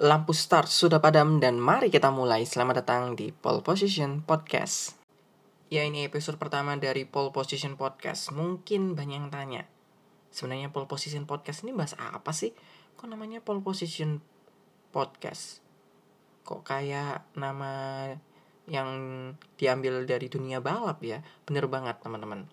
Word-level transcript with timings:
lampu 0.00 0.32
start 0.32 0.72
sudah 0.72 0.96
padam 0.96 1.44
dan 1.44 1.60
mari 1.60 1.92
kita 1.92 2.08
mulai. 2.08 2.48
Selamat 2.48 2.80
datang 2.80 3.12
di 3.12 3.36
Pole 3.36 3.60
Position 3.60 4.24
Podcast. 4.24 4.96
Ya 5.68 5.84
ini 5.84 6.08
episode 6.08 6.40
pertama 6.40 6.72
dari 6.80 7.04
Pole 7.04 7.36
Position 7.36 7.76
Podcast. 7.76 8.32
Mungkin 8.32 8.96
banyak 8.96 9.16
yang 9.20 9.28
tanya, 9.28 9.68
sebenarnya 10.32 10.72
Pole 10.72 10.88
Position 10.88 11.28
Podcast 11.28 11.68
ini 11.68 11.76
bahas 11.76 11.92
apa 12.00 12.32
sih? 12.32 12.56
Kok 12.96 13.12
namanya 13.12 13.44
Pole 13.44 13.60
Position 13.60 14.24
Podcast? 14.88 15.60
Kok 16.48 16.64
kayak 16.64 17.36
nama 17.36 18.08
yang 18.72 18.88
diambil 19.60 20.08
dari 20.08 20.32
dunia 20.32 20.64
balap 20.64 21.04
ya? 21.04 21.20
Bener 21.44 21.68
banget 21.68 22.00
teman-teman. 22.00 22.48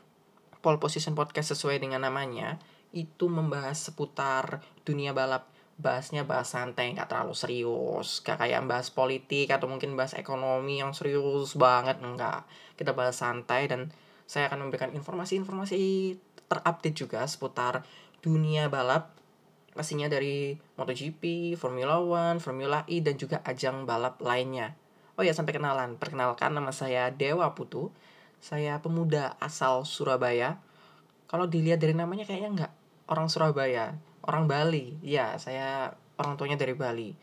Pole 0.59 0.83
Position 0.83 1.15
Podcast 1.15 1.55
sesuai 1.55 1.79
dengan 1.79 2.03
namanya 2.03 2.59
itu 2.91 3.31
membahas 3.31 3.87
seputar 3.87 4.67
dunia 4.83 5.15
balap 5.15 5.47
bahasnya 5.77 6.25
bahas 6.25 6.49
santai 6.49 6.89
nggak 6.97 7.05
terlalu 7.05 7.37
serius 7.37 8.25
gak 8.25 8.41
kayak 8.41 8.65
bahas 8.65 8.89
politik 8.89 9.53
atau 9.53 9.69
mungkin 9.69 9.93
bahas 9.93 10.17
ekonomi 10.17 10.81
yang 10.81 10.89
serius 10.97 11.53
banget 11.53 12.01
enggak 12.01 12.49
kita 12.73 12.97
bahas 12.97 13.13
santai 13.13 13.69
dan 13.69 13.93
saya 14.25 14.49
akan 14.49 14.67
memberikan 14.67 14.89
informasi-informasi 14.97 16.17
terupdate 16.49 16.97
juga 16.97 17.21
seputar 17.29 17.85
dunia 18.25 18.67
balap 18.73 19.13
pastinya 19.77 20.09
dari 20.09 20.57
MotoGP, 20.73 21.53
Formula 21.53 22.01
One, 22.01 22.41
Formula 22.41 22.81
E 22.89 22.97
dan 22.97 23.13
juga 23.13 23.45
ajang 23.45 23.85
balap 23.85 24.17
lainnya. 24.25 24.73
Oh 25.13 25.21
ya 25.21 25.37
sampai 25.37 25.53
kenalan, 25.53 26.01
perkenalkan 26.01 26.57
nama 26.57 26.73
saya 26.73 27.13
Dewa 27.13 27.53
Putu. 27.53 27.93
Saya 28.41 28.81
pemuda 28.81 29.37
asal 29.37 29.85
Surabaya. 29.85 30.57
Kalau 31.29 31.45
dilihat 31.45 31.77
dari 31.77 31.93
namanya 31.93 32.25
kayaknya 32.25 32.49
nggak 32.65 32.73
orang 33.13 33.29
Surabaya 33.29 33.93
orang 34.27 34.45
Bali. 34.45 34.99
Ya 35.01 35.39
saya 35.39 35.95
orang 36.19 36.35
tuanya 36.35 36.59
dari 36.59 36.75
Bali. 36.75 37.15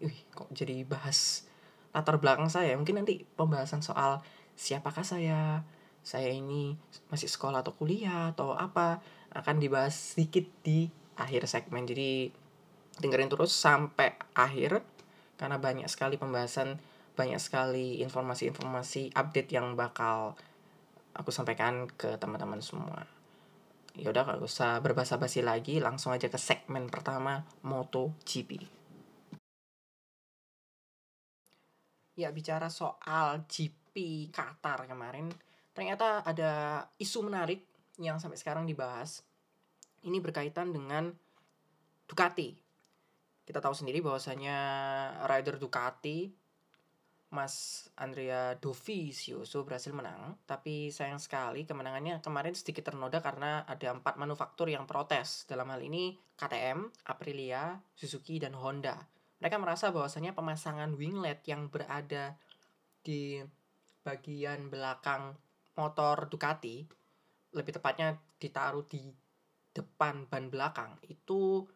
Wih, 0.00 0.18
kok 0.32 0.48
jadi 0.52 0.82
bahas 0.88 1.46
latar 1.92 2.18
belakang 2.20 2.48
saya? 2.48 2.74
Mungkin 2.76 3.04
nanti 3.04 3.24
pembahasan 3.36 3.84
soal 3.84 4.24
siapakah 4.56 5.04
saya? 5.04 5.62
Saya 6.06 6.30
ini 6.30 6.78
masih 7.12 7.28
sekolah 7.28 7.60
atau 7.60 7.76
kuliah 7.76 8.32
atau 8.32 8.56
apa? 8.56 9.04
Akan 9.32 9.60
dibahas 9.60 10.16
sedikit 10.16 10.44
di 10.64 10.88
akhir 11.16 11.48
segmen. 11.48 11.84
Jadi 11.84 12.30
dengerin 13.00 13.28
terus 13.28 13.52
sampai 13.52 14.16
akhir 14.32 14.80
karena 15.36 15.60
banyak 15.60 15.88
sekali 15.88 16.16
pembahasan 16.16 16.80
banyak 17.16 17.40
sekali 17.40 18.00
informasi-informasi 18.04 19.12
update 19.16 19.52
yang 19.52 19.76
bakal 19.76 20.36
aku 21.16 21.32
sampaikan 21.32 21.88
ke 21.96 22.16
teman-teman 22.20 22.60
semua 22.60 23.15
ya 23.96 24.12
udah 24.12 24.24
kalau 24.28 24.44
usah 24.44 24.78
berbahasa 24.84 25.16
basi 25.16 25.40
lagi 25.40 25.80
langsung 25.80 26.12
aja 26.12 26.28
ke 26.28 26.36
segmen 26.36 26.92
pertama 26.92 27.40
MotoGP. 27.64 28.68
Ya 32.16 32.32
bicara 32.32 32.68
soal 32.72 33.44
GP 33.48 34.28
Qatar 34.32 34.88
kemarin 34.88 35.32
ternyata 35.76 36.24
ada 36.24 36.84
isu 36.96 37.24
menarik 37.24 37.64
yang 38.00 38.20
sampai 38.20 38.36
sekarang 38.36 38.64
dibahas. 38.68 39.24
Ini 40.04 40.20
berkaitan 40.20 40.72
dengan 40.72 41.12
Ducati. 42.06 42.54
Kita 43.42 43.58
tahu 43.58 43.74
sendiri 43.74 43.98
bahwasanya 43.98 44.56
rider 45.26 45.58
Ducati 45.58 46.45
Mas 47.34 47.86
Andrea 47.98 48.54
Dovizioso 48.54 49.66
berhasil 49.66 49.90
menang, 49.90 50.38
tapi 50.46 50.94
sayang 50.94 51.18
sekali 51.18 51.66
kemenangannya 51.66 52.22
kemarin 52.22 52.54
sedikit 52.54 52.86
ternoda 52.86 53.18
karena 53.18 53.66
ada 53.66 53.98
empat 53.98 54.14
manufaktur 54.14 54.70
yang 54.70 54.86
protes. 54.86 55.42
Dalam 55.50 55.66
hal 55.74 55.82
ini 55.82 56.14
KTM, 56.38 56.86
Aprilia, 57.10 57.74
Suzuki, 57.98 58.38
dan 58.38 58.54
Honda. 58.54 59.02
Mereka 59.42 59.58
merasa 59.58 59.90
bahwasanya 59.90 60.38
pemasangan 60.38 60.94
winglet 60.94 61.42
yang 61.50 61.66
berada 61.66 62.38
di 63.02 63.42
bagian 64.06 64.70
belakang 64.70 65.34
motor 65.74 66.30
Ducati, 66.30 66.86
lebih 67.58 67.72
tepatnya 67.74 68.14
ditaruh 68.38 68.86
di 68.86 69.02
depan 69.74 70.30
ban 70.30 70.46
belakang, 70.46 70.94
itu 71.10 71.66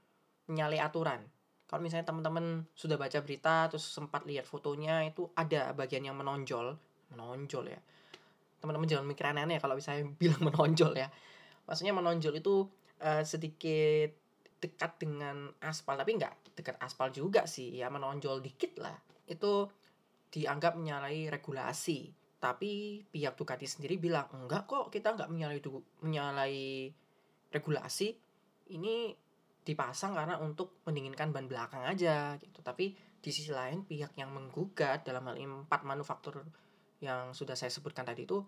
menyalahi 0.47 0.81
aturan 0.81 1.21
kalau 1.71 1.87
misalnya 1.87 2.03
teman-teman 2.03 2.67
sudah 2.75 2.99
baca 2.99 3.23
berita 3.23 3.71
terus 3.71 3.87
sempat 3.87 4.27
lihat 4.27 4.43
fotonya 4.43 5.07
itu 5.07 5.31
ada 5.39 5.71
bagian 5.71 6.03
yang 6.03 6.19
menonjol. 6.19 6.75
Menonjol 7.15 7.71
ya. 7.71 7.79
Teman-teman 8.59 8.91
jangan 8.91 9.07
mikir 9.07 9.31
aneh-aneh 9.31 9.55
ya 9.55 9.63
kalau 9.63 9.79
misalnya 9.79 10.11
bilang 10.21 10.43
menonjol 10.43 10.99
ya. 10.99 11.07
Maksudnya 11.71 11.95
menonjol 11.95 12.43
itu 12.43 12.67
uh, 13.07 13.23
sedikit 13.23 14.11
dekat 14.59 14.99
dengan 14.99 15.47
aspal 15.63 15.95
tapi 15.95 16.19
nggak 16.19 16.59
dekat 16.59 16.75
aspal 16.83 17.07
juga 17.15 17.47
sih. 17.47 17.79
Ya 17.79 17.87
menonjol 17.87 18.43
dikit 18.43 18.75
lah. 18.83 18.99
Itu 19.31 19.71
dianggap 20.35 20.75
menyalahi 20.75 21.31
regulasi. 21.31 22.11
Tapi 22.43 22.99
pihak 23.15 23.39
Ducati 23.39 23.71
sendiri 23.71 23.95
bilang 23.95 24.27
enggak 24.35 24.67
kok 24.67 24.91
kita 24.91 25.15
nggak 25.15 25.31
menyalahi 25.31 25.63
menyalahi 26.03 26.91
regulasi. 27.55 28.19
Ini 28.75 29.15
dipasang 29.71 30.19
karena 30.19 30.35
untuk 30.43 30.83
mendinginkan 30.83 31.31
ban 31.31 31.47
belakang 31.47 31.87
aja 31.87 32.35
gitu. 32.43 32.59
Tapi 32.61 32.99
di 33.23 33.31
sisi 33.31 33.55
lain 33.55 33.87
pihak 33.87 34.19
yang 34.19 34.35
menggugat 34.35 35.07
dalam 35.07 35.23
hal 35.31 35.39
empat 35.39 35.87
manufaktur 35.87 36.43
yang 36.99 37.31
sudah 37.31 37.55
saya 37.55 37.71
sebutkan 37.71 38.03
tadi 38.03 38.27
itu 38.27 38.43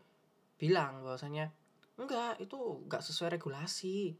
bilang 0.58 1.06
bahwasanya 1.06 1.48
enggak 1.96 2.42
itu 2.42 2.58
enggak 2.58 3.06
sesuai 3.06 3.38
regulasi. 3.38 4.18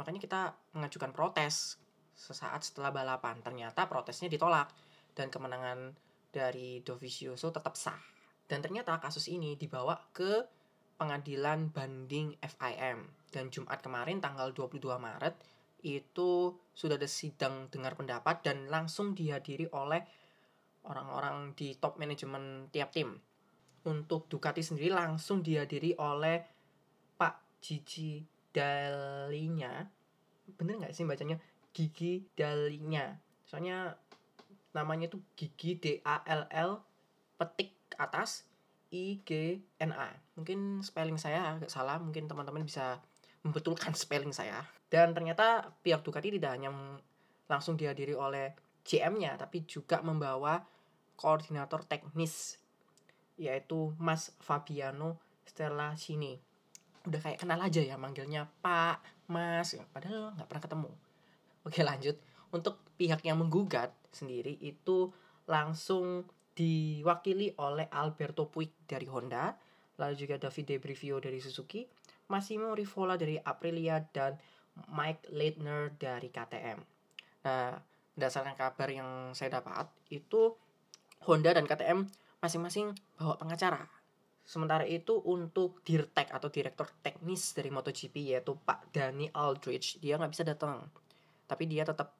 Makanya 0.00 0.20
kita 0.24 0.40
mengajukan 0.72 1.12
protes 1.12 1.76
sesaat 2.16 2.64
setelah 2.64 2.88
balapan. 2.88 3.44
Ternyata 3.44 3.84
protesnya 3.84 4.32
ditolak 4.32 4.72
dan 5.12 5.28
kemenangan 5.28 5.92
dari 6.32 6.80
Dovizioso 6.80 7.52
tetap 7.52 7.76
sah. 7.76 8.00
Dan 8.48 8.64
ternyata 8.64 8.96
kasus 8.98 9.28
ini 9.28 9.54
dibawa 9.56 9.96
ke 10.12 10.44
pengadilan 10.96 11.72
banding 11.72 12.36
FIM 12.38 13.10
dan 13.32 13.48
Jumat 13.50 13.80
kemarin 13.82 14.20
tanggal 14.22 14.54
22 14.54 14.78
Maret 15.00 15.34
itu 15.82 16.56
sudah 16.72 16.96
ada 16.96 17.10
sidang 17.10 17.68
dengar 17.68 17.98
pendapat 17.98 18.46
dan 18.46 18.70
langsung 18.70 19.12
dihadiri 19.12 19.68
oleh 19.74 20.02
orang-orang 20.86 21.54
di 21.58 21.74
top 21.78 21.98
manajemen 21.98 22.70
tiap 22.70 22.94
tim. 22.94 23.18
Untuk 23.82 24.30
Ducati 24.30 24.62
sendiri 24.62 24.94
langsung 24.94 25.42
dihadiri 25.42 25.98
oleh 25.98 26.38
Pak 27.18 27.58
Gigi 27.58 28.22
Dalinya. 28.54 29.82
Bener 30.54 30.78
nggak 30.78 30.94
sih 30.94 31.02
bacanya? 31.02 31.42
Gigi 31.74 32.22
Dalinya. 32.38 33.10
Soalnya 33.42 33.98
namanya 34.72 35.10
tuh 35.10 35.20
Gigi 35.34 35.76
D 35.76 35.86
A 36.06 36.22
L 36.24 36.46
L 36.48 36.80
petik 37.36 37.74
atas 37.98 38.46
I 38.92 39.20
G 39.24 39.60
N 39.80 39.92
A. 39.92 40.14
Mungkin 40.36 40.84
spelling 40.84 41.16
saya 41.16 41.56
agak 41.56 41.72
salah, 41.72 41.96
mungkin 41.98 42.28
teman-teman 42.28 42.62
bisa 42.62 43.00
membetulkan 43.42 43.94
spelling 43.94 44.34
saya. 44.34 44.62
Dan 44.86 45.14
ternyata 45.14 45.72
pihak 45.82 46.02
Ducati 46.02 46.30
tidak 46.34 46.58
hanya 46.58 46.70
langsung 47.50 47.74
dihadiri 47.76 48.14
oleh 48.14 48.54
GM-nya, 48.82 49.38
tapi 49.38 49.62
juga 49.66 50.02
membawa 50.02 50.62
koordinator 51.14 51.86
teknis, 51.86 52.58
yaitu 53.38 53.94
Mas 53.98 54.34
Fabiano 54.42 55.22
Stella 55.46 55.94
Sini. 55.94 56.34
Udah 57.02 57.18
kayak 57.18 57.42
kenal 57.42 57.58
aja 57.58 57.82
ya 57.82 57.98
manggilnya 57.98 58.46
Pak, 58.62 59.26
Mas, 59.30 59.74
padahal 59.90 60.34
nggak 60.38 60.48
pernah 60.48 60.64
ketemu. 60.64 60.90
Oke 61.62 61.80
lanjut, 61.86 62.16
untuk 62.50 62.82
pihak 62.98 63.22
yang 63.22 63.38
menggugat 63.38 63.94
sendiri 64.10 64.58
itu 64.58 65.10
langsung 65.46 66.26
diwakili 66.52 67.56
oleh 67.58 67.88
Alberto 67.88 68.46
Puig 68.50 68.70
dari 68.84 69.08
Honda, 69.08 69.56
lalu 69.96 70.14
juga 70.14 70.36
Davide 70.36 70.76
Brivio 70.78 71.16
dari 71.22 71.40
Suzuki, 71.40 71.86
Massimo 72.30 72.76
Rivola 72.76 73.18
dari 73.18 73.40
Aprilia, 73.40 74.02
dan 74.12 74.38
Mike 74.92 75.28
Leitner 75.32 75.92
dari 75.96 76.28
KTM. 76.32 76.78
Nah, 77.44 77.76
berdasarkan 78.14 78.54
kabar 78.56 78.88
yang 78.88 79.32
saya 79.36 79.60
dapat, 79.60 79.88
itu 80.12 80.54
Honda 81.26 81.54
dan 81.54 81.66
KTM 81.66 82.06
masing-masing 82.42 82.94
bawa 83.16 83.38
pengacara. 83.38 83.86
Sementara 84.42 84.82
itu 84.82 85.22
untuk 85.22 85.86
Dirtek 85.86 86.34
atau 86.34 86.50
Direktur 86.50 86.90
Teknis 86.98 87.54
dari 87.54 87.70
MotoGP 87.70 88.34
yaitu 88.34 88.58
Pak 88.58 88.90
Dani 88.90 89.30
Aldrich, 89.30 90.02
dia 90.02 90.18
nggak 90.18 90.34
bisa 90.34 90.42
datang. 90.42 90.82
Tapi 91.46 91.70
dia 91.70 91.86
tetap 91.86 92.18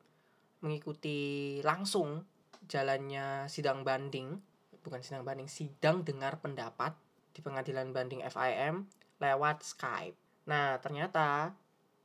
mengikuti 0.63 1.59
langsung 1.67 2.23
jalannya 2.71 3.51
sidang 3.51 3.83
banding, 3.83 4.39
bukan 4.87 5.03
sidang 5.03 5.27
banding, 5.27 5.51
sidang 5.51 6.07
dengar 6.07 6.39
pendapat 6.39 6.95
di 7.35 7.43
pengadilan 7.43 7.91
banding 7.91 8.23
FIM 8.23 8.87
lewat 9.23 9.63
Skype. 9.63 10.19
Nah, 10.51 10.83
ternyata 10.83 11.55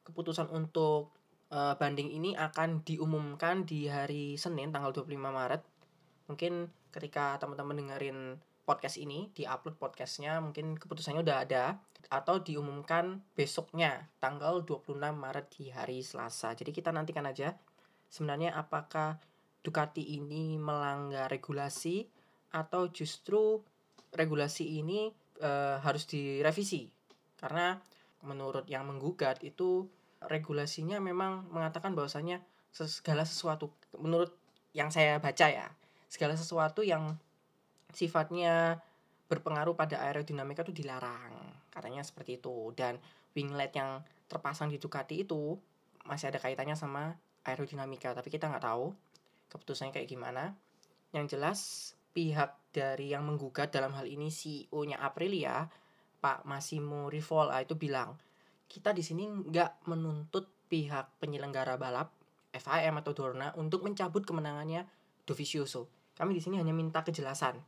keputusan 0.06 0.54
untuk 0.54 1.10
uh, 1.50 1.74
banding 1.76 2.14
ini 2.14 2.38
akan 2.38 2.86
diumumkan 2.86 3.66
di 3.66 3.90
hari 3.90 4.38
Senin 4.38 4.70
tanggal 4.70 4.94
25 4.94 5.18
Maret. 5.18 5.62
Mungkin 6.30 6.70
ketika 6.94 7.42
teman-teman 7.42 7.82
dengerin 7.82 8.38
podcast 8.68 9.02
ini, 9.02 9.34
di-upload 9.34 9.80
podcastnya, 9.82 10.38
mungkin 10.44 10.78
keputusannya 10.78 11.24
udah 11.26 11.38
ada 11.42 11.82
atau 12.08 12.40
diumumkan 12.40 13.20
besoknya 13.36 14.08
tanggal 14.22 14.64
26 14.64 14.96
Maret 14.96 15.48
di 15.58 15.74
hari 15.74 16.06
Selasa. 16.06 16.54
Jadi 16.54 16.72
kita 16.72 16.94
nantikan 16.94 17.26
aja 17.26 17.58
sebenarnya 18.08 18.56
apakah 18.56 19.20
Ducati 19.68 20.16
ini 20.16 20.56
melanggar 20.56 21.28
regulasi 21.28 22.08
atau 22.56 22.88
justru 22.88 23.60
regulasi 24.16 24.80
ini 24.80 25.12
e, 25.44 25.52
harus 25.84 26.08
direvisi 26.08 26.88
karena 27.38 27.78
menurut 28.26 28.66
yang 28.66 28.90
menggugat 28.90 29.42
itu 29.46 29.86
regulasinya 30.22 30.98
memang 30.98 31.46
mengatakan 31.54 31.94
bahwasanya 31.94 32.42
segala 32.74 33.26
sesuatu 33.26 33.70
menurut 33.98 34.34
yang 34.74 34.90
saya 34.90 35.22
baca 35.22 35.48
ya 35.50 35.70
segala 36.10 36.34
sesuatu 36.34 36.82
yang 36.82 37.18
sifatnya 37.94 38.82
berpengaruh 39.28 39.76
pada 39.76 40.00
aerodinamika 40.08 40.64
itu 40.64 40.84
dilarang 40.84 41.36
katanya 41.72 42.02
seperti 42.02 42.40
itu. 42.40 42.72
Dan 42.74 42.98
winglet 43.36 43.76
yang 43.76 44.02
terpasang 44.32 44.72
di 44.72 44.80
Ducati 44.80 45.24
itu 45.24 45.56
masih 46.08 46.32
ada 46.32 46.40
kaitannya 46.40 46.80
sama 46.80 47.20
aerodinamika 47.44 48.16
tapi 48.16 48.32
kita 48.32 48.48
nggak 48.48 48.64
tahu 48.64 48.96
keputusannya 49.52 49.94
kayak 49.94 50.10
gimana. 50.10 50.56
Yang 51.12 51.26
jelas 51.38 51.60
pihak 52.16 52.56
dari 52.74 53.14
yang 53.14 53.28
menggugat 53.28 53.70
dalam 53.70 53.94
hal 53.94 54.08
ini 54.08 54.32
CEO-nya 54.32 54.98
Aprilia 55.00 55.68
Pak 56.18 56.44
Massimo 56.50 57.08
Rivola 57.08 57.62
itu 57.62 57.78
bilang 57.78 58.18
kita 58.68 58.92
di 58.92 59.02
sini 59.06 59.30
nggak 59.30 59.88
menuntut 59.88 60.50
pihak 60.68 61.24
penyelenggara 61.24 61.80
balap 61.80 62.12
FIM 62.52 62.96
atau 63.00 63.14
Dorna 63.16 63.56
untuk 63.56 63.86
mencabut 63.86 64.26
kemenangannya 64.28 64.84
Dovizioso. 65.24 65.88
Kami 66.18 66.36
di 66.36 66.42
sini 66.42 66.60
hanya 66.60 66.74
minta 66.76 67.04
kejelasan. 67.06 67.60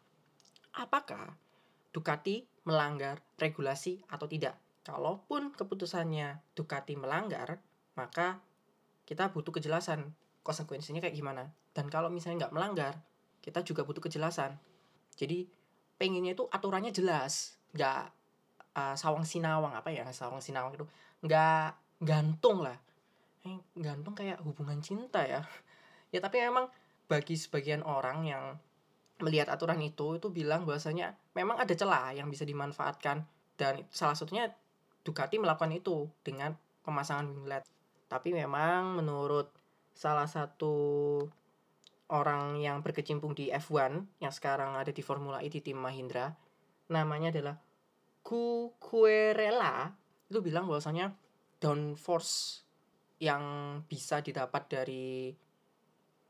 Apakah 0.76 1.36
Ducati 1.90 2.46
melanggar 2.70 3.22
regulasi 3.42 4.06
atau 4.10 4.30
tidak? 4.30 4.58
Kalaupun 4.86 5.54
keputusannya 5.54 6.42
Ducati 6.54 6.98
melanggar, 6.98 7.62
maka 7.94 8.42
kita 9.06 9.30
butuh 9.34 9.54
kejelasan 9.54 10.14
konsekuensinya 10.42 11.02
kayak 11.02 11.18
gimana. 11.18 11.50
Dan 11.74 11.90
kalau 11.90 12.10
misalnya 12.10 12.48
nggak 12.48 12.56
melanggar, 12.56 12.94
kita 13.42 13.62
juga 13.62 13.86
butuh 13.86 14.02
kejelasan. 14.02 14.58
Jadi 15.14 15.46
pengennya 16.00 16.34
itu 16.34 16.48
aturannya 16.50 16.94
jelas, 16.96 17.60
nggak 17.76 18.19
uh, 18.76 18.96
sawang 18.98 19.26
sinawang 19.26 19.74
apa 19.74 19.90
ya 19.90 20.06
sawang 20.12 20.44
sinawang 20.44 20.76
itu 20.76 20.86
nggak 21.26 21.78
gantung 22.04 22.66
lah. 22.66 22.78
Eh, 23.48 23.58
gantung 23.78 24.14
kayak 24.14 24.42
hubungan 24.44 24.80
cinta 24.84 25.24
ya. 25.24 25.42
Ya 26.10 26.18
tapi 26.26 26.42
memang 26.42 26.66
bagi 27.06 27.38
sebagian 27.38 27.86
orang 27.86 28.26
yang 28.26 28.58
melihat 29.22 29.46
aturan 29.54 29.78
itu 29.78 30.18
itu 30.18 30.34
bilang 30.34 30.66
bahwasanya 30.66 31.14
memang 31.38 31.62
ada 31.62 31.70
celah 31.78 32.18
yang 32.18 32.34
bisa 32.34 32.50
dimanfaatkan 32.50 33.30
dan 33.62 33.86
salah 33.94 34.18
satunya 34.18 34.50
Ducati 35.00 35.40
melakukan 35.40 35.72
itu 35.72 36.12
dengan 36.22 36.54
pemasangan 36.84 37.26
winglet. 37.30 37.64
Tapi 38.12 38.36
memang 38.36 39.00
menurut 39.00 39.48
salah 39.96 40.28
satu 40.28 40.74
orang 42.12 42.60
yang 42.60 42.82
berkecimpung 42.84 43.38
di 43.38 43.54
F1 43.54 44.20
yang 44.20 44.34
sekarang 44.34 44.76
ada 44.76 44.92
di 44.92 45.00
Formula 45.00 45.40
E 45.40 45.48
di 45.48 45.62
tim 45.64 45.80
Mahindra, 45.80 46.36
namanya 46.92 47.32
adalah 47.32 47.56
Cuquerella 48.24 49.90
itu 50.30 50.40
bilang 50.46 50.70
bahwasanya 50.70 51.16
downforce 51.58 52.64
yang 53.20 53.44
bisa 53.90 54.24
didapat 54.24 54.64
dari 54.70 55.34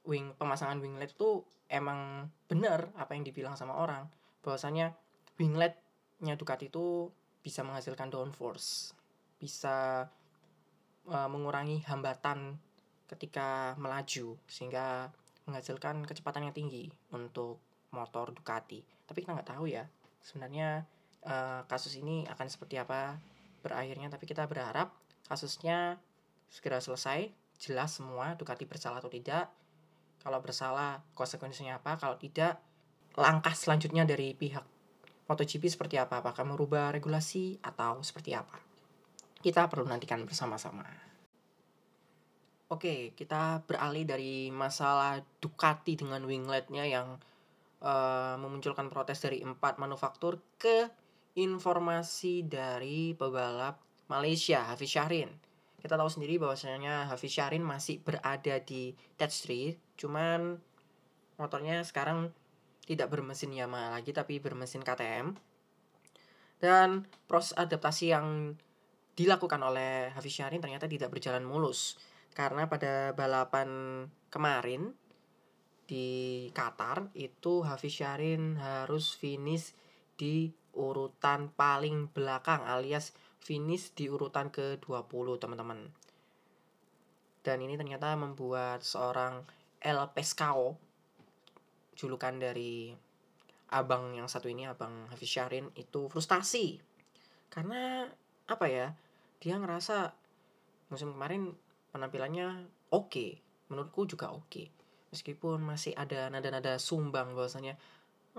wing 0.07 0.33
pemasangan 0.33 0.81
winglet 0.81 1.13
itu 1.13 1.45
emang 1.69 2.31
benar 2.49 2.89
apa 2.97 3.13
yang 3.13 3.27
dibilang 3.27 3.53
sama 3.53 3.77
orang. 3.77 4.09
Bahwasanya 4.41 4.95
wingletnya 5.37 6.33
Ducati 6.39 6.71
itu 6.71 7.13
bisa 7.39 7.61
menghasilkan 7.63 8.11
downforce 8.11 8.91
bisa 9.39 10.03
uh, 11.07 11.29
mengurangi 11.31 11.79
hambatan 11.87 12.59
ketika 13.07 13.73
melaju 13.79 14.35
sehingga 14.45 15.09
menghasilkan 15.47 16.05
kecepatan 16.05 16.51
yang 16.51 16.53
tinggi 16.53 16.91
untuk 17.15 17.57
motor 17.95 18.35
Ducati. 18.35 18.83
Tapi 19.07 19.17
kita 19.23 19.33
nggak 19.33 19.49
tahu 19.57 19.65
ya 19.71 19.87
sebenarnya 20.21 20.85
uh, 21.25 21.65
kasus 21.67 21.97
ini 21.99 22.27
akan 22.29 22.47
seperti 22.47 22.79
apa 22.79 23.19
berakhirnya 23.59 24.07
tapi 24.07 24.23
kita 24.23 24.47
berharap 24.47 24.95
kasusnya 25.27 25.99
segera 26.47 26.79
selesai 26.79 27.29
jelas 27.59 27.99
semua 27.99 28.33
Ducati 28.39 28.63
bersalah 28.63 29.03
atau 29.03 29.11
tidak. 29.11 29.51
Kalau 30.19 30.39
bersalah 30.39 31.03
konsekuensinya 31.15 31.79
apa? 31.79 31.99
Kalau 31.99 32.15
tidak 32.15 32.59
langkah 33.15 33.51
selanjutnya 33.51 34.07
dari 34.07 34.31
pihak 34.31 34.63
MotoGP 35.27 35.63
seperti 35.67 35.95
apa? 35.99 36.23
Apakah 36.23 36.47
merubah 36.47 36.91
regulasi 36.95 37.59
atau 37.59 37.99
seperti 37.99 38.33
apa? 38.33 38.55
Kita 39.39 39.67
perlu 39.67 39.87
nantikan 39.87 40.23
bersama-sama. 40.23 40.87
Oke, 42.69 43.15
kita 43.15 43.63
beralih 43.63 44.03
dari 44.07 44.35
masalah 44.51 45.23
Ducati 45.39 45.95
dengan 45.95 46.21
wingletnya 46.27 46.85
yang 46.85 47.17
uh, 47.81 48.35
memunculkan 48.39 48.91
protes 48.91 49.23
dari 49.23 49.39
empat 49.41 49.79
manufaktur 49.79 50.39
ke 50.59 50.87
informasi 51.37 52.47
dari 52.47 53.13
pebalap 53.13 53.81
Malaysia, 54.09 54.65
Hafiz 54.65 54.89
Syahrin. 54.89 55.29
Kita 55.79 55.95
tahu 55.95 56.09
sendiri 56.09 56.41
bahwasanya 56.41 57.07
Hafiz 57.07 57.31
Syahrin 57.31 57.63
masih 57.63 58.01
berada 58.01 58.59
di 58.63 58.97
Ted 59.15 59.31
Street 59.31 59.77
cuman 59.99 60.55
motornya 61.35 61.83
sekarang 61.83 62.31
tidak 62.83 63.11
bermesin 63.11 63.51
Yamaha 63.51 63.99
lagi 63.99 64.15
tapi 64.15 64.39
bermesin 64.39 64.83
KTM 64.83 65.35
dan 66.59 67.07
proses 67.27 67.55
adaptasi 67.55 68.11
yang 68.11 68.55
dilakukan 69.15 69.59
oleh 69.63 70.11
Hafiz 70.15 70.39
Syahrin 70.39 70.63
ternyata 70.63 70.87
tidak 70.87 71.11
berjalan 71.11 71.43
mulus 71.43 71.99
karena 72.35 72.67
pada 72.71 73.11
balapan 73.15 73.69
kemarin 74.31 74.95
di 75.87 76.47
Qatar 76.55 77.11
itu 77.15 77.63
Hafiz 77.67 77.99
Syahrin 77.99 78.55
harus 78.59 79.15
finish 79.15 79.75
di 80.15 80.51
urutan 80.75 81.49
paling 81.53 82.11
belakang 82.11 82.65
alias 82.65 83.15
finish 83.39 83.93
di 83.95 84.11
urutan 84.11 84.51
ke-20 84.53 85.27
teman-teman. 85.41 85.89
Dan 87.41 87.57
ini 87.63 87.79
ternyata 87.79 88.13
membuat 88.19 88.83
seorang 88.83 89.47
El 89.79 89.99
Pescao 90.11 90.75
julukan 91.95 92.35
dari 92.35 92.91
abang 93.69 94.17
yang 94.17 94.25
satu 94.25 94.49
ini 94.49 94.65
abang 94.65 95.05
Hafiz 95.13 95.29
Syahrin 95.29 95.69
itu 95.77 96.09
frustasi 96.09 96.81
karena 97.53 98.09
apa 98.49 98.65
ya 98.65 98.97
dia 99.37 99.61
ngerasa 99.61 100.13
musim 100.89 101.13
kemarin 101.13 101.53
penampilannya 101.93 102.65
oke 102.89 103.13
okay. 103.13 103.29
menurutku 103.69 104.09
juga 104.09 104.33
oke 104.33 104.49
okay. 104.49 104.65
meskipun 105.13 105.61
masih 105.61 105.93
ada 105.93 106.33
nada-nada 106.33 106.81
sumbang 106.81 107.37
bahwasanya 107.37 107.77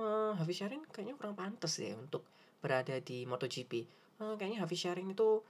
uh, 0.01 0.33
Hafiz 0.35 0.65
Syahrin 0.65 0.83
kayaknya 0.89 1.15
kurang 1.21 1.37
pantas 1.37 1.77
ya 1.77 1.93
untuk 1.95 2.25
berada 2.65 2.97
di 3.05 3.29
MotoGP. 3.29 3.73
Uh, 4.21 4.35
kayaknya 4.41 4.65
Hafiz 4.65 4.81
Syahrin 4.81 5.13
itu 5.13 5.45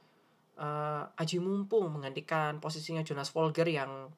uh, 0.59 1.05
aji 1.15 1.39
mumpung 1.39 1.91
menggantikan 1.95 2.59
posisinya 2.59 3.07
Jonas 3.07 3.31
Folger 3.31 3.67
yang 3.71 4.11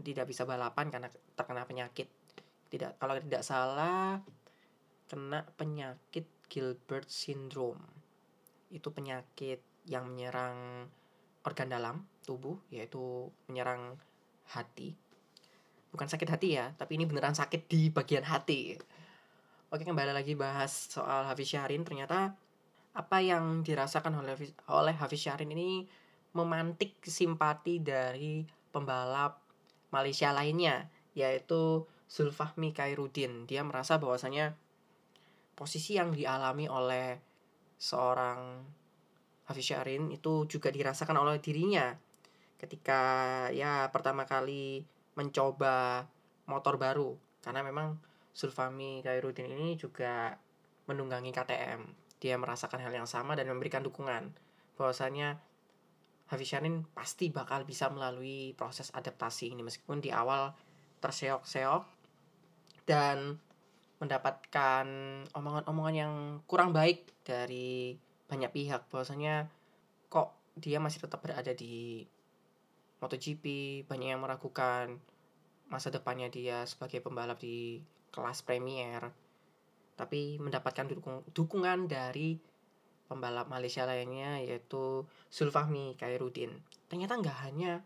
tidak 0.00 0.26
bisa 0.26 0.42
balapan 0.42 0.90
karena 0.90 1.08
terkena 1.38 1.62
penyakit. 1.64 2.08
Tidak 2.70 2.98
kalau 2.98 3.18
tidak 3.18 3.42
salah 3.42 4.18
kena 5.10 5.42
penyakit 5.54 6.26
Gilbert 6.50 7.06
syndrome. 7.10 7.82
Itu 8.70 8.94
penyakit 8.94 9.62
yang 9.90 10.10
menyerang 10.14 10.86
organ 11.42 11.68
dalam 11.72 11.96
tubuh 12.22 12.58
yaitu 12.70 13.30
menyerang 13.50 13.98
hati. 14.54 14.94
Bukan 15.90 16.06
sakit 16.06 16.28
hati 16.30 16.48
ya 16.54 16.70
tapi 16.78 16.94
ini 16.94 17.10
beneran 17.10 17.34
sakit 17.34 17.66
di 17.66 17.90
bagian 17.90 18.22
hati 18.22 18.78
oke 19.70 19.86
kembali 19.86 20.10
lagi 20.10 20.34
bahas 20.34 20.90
soal 20.90 21.30
Hafiz 21.30 21.54
Syahrin 21.54 21.86
ternyata 21.86 22.34
apa 22.90 23.22
yang 23.22 23.62
dirasakan 23.62 24.18
oleh 24.18 24.34
oleh 24.66 24.94
Hafiz 24.98 25.22
Syahrin 25.22 25.54
ini 25.54 25.86
memantik 26.34 26.98
simpati 27.06 27.78
dari 27.78 28.42
pembalap 28.74 29.38
Malaysia 29.94 30.34
lainnya 30.34 30.90
yaitu 31.14 31.86
Zulfahmi 32.10 32.74
Khairudin. 32.74 33.46
Dia 33.46 33.62
merasa 33.62 34.02
bahwasanya 34.02 34.58
posisi 35.54 35.94
yang 35.94 36.10
dialami 36.10 36.66
oleh 36.66 37.22
seorang 37.78 38.66
Hafiz 39.46 39.70
Syahrin 39.70 40.10
itu 40.10 40.50
juga 40.50 40.74
dirasakan 40.74 41.14
oleh 41.14 41.38
dirinya 41.38 41.94
ketika 42.58 43.46
ya 43.54 43.86
pertama 43.94 44.26
kali 44.26 44.82
mencoba 45.14 46.10
motor 46.50 46.74
baru 46.74 47.14
karena 47.46 47.62
memang 47.62 48.09
Zulfahmi 48.40 49.04
Khairudin 49.04 49.52
ini 49.52 49.76
juga 49.76 50.32
menunggangi 50.88 51.28
KTM. 51.28 51.80
Dia 52.16 52.40
merasakan 52.40 52.80
hal 52.80 52.92
yang 52.96 53.04
sama 53.04 53.36
dan 53.36 53.44
memberikan 53.52 53.84
dukungan 53.84 54.32
bahwasanya 54.80 55.36
Hafiz 56.32 56.48
Syahrin 56.48 56.88
pasti 56.96 57.28
bakal 57.28 57.68
bisa 57.68 57.92
melalui 57.92 58.56
proses 58.56 58.88
adaptasi 58.96 59.52
ini 59.52 59.60
meskipun 59.60 60.00
di 60.00 60.08
awal 60.08 60.56
terseok-seok 61.04 61.84
dan 62.88 63.36
mendapatkan 64.00 64.86
omongan-omongan 65.36 65.96
yang 65.96 66.14
kurang 66.48 66.72
baik 66.72 67.04
dari 67.26 67.92
banyak 68.30 68.48
pihak 68.54 68.88
bahwasanya 68.88 69.50
kok 70.08 70.32
dia 70.56 70.80
masih 70.80 71.04
tetap 71.04 71.20
berada 71.20 71.52
di 71.52 72.08
MotoGP 73.04 73.44
banyak 73.84 74.16
yang 74.16 74.22
meragukan 74.22 74.96
masa 75.68 75.92
depannya 75.92 76.30
dia 76.32 76.64
sebagai 76.64 77.02
pembalap 77.04 77.42
di 77.42 77.82
kelas 78.10 78.42
Premier. 78.42 79.10
Tapi 79.94 80.38
mendapatkan 80.42 80.86
dukung, 80.90 81.22
dukungan 81.30 81.86
dari 81.90 82.38
pembalap 83.10 83.50
Malaysia 83.50 83.82
lainnya 83.82 84.38
yaitu 84.38 85.02
Sulfahmi 85.26 85.98
Khairuddin. 85.98 86.54
Ternyata 86.86 87.18
nggak 87.18 87.38
hanya 87.50 87.82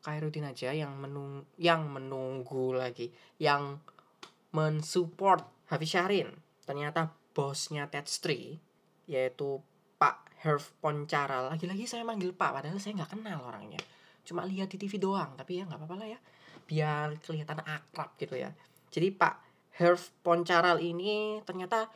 Khairuddin 0.00 0.48
aja 0.48 0.72
yang 0.72 0.96
menung 0.96 1.44
yang 1.60 1.92
menunggu 1.92 2.72
lagi 2.72 3.12
yang 3.36 3.84
mensupport 4.56 5.44
Hafiz 5.68 5.92
Syahrin. 5.92 6.32
Ternyata 6.64 7.12
bosnya 7.36 7.84
Ted 7.92 8.08
Street 8.08 8.56
yaitu 9.04 9.60
Pak 10.00 10.40
Herf 10.40 10.72
Poncara 10.80 11.52
lagi-lagi 11.52 11.84
saya 11.84 12.02
manggil 12.02 12.32
Pak 12.32 12.56
padahal 12.56 12.80
saya 12.80 12.96
nggak 12.96 13.12
kenal 13.12 13.44
orangnya. 13.44 13.78
Cuma 14.24 14.48
lihat 14.48 14.72
di 14.72 14.80
TV 14.80 14.96
doang 14.96 15.36
tapi 15.36 15.60
ya 15.60 15.68
nggak 15.68 15.78
apa-apa 15.84 15.96
lah 16.00 16.08
ya. 16.16 16.20
Biar 16.64 17.20
kelihatan 17.20 17.60
akrab 17.60 18.16
gitu 18.16 18.40
ya. 18.40 18.50
Jadi 18.88 19.12
Pak 19.12 19.45
Herf 19.76 20.12
Poncaral 20.24 20.80
ini 20.80 21.44
ternyata 21.44 21.92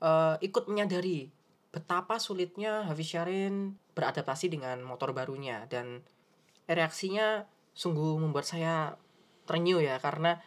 uh, 0.00 0.40
ikut 0.40 0.66
menyadari 0.72 1.28
betapa 1.68 2.16
sulitnya 2.16 2.88
Hafiz 2.88 3.12
Syahrin 3.12 3.76
beradaptasi 3.92 4.48
dengan 4.48 4.80
motor 4.80 5.12
barunya. 5.12 5.68
Dan 5.68 6.00
reaksinya 6.64 7.44
sungguh 7.76 8.16
membuat 8.16 8.48
saya 8.48 8.96
terenyuh 9.44 9.84
ya 9.84 10.00
karena 10.00 10.40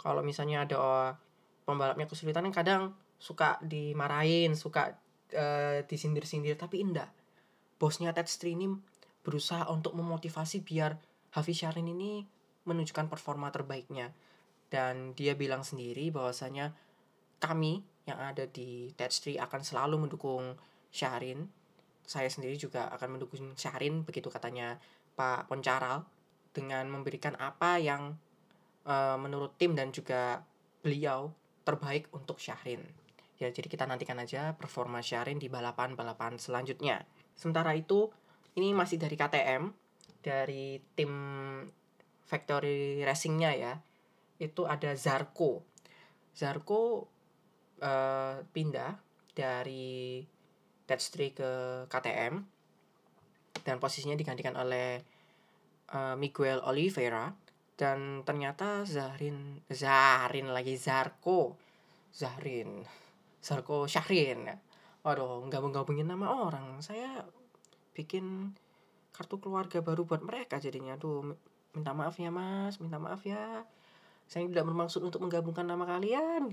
kalau 0.00 0.26
misalnya 0.26 0.66
ada 0.66 1.14
pembalapnya 1.62 2.10
kesulitan 2.10 2.50
kadang 2.50 2.96
suka 3.18 3.58
dimarahin 3.62 4.54
suka 4.54 4.98
uh, 5.34 5.84
disindir-sindir 5.86 6.54
tapi 6.54 6.82
indah 6.82 7.10
bosnya 7.78 8.10
Ted 8.14 8.26
Street 8.30 8.58
ini 8.58 8.72
berusaha 9.22 9.68
untuk 9.70 9.94
memotivasi 9.94 10.64
biar 10.64 10.98
Hafiz 11.34 11.62
Syahrin 11.62 11.90
ini 11.90 12.24
menunjukkan 12.64 13.06
performa 13.10 13.52
terbaiknya 13.52 14.10
dan 14.68 15.16
dia 15.16 15.32
bilang 15.32 15.64
sendiri 15.64 16.12
bahwasanya 16.12 16.76
kami 17.40 17.80
yang 18.04 18.20
ada 18.20 18.48
di 18.48 18.92
Ted 18.96 19.12
Street 19.12 19.40
akan 19.40 19.60
selalu 19.64 20.08
mendukung 20.08 20.56
Syahrin 20.88 21.48
saya 22.08 22.32
sendiri 22.32 22.56
juga 22.56 22.88
akan 22.96 23.20
mendukung 23.20 23.52
Syahrin 23.52 24.00
begitu 24.00 24.32
katanya 24.32 24.80
Pak 25.12 25.52
Poncaral 25.52 26.08
dengan 26.56 26.88
memberikan 26.88 27.36
apa 27.36 27.76
yang 27.76 28.16
uh, 28.88 29.20
menurut 29.20 29.52
tim 29.60 29.76
dan 29.76 29.92
juga 29.92 30.40
beliau 30.80 31.28
terbaik 31.68 32.08
untuk 32.16 32.40
Syahrin. 32.40 32.80
Ya, 33.36 33.52
jadi 33.52 33.68
kita 33.68 33.84
nantikan 33.84 34.16
aja 34.18 34.56
performa 34.56 35.04
Syahrin 35.04 35.36
di 35.36 35.52
balapan-balapan 35.52 36.40
selanjutnya. 36.40 37.04
Sementara 37.36 37.76
itu, 37.76 38.08
ini 38.56 38.72
masih 38.72 38.96
dari 38.96 39.14
KTM, 39.14 39.70
dari 40.24 40.80
tim 40.96 41.12
factory 42.24 43.04
racingnya 43.04 43.52
ya. 43.52 43.72
Itu 44.38 44.64
ada 44.64 44.94
Zarko. 44.94 45.66
Zarko 46.34 47.06
uh, 47.82 48.42
pindah 48.54 48.94
dari 49.34 50.22
Street 50.88 51.36
ke 51.36 51.50
KTM 51.92 52.40
dan 53.60 53.76
posisinya 53.76 54.16
digantikan 54.16 54.56
oleh 54.56 55.04
uh, 55.92 56.16
Miguel 56.16 56.64
Oliveira 56.64 57.28
dan 57.76 58.24
ternyata 58.24 58.88
Zahrin 58.88 59.60
Zahrin 59.68 60.48
lagi 60.48 60.80
Zarko 60.80 61.60
Zahrin 62.08 62.88
Zarko 63.44 63.84
Syahrin. 63.84 64.48
Waduh 65.04 65.46
nggak 65.46 65.62
gabungin 65.70 66.10
nama 66.10 66.48
orang. 66.48 66.80
Saya 66.82 67.22
bikin 67.94 68.56
kartu 69.14 69.38
keluarga 69.38 69.84
baru 69.84 70.08
buat 70.08 70.24
mereka 70.24 70.58
jadinya. 70.58 70.98
Tuh 70.98 71.36
minta 71.76 71.94
maaf 71.94 72.18
ya 72.18 72.32
mas. 72.34 72.82
Minta 72.82 72.98
maaf 72.98 73.22
ya 73.22 73.62
saya 74.28 74.44
tidak 74.46 74.68
bermaksud 74.68 75.00
untuk 75.00 75.24
menggabungkan 75.24 75.64
nama 75.64 75.88
kalian 75.88 76.52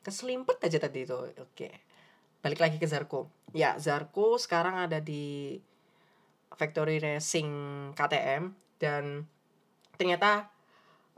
keselimpet 0.00 0.62
aja 0.62 0.78
tadi 0.80 1.04
itu 1.04 1.18
oke 1.18 1.68
balik 2.40 2.62
lagi 2.62 2.80
ke 2.80 2.86
Zarko 2.86 3.28
ya 3.52 3.76
Zarko 3.76 4.40
sekarang 4.40 4.88
ada 4.88 5.02
di 5.02 5.58
Factory 6.54 7.02
Racing 7.02 7.50
KTM 7.92 8.54
dan 8.80 9.28
ternyata 10.00 10.48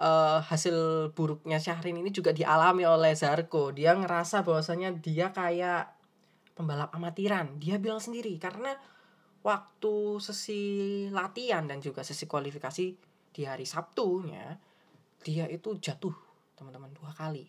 uh, 0.02 0.42
hasil 0.42 1.10
buruknya 1.14 1.62
Syahrin 1.62 2.02
ini 2.02 2.10
juga 2.10 2.34
dialami 2.34 2.82
oleh 2.82 3.14
Zarko. 3.14 3.70
Dia 3.70 3.94
ngerasa 3.94 4.42
bahwasanya 4.42 4.94
dia 4.98 5.30
kayak 5.30 5.94
pembalap 6.58 6.92
amatiran. 6.92 7.56
Dia 7.62 7.78
bilang 7.78 8.02
sendiri 8.02 8.36
karena 8.36 8.74
waktu 9.42 10.22
sesi 10.22 10.62
latihan 11.10 11.66
dan 11.66 11.82
juga 11.82 12.06
sesi 12.06 12.26
kualifikasi 12.26 12.86
di 13.32 13.42
hari 13.42 13.66
Sabtunya 13.66 14.58
dia 15.22 15.46
itu 15.48 15.78
jatuh 15.78 16.14
teman-teman 16.58 16.90
dua 16.94 17.14
kali. 17.14 17.46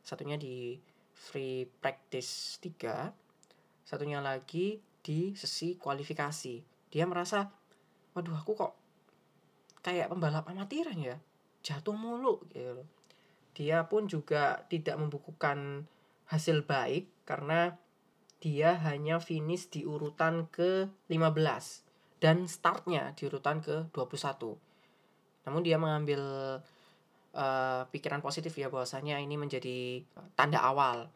Satunya 0.00 0.40
di 0.40 0.80
free 1.12 1.68
practice 1.68 2.58
3, 2.64 3.12
satunya 3.84 4.18
lagi 4.24 4.80
di 5.04 5.36
sesi 5.36 5.76
kualifikasi. 5.76 6.64
Dia 6.90 7.04
merasa, 7.06 7.46
waduh 8.16 8.34
aku 8.34 8.52
kok 8.56 8.72
kayak 9.80 10.12
pembalap 10.12 10.44
amatiran 10.48 10.96
ya 11.00 11.16
jatuh 11.64 11.96
mulu 11.96 12.40
gitu 12.52 12.84
dia 13.56 13.84
pun 13.88 14.06
juga 14.08 14.64
tidak 14.70 14.96
membukukan 14.96 15.84
hasil 16.30 16.64
baik 16.64 17.10
karena 17.26 17.76
dia 18.40 18.78
hanya 18.80 19.20
finish 19.20 19.68
di 19.68 19.84
urutan 19.84 20.48
ke 20.48 20.88
15 21.12 22.22
dan 22.22 22.48
startnya 22.48 23.12
di 23.16 23.28
urutan 23.28 23.60
ke 23.60 23.90
21 23.92 24.56
namun 25.48 25.60
dia 25.64 25.76
mengambil 25.76 26.22
uh, 27.34 27.86
pikiran 27.90 28.22
positif 28.24 28.54
ya 28.56 28.72
bahwasanya 28.72 29.18
ini 29.22 29.36
menjadi 29.36 30.02
tanda 30.34 30.62
awal 30.62 31.10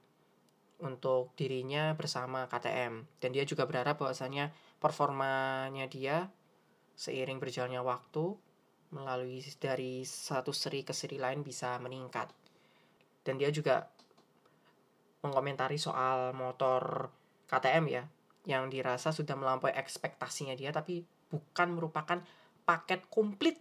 untuk 0.82 1.32
dirinya 1.38 1.94
bersama 1.94 2.50
KTM 2.50 3.06
dan 3.22 3.30
dia 3.30 3.46
juga 3.46 3.64
berharap 3.64 3.96
bahwasanya 3.96 4.50
performanya 4.82 5.86
dia 5.88 6.28
seiring 6.94 7.42
berjalannya 7.42 7.82
waktu 7.82 8.36
melalui 8.94 9.42
dari 9.58 10.06
satu 10.06 10.54
seri 10.54 10.86
ke 10.86 10.94
seri 10.94 11.18
lain 11.18 11.42
bisa 11.42 11.74
meningkat. 11.82 12.30
Dan 13.26 13.42
dia 13.42 13.50
juga 13.50 13.90
mengomentari 15.26 15.80
soal 15.80 16.30
motor 16.36 17.10
KTM 17.50 17.84
ya, 17.90 18.04
yang 18.46 18.70
dirasa 18.70 19.10
sudah 19.10 19.34
melampaui 19.34 19.74
ekspektasinya 19.74 20.54
dia, 20.54 20.70
tapi 20.70 21.02
bukan 21.32 21.74
merupakan 21.74 22.22
paket 22.62 23.08
komplit, 23.10 23.58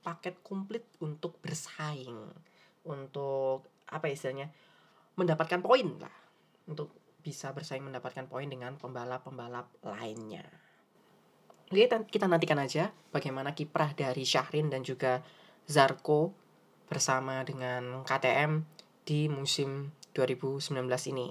paket 0.00 0.40
komplit 0.40 0.84
untuk 1.04 1.36
bersaing, 1.40 2.18
untuk 2.88 3.68
apa 3.88 4.06
istilahnya, 4.08 4.48
mendapatkan 5.16 5.60
poin 5.60 5.86
lah, 6.00 6.16
untuk 6.68 6.92
bisa 7.20 7.52
bersaing 7.52 7.84
mendapatkan 7.84 8.24
poin 8.26 8.48
dengan 8.48 8.80
pembalap-pembalap 8.80 9.68
lainnya. 9.84 10.44
Oke, 11.70 11.86
kita 11.86 12.26
nantikan 12.26 12.58
aja 12.58 12.90
bagaimana 13.14 13.54
kiprah 13.54 13.94
dari 13.94 14.26
Syahrin 14.26 14.72
dan 14.72 14.82
juga 14.82 15.22
Zarko 15.70 16.34
bersama 16.90 17.46
dengan 17.46 18.02
KTM 18.02 18.66
di 19.06 19.30
musim 19.30 19.94
2019 20.10 20.82
ini. 21.14 21.28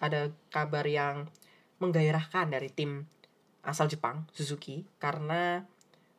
Ada 0.00 0.32
kabar 0.48 0.88
yang 0.88 1.28
menggairahkan 1.84 2.48
dari 2.48 2.72
tim 2.72 3.04
asal 3.64 3.88
Jepang, 3.88 4.24
Suzuki, 4.32 4.88
karena 4.96 5.64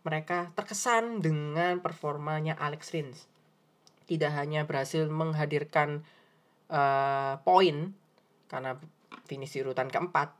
mereka 0.01 0.50
terkesan 0.57 1.21
dengan 1.21 1.81
performanya 1.81 2.57
Alex 2.57 2.93
Rins. 2.93 3.29
Tidak 4.10 4.33
hanya 4.33 4.65
berhasil 4.65 5.05
menghadirkan 5.07 6.01
uh, 6.69 7.38
poin 7.45 7.93
karena 8.50 8.75
finish 9.29 9.55
di 9.55 9.63
urutan 9.63 9.88
keempat 9.88 10.36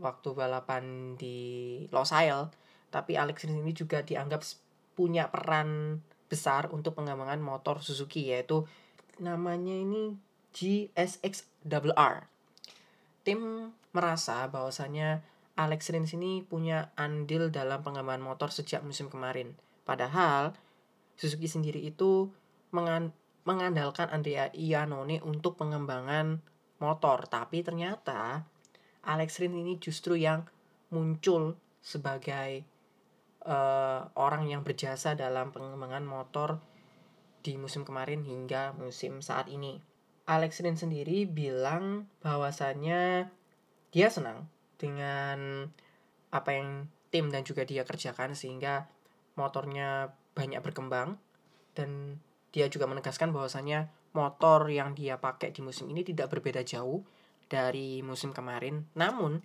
waktu 0.00 0.28
balapan 0.32 1.16
di 1.16 1.82
Losail 1.92 2.48
tapi 2.88 3.18
Alex 3.18 3.44
Rins 3.44 3.60
ini 3.60 3.76
juga 3.76 4.00
dianggap 4.00 4.40
punya 4.96 5.28
peran 5.28 6.00
besar 6.32 6.72
untuk 6.72 6.96
pengembangan 6.96 7.38
motor 7.42 7.84
Suzuki 7.84 8.32
yaitu 8.32 8.64
namanya 9.20 9.76
ini 9.76 10.16
GSX-RR. 10.56 12.24
Tim 13.20 13.40
merasa 13.92 14.48
bahwasanya 14.48 15.20
Alex 15.56 15.88
Rins 15.88 16.12
ini 16.12 16.44
punya 16.44 16.92
andil 17.00 17.48
dalam 17.48 17.80
pengembangan 17.80 18.20
motor 18.20 18.52
sejak 18.52 18.84
musim 18.84 19.08
kemarin. 19.08 19.56
Padahal 19.88 20.52
Suzuki 21.16 21.48
sendiri 21.48 21.80
itu 21.80 22.28
mengandalkan 23.48 24.12
Andrea 24.12 24.52
Iannone 24.52 25.24
untuk 25.24 25.56
pengembangan 25.56 26.44
motor 26.76 27.24
tapi 27.24 27.64
ternyata 27.64 28.44
Alex 29.00 29.40
Rin 29.40 29.56
ini 29.56 29.80
justru 29.80 30.20
yang 30.20 30.44
muncul 30.92 31.56
sebagai 31.80 32.68
uh, 33.48 34.12
orang 34.12 34.50
yang 34.50 34.60
berjasa 34.60 35.16
dalam 35.16 35.56
pengembangan 35.56 36.04
motor 36.04 36.60
di 37.40 37.56
musim 37.56 37.86
kemarin 37.86 38.26
hingga 38.26 38.76
musim 38.76 39.24
saat 39.24 39.48
ini. 39.48 39.80
Alex 40.28 40.60
Rin 40.60 40.76
sendiri 40.76 41.24
bilang 41.24 42.10
bahwasannya 42.20 43.30
dia 43.94 44.08
senang 44.12 44.50
dengan 44.76 45.68
apa 46.32 46.50
yang 46.52 46.88
tim 47.08 47.32
dan 47.32 47.42
juga 47.46 47.64
dia 47.64 47.82
kerjakan 47.82 48.36
sehingga 48.36 48.88
motornya 49.36 50.12
banyak 50.36 50.60
berkembang 50.60 51.16
dan 51.76 52.20
dia 52.52 52.68
juga 52.72 52.88
menegaskan 52.88 53.32
bahwasannya 53.36 53.88
motor 54.16 54.68
yang 54.72 54.96
dia 54.96 55.20
pakai 55.20 55.52
di 55.52 55.60
musim 55.60 55.92
ini 55.92 56.00
tidak 56.00 56.32
berbeda 56.32 56.64
jauh 56.64 57.04
dari 57.46 58.00
musim 58.00 58.32
kemarin. 58.32 58.88
Namun 58.96 59.44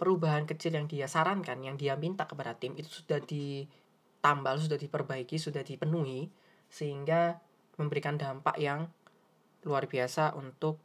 perubahan 0.00 0.48
kecil 0.48 0.76
yang 0.76 0.88
dia 0.88 1.04
sarankan, 1.08 1.60
yang 1.60 1.76
dia 1.76 1.96
minta 2.00 2.24
kepada 2.24 2.56
tim 2.56 2.72
itu 2.76 2.88
sudah 2.88 3.20
ditambal, 3.20 4.56
sudah 4.56 4.80
diperbaiki, 4.80 5.36
sudah 5.36 5.60
dipenuhi 5.60 6.32
sehingga 6.72 7.38
memberikan 7.76 8.16
dampak 8.16 8.56
yang 8.56 8.88
luar 9.68 9.84
biasa 9.84 10.32
untuk 10.36 10.80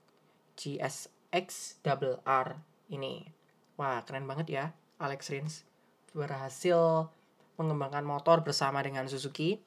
GSX 0.60 1.80
Double 1.82 2.20
R 2.28 2.60
ini. 2.92 3.41
Wah, 3.82 4.06
keren 4.06 4.30
banget 4.30 4.54
ya 4.54 4.66
Alex 5.02 5.34
Rins 5.34 5.66
berhasil 6.14 7.10
mengembangkan 7.58 8.06
motor 8.06 8.46
bersama 8.46 8.78
dengan 8.86 9.10
Suzuki 9.10 9.58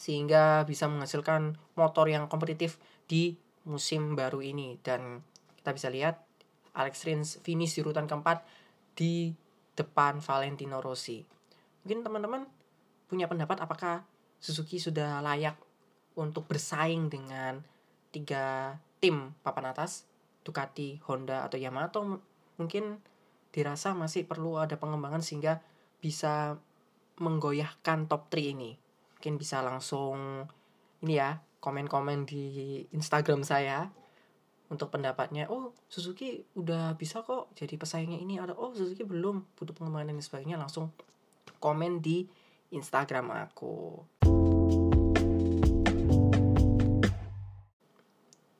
sehingga 0.00 0.64
bisa 0.64 0.88
menghasilkan 0.88 1.60
motor 1.76 2.08
yang 2.08 2.24
kompetitif 2.32 2.80
di 3.04 3.36
musim 3.68 4.16
baru 4.16 4.40
ini 4.40 4.80
dan 4.80 5.20
kita 5.60 5.76
bisa 5.76 5.92
lihat 5.92 6.24
Alex 6.72 7.04
Rins 7.04 7.36
finish 7.44 7.76
di 7.76 7.84
urutan 7.84 8.08
keempat 8.08 8.48
di 8.96 9.36
depan 9.76 10.24
Valentino 10.24 10.80
Rossi. 10.80 11.20
Mungkin 11.84 12.00
teman-teman 12.00 12.48
punya 13.12 13.28
pendapat 13.28 13.60
apakah 13.60 14.08
Suzuki 14.40 14.80
sudah 14.80 15.20
layak 15.20 15.60
untuk 16.16 16.48
bersaing 16.48 17.12
dengan 17.12 17.60
tiga 18.08 18.80
tim 19.04 19.36
papan 19.44 19.68
atas 19.68 20.08
Ducati, 20.40 20.96
Honda 21.04 21.44
atau 21.44 21.60
Yamaha 21.60 21.92
atau 21.92 22.02
mungkin 22.56 23.04
dirasa 23.54 23.94
masih 23.94 24.26
perlu 24.26 24.58
ada 24.58 24.74
pengembangan 24.74 25.22
sehingga 25.22 25.62
bisa 26.02 26.58
menggoyahkan 27.22 28.10
top 28.10 28.26
3 28.34 28.50
ini. 28.58 28.74
Mungkin 29.14 29.38
bisa 29.38 29.62
langsung 29.62 30.50
ini 31.06 31.22
ya, 31.22 31.38
komen-komen 31.62 32.26
di 32.26 32.82
Instagram 32.90 33.46
saya 33.46 33.86
untuk 34.66 34.90
pendapatnya. 34.90 35.46
Oh, 35.46 35.70
Suzuki 35.86 36.42
udah 36.58 36.98
bisa 36.98 37.22
kok 37.22 37.54
jadi 37.54 37.78
pesaingnya 37.78 38.18
ini 38.18 38.42
ada. 38.42 38.58
Oh, 38.58 38.74
Suzuki 38.74 39.06
belum 39.06 39.54
butuh 39.54 39.70
pengembangan 39.70 40.10
dan 40.10 40.18
sebagainya. 40.18 40.58
Langsung 40.58 40.90
komen 41.62 42.02
di 42.02 42.26
Instagram 42.74 43.30
aku. 43.30 44.02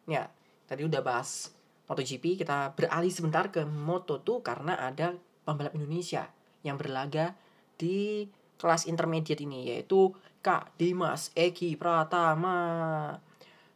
Ya, 0.04 0.28
tadi 0.68 0.84
udah 0.84 1.00
bahas 1.00 1.53
MotoGP, 1.84 2.40
kita 2.40 2.72
beralih 2.72 3.12
sebentar 3.12 3.52
ke 3.52 3.60
Moto2 3.68 4.40
karena 4.40 4.80
ada 4.80 5.12
pembalap 5.44 5.76
Indonesia 5.76 6.32
yang 6.64 6.80
berlaga 6.80 7.36
di 7.76 8.24
kelas 8.56 8.88
intermediate 8.88 9.44
ini 9.44 9.68
yaitu 9.68 10.16
Kak 10.40 10.72
Dimas 10.80 11.28
Eki 11.36 11.76
Pratama. 11.76 12.56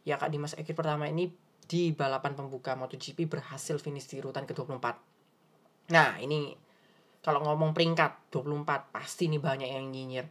Ya 0.08 0.16
Kak 0.16 0.32
Dimas 0.32 0.56
Eki 0.56 0.72
Pratama 0.72 1.04
ini 1.04 1.28
di 1.68 1.92
balapan 1.92 2.32
pembuka 2.32 2.72
MotoGP 2.72 3.28
berhasil 3.28 3.76
finish 3.76 4.08
di 4.08 4.24
urutan 4.24 4.48
ke-24. 4.48 4.86
Nah, 5.92 6.16
ini 6.16 6.56
kalau 7.20 7.44
ngomong 7.44 7.76
peringkat 7.76 8.32
24 8.32 8.88
pasti 8.88 9.28
nih 9.28 9.36
banyak 9.36 9.68
yang 9.68 9.92
nyinyir. 9.92 10.24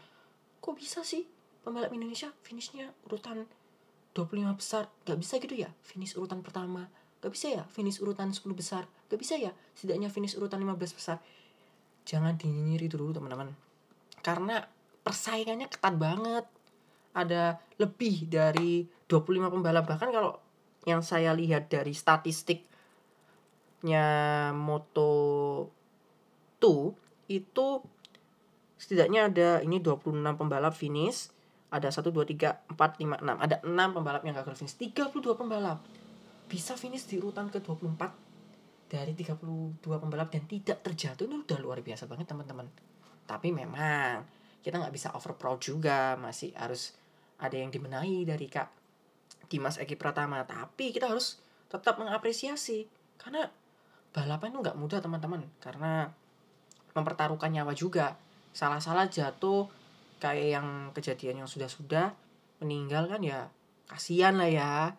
Kok 0.58 0.74
bisa 0.74 1.06
sih 1.06 1.30
pembalap 1.62 1.94
Indonesia 1.94 2.34
finishnya 2.42 2.90
urutan 3.06 3.46
25 4.18 4.58
besar? 4.58 4.90
Gak 5.06 5.22
bisa 5.22 5.38
gitu 5.38 5.54
ya 5.54 5.70
finish 5.86 6.18
urutan 6.18 6.42
pertama 6.42 6.90
Gak 7.28 7.36
bisa 7.36 7.60
ya 7.60 7.68
finish 7.68 8.00
urutan 8.00 8.32
10 8.32 8.40
besar? 8.56 8.88
Gak 9.12 9.20
bisa 9.20 9.36
ya 9.36 9.52
setidaknya 9.76 10.08
finish 10.08 10.40
urutan 10.40 10.64
15 10.64 10.96
besar? 10.96 11.20
Jangan 12.08 12.40
dinyinyir 12.40 12.88
dulu 12.88 13.12
teman-teman. 13.12 13.52
Karena 14.24 14.64
persaingannya 15.04 15.68
ketat 15.68 16.00
banget. 16.00 16.48
Ada 17.12 17.60
lebih 17.84 18.32
dari 18.32 18.88
25 19.12 19.52
pembalap. 19.52 19.92
Bahkan 19.92 20.16
kalau 20.16 20.40
yang 20.88 21.04
saya 21.04 21.36
lihat 21.36 21.68
dari 21.68 21.92
statistiknya 21.92 22.64
Moto 24.56 25.12
2 26.64 27.28
itu 27.28 27.84
setidaknya 28.80 29.28
ada 29.28 29.60
ini 29.68 29.84
26 29.84 30.16
pembalap 30.40 30.72
finish 30.72 31.36
ada 31.68 31.92
1 31.92 32.08
2 32.08 32.40
3 32.40 32.72
4 32.72 33.04
5 33.04 33.20
6 33.20 33.44
ada 33.44 33.60
6 33.68 33.68
pembalap 33.68 34.24
yang 34.24 34.40
gagal 34.40 34.64
finish 34.64 34.80
32 34.80 35.12
pembalap 35.36 35.84
bisa 36.48 36.80
finish 36.80 37.06
di 37.12 37.20
urutan 37.20 37.52
ke-24 37.52 38.02
dari 38.88 39.12
32 39.12 39.84
pembalap 39.84 40.32
dan 40.32 40.48
tidak 40.48 40.80
terjatuh. 40.80 41.28
Ini 41.28 41.44
udah 41.44 41.60
luar 41.60 41.84
biasa 41.84 42.08
banget 42.08 42.32
teman-teman. 42.32 42.68
Tapi 43.28 43.52
memang 43.52 44.24
kita 44.64 44.80
nggak 44.80 44.96
bisa 44.96 45.12
over 45.12 45.36
proud 45.36 45.60
juga. 45.60 46.16
Masih 46.16 46.56
harus 46.56 46.96
ada 47.38 47.54
yang 47.54 47.68
dimenahi 47.68 48.24
dari 48.24 48.48
kak 48.48 48.72
Dimas 49.52 49.76
Eki 49.76 50.00
Pratama. 50.00 50.48
Tapi 50.48 50.96
kita 50.96 51.12
harus 51.12 51.38
tetap 51.68 52.00
mengapresiasi. 52.00 52.88
Karena 53.20 53.44
balapan 54.16 54.56
itu 54.56 54.60
nggak 54.64 54.80
mudah 54.80 55.00
teman-teman. 55.04 55.44
Karena 55.60 56.08
mempertaruhkan 56.96 57.52
nyawa 57.52 57.76
juga. 57.76 58.16
Salah-salah 58.56 59.12
jatuh 59.12 59.68
kayak 60.18 60.48
yang 60.58 60.68
kejadian 60.96 61.46
yang 61.46 61.50
sudah-sudah 61.50 62.16
meninggal 62.58 63.06
kan 63.06 63.22
ya 63.22 63.54
kasihan 63.86 64.34
lah 64.34 64.50
ya 64.50 64.98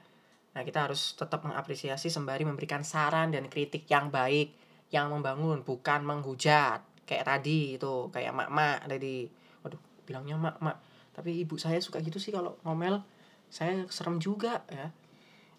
Nah, 0.58 0.66
kita 0.66 0.90
harus 0.90 1.14
tetap 1.14 1.46
mengapresiasi 1.46 2.10
sembari 2.10 2.42
memberikan 2.42 2.82
saran 2.82 3.30
dan 3.30 3.46
kritik 3.46 3.86
yang 3.86 4.10
baik, 4.10 4.58
yang 4.90 5.06
membangun, 5.06 5.62
bukan 5.62 6.02
menghujat. 6.02 6.82
Kayak 7.06 7.30
tadi 7.30 7.78
itu, 7.78 8.10
kayak 8.10 8.34
mak-mak 8.34 8.90
tadi. 8.90 9.30
Waduh, 9.62 9.78
bilangnya 10.02 10.34
mak-mak. 10.34 10.82
Tapi 11.14 11.46
ibu 11.46 11.54
saya 11.62 11.78
suka 11.78 12.02
gitu 12.02 12.18
sih 12.18 12.34
kalau 12.34 12.58
ngomel. 12.66 13.06
Saya 13.46 13.86
serem 13.86 14.18
juga 14.18 14.66
ya. 14.66 14.90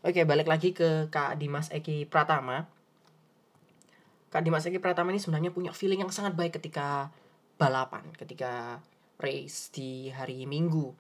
Oke, 0.04 0.28
balik 0.28 0.52
lagi 0.52 0.76
ke 0.76 1.08
Kak 1.08 1.40
Dimas 1.40 1.72
Eki 1.72 2.04
Pratama. 2.04 2.68
Kak 4.28 4.44
Dimas 4.44 4.68
Eki 4.68 4.84
Pratama 4.84 5.16
ini 5.16 5.24
sebenarnya 5.24 5.56
punya 5.56 5.72
feeling 5.72 6.04
yang 6.04 6.12
sangat 6.12 6.36
baik 6.36 6.60
ketika 6.60 7.08
balapan, 7.56 8.04
ketika 8.20 8.84
race 9.16 9.72
di 9.72 10.12
hari 10.12 10.44
Minggu. 10.44 10.92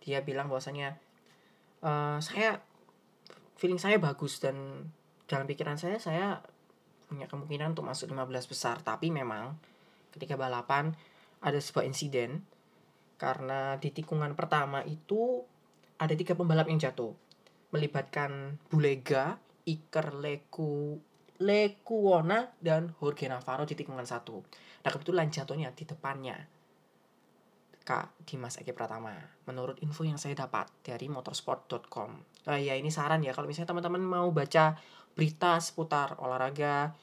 Dia 0.00 0.24
bilang 0.24 0.48
bahwasanya 0.48 0.96
uh, 1.84 2.16
saya 2.16 2.71
feeling 3.62 3.78
saya 3.78 4.02
bagus 4.02 4.42
dan 4.42 4.90
dalam 5.30 5.46
pikiran 5.46 5.78
saya 5.78 6.02
saya 6.02 6.42
punya 7.06 7.30
kemungkinan 7.30 7.78
untuk 7.78 7.86
masuk 7.86 8.10
15 8.10 8.50
besar. 8.50 8.82
Tapi 8.82 9.14
memang 9.14 9.54
ketika 10.10 10.34
balapan 10.34 10.90
ada 11.38 11.62
sebuah 11.62 11.86
insiden 11.86 12.42
karena 13.22 13.78
di 13.78 13.94
tikungan 13.94 14.34
pertama 14.34 14.82
itu 14.82 15.46
ada 16.02 16.10
tiga 16.18 16.34
pembalap 16.34 16.66
yang 16.66 16.82
jatuh. 16.82 17.14
Melibatkan 17.70 18.58
Bulega, 18.66 19.38
Iker 19.62 20.18
Leku 20.18 20.98
Lekuona 21.38 22.50
dan 22.58 22.90
Jorge 22.98 23.30
Navarro 23.30 23.62
di 23.62 23.78
tikungan 23.78 24.02
satu. 24.02 24.42
Nah 24.82 24.90
kebetulan 24.90 25.30
jatuhnya 25.30 25.70
di 25.70 25.86
depannya 25.86 26.34
Kak 27.82 28.14
Dimas 28.24 28.58
Eki 28.58 28.72
Pratama. 28.72 29.14
Menurut 29.44 29.78
info 29.82 30.06
yang 30.06 30.16
saya 30.16 30.38
dapat 30.38 30.70
dari 30.86 31.10
motorsport.com. 31.10 32.10
Nah, 32.48 32.58
ya 32.58 32.78
ini 32.78 32.88
saran 32.88 33.20
ya 33.20 33.34
kalau 33.34 33.50
misalnya 33.50 33.74
teman-teman 33.74 34.02
mau 34.02 34.30
baca 34.30 34.78
berita 35.12 35.60
seputar 35.60 36.16
olahraga 36.22 36.96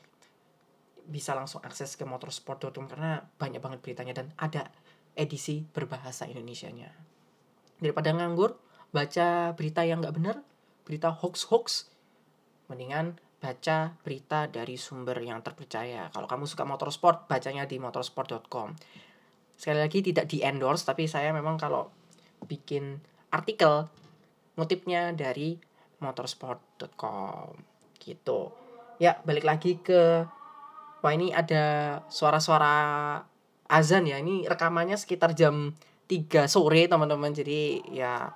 bisa 1.10 1.38
langsung 1.38 1.62
akses 1.62 2.00
ke 2.00 2.06
motorsport.com 2.08 2.86
karena 2.90 3.22
banyak 3.38 3.62
banget 3.62 3.80
beritanya 3.84 4.14
dan 4.16 4.34
ada 4.40 4.72
edisi 5.14 5.62
berbahasa 5.62 6.26
Indonesianya. 6.26 6.90
Daripada 7.80 8.16
nganggur 8.16 8.56
baca 8.90 9.54
berita 9.54 9.86
yang 9.86 10.02
nggak 10.02 10.16
benar, 10.16 10.42
berita 10.88 11.14
hoax-hoax, 11.14 11.92
mendingan 12.72 13.20
baca 13.40 13.96
berita 14.04 14.52
dari 14.52 14.76
sumber 14.76 15.16
yang 15.24 15.40
terpercaya. 15.40 16.12
Kalau 16.12 16.28
kamu 16.28 16.44
suka 16.44 16.68
motorsport, 16.68 17.26
bacanya 17.32 17.64
di 17.64 17.80
motorsport.com 17.80 18.76
sekali 19.60 19.84
lagi 19.84 20.00
tidak 20.00 20.32
di 20.32 20.40
endorse 20.40 20.88
tapi 20.88 21.04
saya 21.04 21.36
memang 21.36 21.60
kalau 21.60 21.92
bikin 22.48 23.04
artikel 23.28 23.92
motifnya 24.56 25.12
dari 25.12 25.60
motorsport.com 26.00 27.60
gitu. 28.00 28.56
Ya 29.04 29.20
balik 29.28 29.44
lagi 29.44 29.80
ke 29.80 30.24
wah 31.04 31.14
ini 31.16 31.36
ada 31.36 32.00
suara-suara 32.08 32.76
azan 33.68 34.08
ya. 34.08 34.20
Ini 34.20 34.48
rekamannya 34.48 34.96
sekitar 34.96 35.36
jam 35.36 35.76
3 36.08 36.48
sore 36.48 36.88
teman-teman. 36.88 37.36
Jadi 37.36 37.84
ya 37.92 38.32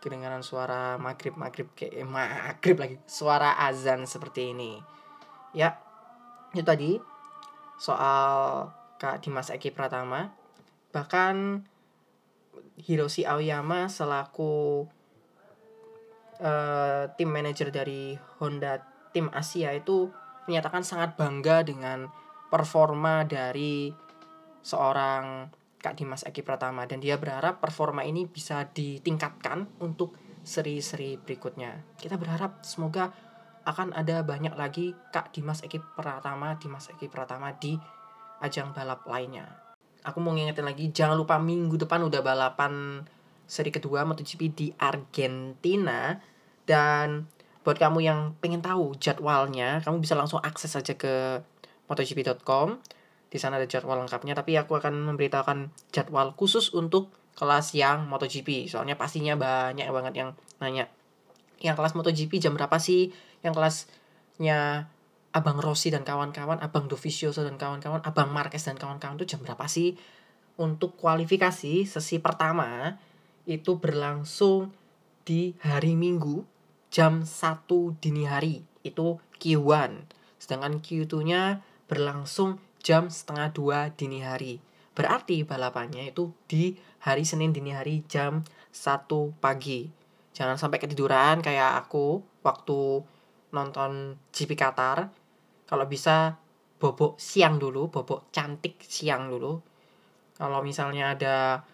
kedengaran 0.00 0.44
suara 0.44 1.00
maghrib 1.00 1.36
maghrib 1.36 1.68
kayak 1.76 2.00
eh, 2.00 2.08
maghrib 2.08 2.76
lagi. 2.76 2.96
Suara 3.04 3.60
azan 3.60 4.04
seperti 4.08 4.56
ini. 4.56 4.80
Ya 5.56 5.80
itu 6.52 6.64
tadi 6.64 7.00
soal 7.76 8.72
Kak 8.96 9.24
Dimas 9.24 9.52
Eki 9.52 9.72
Pratama. 9.72 10.32
Bahkan 10.92 11.64
Hiroshi 12.76 13.24
Aoyama 13.24 13.88
selaku 13.88 14.84
uh, 16.40 17.04
tim 17.16 17.28
manajer 17.32 17.72
dari 17.72 18.16
Honda 18.40 18.80
tim 19.12 19.32
Asia 19.32 19.72
itu 19.72 20.12
menyatakan 20.44 20.84
sangat 20.84 21.16
bangga 21.16 21.64
dengan 21.64 22.08
performa 22.52 23.24
dari 23.24 23.90
seorang 24.60 25.50
Kak 25.80 25.94
Dimas 25.96 26.26
Eki 26.26 26.42
Pratama 26.42 26.84
dan 26.84 26.98
dia 26.98 27.16
berharap 27.16 27.62
performa 27.62 28.02
ini 28.02 28.26
bisa 28.26 28.66
ditingkatkan 28.66 29.80
untuk 29.80 30.18
seri-seri 30.46 31.18
berikutnya. 31.18 31.96
Kita 31.98 32.18
berharap 32.18 32.62
semoga 32.62 33.10
akan 33.66 33.94
ada 33.94 34.22
banyak 34.22 34.54
lagi 34.54 34.94
Kak 35.10 35.34
Dimas 35.34 35.62
Eki 35.66 35.82
Pratama, 35.98 36.54
Dimas 36.58 36.86
Eki 36.90 37.10
Pratama 37.10 37.50
di 37.58 37.74
ajang 38.42 38.72
balap 38.76 39.04
lainnya. 39.08 39.46
Aku 40.06 40.22
mau 40.22 40.32
ngingetin 40.32 40.66
lagi, 40.66 40.90
jangan 40.94 41.18
lupa 41.18 41.36
minggu 41.40 41.74
depan 41.76 42.06
udah 42.06 42.22
balapan 42.22 43.02
seri 43.46 43.74
kedua 43.74 44.06
MotoGP 44.06 44.42
di 44.54 44.66
Argentina. 44.78 46.14
Dan 46.66 47.26
buat 47.66 47.78
kamu 47.78 47.98
yang 48.02 48.20
pengen 48.38 48.62
tahu 48.62 48.94
jadwalnya, 48.98 49.82
kamu 49.82 50.02
bisa 50.02 50.14
langsung 50.14 50.38
akses 50.42 50.74
aja 50.78 50.94
ke 50.94 51.42
motogp.com 51.86 52.78
di 53.26 53.38
sana 53.42 53.58
ada 53.58 53.66
jadwal 53.66 53.98
lengkapnya 53.98 54.38
tapi 54.38 54.54
aku 54.54 54.78
akan 54.78 55.12
memberitahukan 55.12 55.74
jadwal 55.90 56.30
khusus 56.38 56.70
untuk 56.70 57.10
kelas 57.36 57.74
yang 57.74 58.06
MotoGP. 58.08 58.70
Soalnya 58.70 58.94
pastinya 58.96 59.34
banyak 59.36 59.86
banget 59.90 60.14
yang 60.14 60.30
nanya 60.62 60.88
yang 61.60 61.76
kelas 61.76 61.92
MotoGP 61.92 62.38
jam 62.38 62.54
berapa 62.56 62.78
sih? 62.78 63.12
Yang 63.44 63.54
kelasnya 63.60 64.88
Abang 65.36 65.60
Rossi 65.60 65.92
dan 65.92 66.00
kawan-kawan 66.00 66.64
Abang 66.64 66.88
Dovizioso 66.88 67.44
dan 67.44 67.60
kawan-kawan 67.60 68.00
Abang 68.00 68.32
Marquez 68.32 68.64
dan 68.64 68.80
kawan-kawan 68.80 69.20
itu 69.20 69.36
jam 69.36 69.44
berapa 69.44 69.68
sih 69.68 69.92
untuk 70.56 70.96
kualifikasi 70.96 71.84
sesi 71.84 72.16
pertama 72.16 72.96
itu 73.44 73.76
berlangsung 73.76 74.72
di 75.28 75.52
hari 75.60 75.92
Minggu 75.92 76.48
jam 76.88 77.28
1 77.28 77.68
dini 78.00 78.24
hari 78.24 78.64
itu 78.80 79.20
Q1 79.36 80.08
sedangkan 80.40 80.80
Q2 80.80 81.12
nya 81.28 81.60
berlangsung 81.86 82.58
jam 82.86 83.10
setengah 83.10 83.50
dua 83.50 83.90
dini 83.94 84.22
hari. 84.22 84.62
Berarti 84.94 85.42
balapannya 85.42 86.14
itu 86.14 86.30
di 86.46 86.78
hari 87.02 87.26
Senin 87.26 87.50
dini 87.50 87.74
hari 87.74 88.06
jam 88.06 88.46
1 88.70 89.10
pagi. 89.42 89.90
Jangan 90.30 90.54
sampai 90.54 90.78
ketiduran 90.78 91.42
kayak 91.42 91.82
aku 91.82 92.22
waktu 92.46 93.02
nonton 93.50 94.14
GP 94.30 94.54
Qatar. 94.54 95.10
Kalau 95.66 95.86
bisa 95.90 96.38
bobok 96.78 97.18
siang 97.18 97.58
dulu, 97.58 97.90
bobok 97.90 98.30
cantik 98.30 98.78
siang 98.86 99.26
dulu. 99.30 99.58
Kalau 100.36 100.60
misalnya 100.62 101.16
ada 101.16 101.64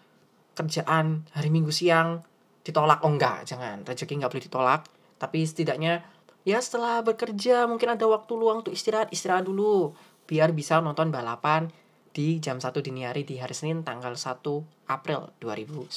kerjaan 0.55 1.27
hari 1.33 1.49
Minggu 1.53 1.69
siang 1.69 2.23
ditolak, 2.63 3.03
oh 3.03 3.11
enggak, 3.11 3.43
jangan. 3.43 3.83
Rezeki 3.83 4.23
nggak 4.23 4.31
boleh 4.31 4.45
ditolak. 4.47 4.81
Tapi 5.19 5.45
setidaknya 5.45 6.01
ya 6.43 6.59
setelah 6.59 7.03
bekerja 7.03 7.67
mungkin 7.67 7.95
ada 7.95 8.07
waktu 8.07 8.33
luang 8.35 8.63
untuk 8.63 8.75
istirahat, 8.75 9.11
istirahat 9.11 9.47
dulu 9.47 9.95
biar 10.23 10.55
bisa 10.55 10.79
nonton 10.79 11.11
balapan 11.11 11.67
di 12.13 12.39
jam 12.39 12.61
1 12.61 12.71
dini 12.79 13.03
hari 13.03 13.27
di 13.27 13.41
hari 13.41 13.51
Senin 13.51 13.83
tanggal 13.83 14.15
1 14.15 14.39
April 14.87 15.35
2019. 15.43 15.91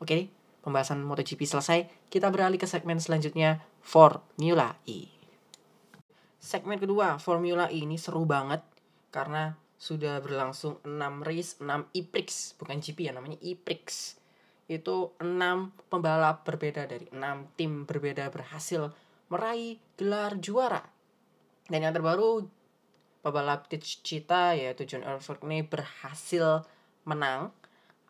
Oke, 0.00 0.32
pembahasan 0.64 1.04
MotoGP 1.04 1.42
selesai. 1.44 2.08
Kita 2.08 2.32
beralih 2.32 2.56
ke 2.56 2.70
segmen 2.70 3.02
selanjutnya 3.02 3.60
Formula 3.82 4.78
E. 4.88 5.11
Segmen 6.42 6.82
kedua 6.82 7.22
Formula 7.22 7.70
E 7.70 7.86
ini 7.86 7.94
seru 7.94 8.26
banget 8.26 8.66
karena 9.14 9.54
sudah 9.78 10.18
berlangsung 10.18 10.82
6 10.82 11.22
race, 11.22 11.62
6 11.62 11.86
e-prix, 11.94 12.58
bukan 12.58 12.82
GP 12.82 13.06
ya 13.06 13.12
namanya 13.14 13.38
e-prix. 13.38 14.18
Itu 14.66 15.14
6 15.22 15.30
pembalap 15.86 16.42
berbeda 16.42 16.90
dari 16.90 17.06
6 17.14 17.54
tim 17.54 17.86
berbeda 17.86 18.26
berhasil 18.34 18.90
meraih 19.30 19.78
gelar 19.94 20.34
juara. 20.42 20.82
Dan 21.70 21.86
yang 21.86 21.94
terbaru 21.94 22.42
pebalap 23.22 23.70
Cita 23.78 24.58
yaitu 24.58 24.82
John 24.82 25.06
ini 25.46 25.62
berhasil 25.62 26.66
menang 27.06 27.54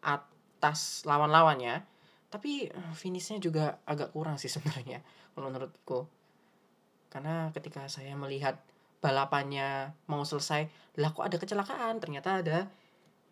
atas 0.01 1.05
lawan-lawannya 1.05 1.85
tapi 2.33 2.73
eh, 2.73 2.93
finishnya 2.97 3.37
juga 3.37 3.85
agak 3.85 4.17
kurang 4.17 4.41
sih 4.41 4.49
sebenarnya 4.49 5.05
menurutku 5.37 6.09
karena 7.13 7.53
ketika 7.53 7.85
saya 7.93 8.17
melihat 8.17 8.57
balapannya 9.05 9.93
mau 10.09 10.25
selesai 10.25 10.73
lah 10.97 11.13
kok 11.13 11.29
ada 11.29 11.37
kecelakaan? 11.37 12.01
Ternyata 12.01 12.41
ada 12.41 12.59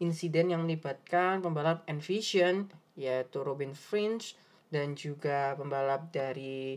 insiden 0.05 0.53
yang 0.53 0.69
melibatkan 0.69 1.41
pembalap 1.41 1.81
Envision 1.89 2.69
yaitu 3.01 3.41
Robin 3.41 3.73
Fringe 3.73 4.37
dan 4.69 4.93
juga 4.93 5.57
pembalap 5.57 6.13
dari 6.13 6.77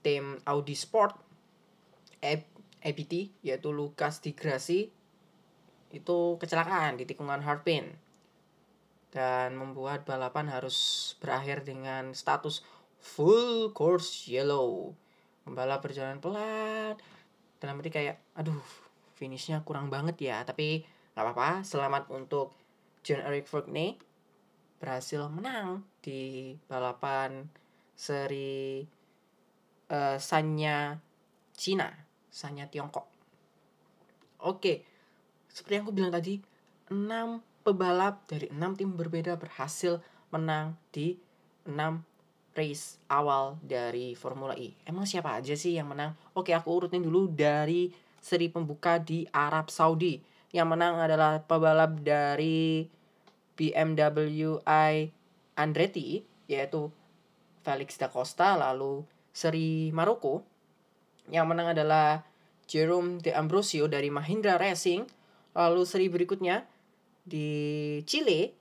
tim 0.00 0.40
Audi 0.48 0.72
Sport 0.72 1.12
ABT 2.80 3.44
yaitu 3.44 3.68
Lukas 3.68 4.24
Di 4.24 4.32
Grassi. 4.32 4.88
Itu 5.92 6.40
kecelakaan 6.40 6.96
di 6.96 7.04
tikungan 7.04 7.44
Harpin. 7.44 7.92
Dan 9.10 9.58
membuat 9.58 10.06
balapan 10.06 10.46
harus 10.46 11.12
berakhir 11.18 11.66
dengan 11.66 12.14
status 12.14 12.62
full 13.02 13.74
course 13.74 14.30
yellow. 14.30 14.94
Pembalap 15.50 15.82
berjalan 15.82 16.22
pelan 16.22 16.94
dalam 17.58 17.82
arti 17.82 17.90
kayak 17.90 18.22
aduh 18.38 18.62
finishnya 19.18 19.66
kurang 19.66 19.90
banget 19.90 20.30
ya 20.30 20.46
tapi 20.46 20.86
nggak 21.10 21.26
apa-apa 21.26 21.66
selamat 21.66 22.06
untuk 22.14 22.54
John 23.02 23.18
Eric 23.26 23.50
Fournier 23.50 23.98
berhasil 24.78 25.26
menang 25.26 25.82
di 25.98 26.54
balapan 26.70 27.50
seri 27.98 28.86
uh, 29.90 30.16
Sanya 30.22 31.02
Cina 31.58 31.90
Sanya 32.30 32.70
Tiongkok. 32.70 33.10
Oke, 34.46 34.86
seperti 35.50 35.74
yang 35.76 35.84
aku 35.84 35.92
bilang 35.92 36.14
tadi, 36.14 36.38
6 36.88 37.66
pebalap 37.66 38.24
dari 38.30 38.48
6 38.48 38.78
tim 38.78 38.94
berbeda 38.94 39.34
berhasil 39.36 39.98
menang 40.30 40.78
di 40.94 41.18
6 41.66 41.74
race 42.54 42.98
awal 43.06 43.58
dari 43.62 44.14
Formula 44.18 44.54
E. 44.58 44.74
Emang 44.86 45.06
siapa 45.06 45.38
aja 45.38 45.54
sih 45.54 45.78
yang 45.78 45.90
menang? 45.90 46.14
Oke, 46.34 46.50
aku 46.54 46.82
urutin 46.82 47.02
dulu 47.02 47.30
dari 47.30 47.90
seri 48.20 48.50
pembuka 48.50 49.00
di 49.00 49.24
Arab 49.30 49.70
Saudi. 49.72 50.20
Yang 50.50 50.68
menang 50.74 50.98
adalah 50.98 51.40
pebalap 51.46 52.02
dari 52.02 52.84
BMW 53.54 54.58
i 54.66 55.06
Andretti, 55.54 56.24
yaitu 56.50 56.90
Felix 57.62 57.94
da 58.00 58.10
Costa, 58.10 58.58
lalu 58.58 59.04
seri 59.30 59.94
Maroko 59.94 60.42
yang 61.30 61.46
menang 61.46 61.70
adalah 61.72 62.26
Jerome 62.66 63.22
De 63.22 63.30
Ambrosio 63.30 63.86
dari 63.86 64.10
Mahindra 64.10 64.58
Racing. 64.58 65.06
Lalu 65.54 65.82
seri 65.86 66.06
berikutnya 66.10 66.66
di 67.22 67.98
Chile, 68.06 68.54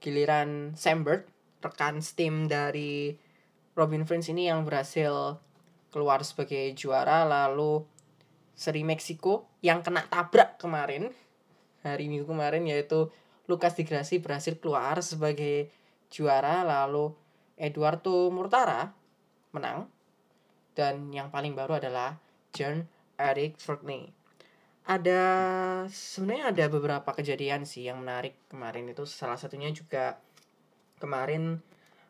giliran 0.00 0.76
Sambert, 0.76 1.28
rekan 1.60 2.00
steam 2.04 2.46
dari 2.46 3.16
Robin 3.76 4.08
Friends 4.08 4.32
ini 4.32 4.48
yang 4.48 4.64
berhasil 4.64 5.36
keluar 5.92 6.24
sebagai 6.24 6.72
juara. 6.76 7.24
Lalu 7.24 7.84
seri 8.56 8.82
Meksiko 8.82 9.48
yang 9.60 9.84
kena 9.84 10.04
tabrak 10.08 10.56
kemarin, 10.56 11.12
hari 11.84 12.08
minggu 12.08 12.24
kemarin 12.28 12.64
yaitu 12.64 13.12
Lucas 13.46 13.76
Di 13.78 13.84
Grassi 13.86 14.18
berhasil 14.18 14.56
keluar 14.58 14.98
sebagai 15.04 15.70
juara. 16.08 16.64
Lalu 16.64 17.12
Eduardo 17.56 18.28
Murtara 18.28 18.92
menang 19.52 19.88
dan 20.76 21.08
yang 21.08 21.32
paling 21.32 21.56
baru 21.56 21.80
adalah 21.80 22.20
John 22.52 22.84
Eric 23.16 23.56
Furtney. 23.56 24.12
Ada 24.86 25.22
sebenarnya 25.90 26.54
ada 26.54 26.64
beberapa 26.70 27.10
kejadian 27.10 27.66
sih 27.66 27.88
yang 27.88 28.04
menarik 28.04 28.38
kemarin 28.46 28.86
itu 28.86 29.02
salah 29.08 29.34
satunya 29.34 29.72
juga 29.74 30.20
kemarin 30.96 31.60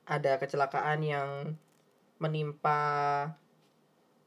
ada 0.07 0.39
kecelakaan 0.39 1.03
yang 1.03 1.29
menimpa 2.23 2.81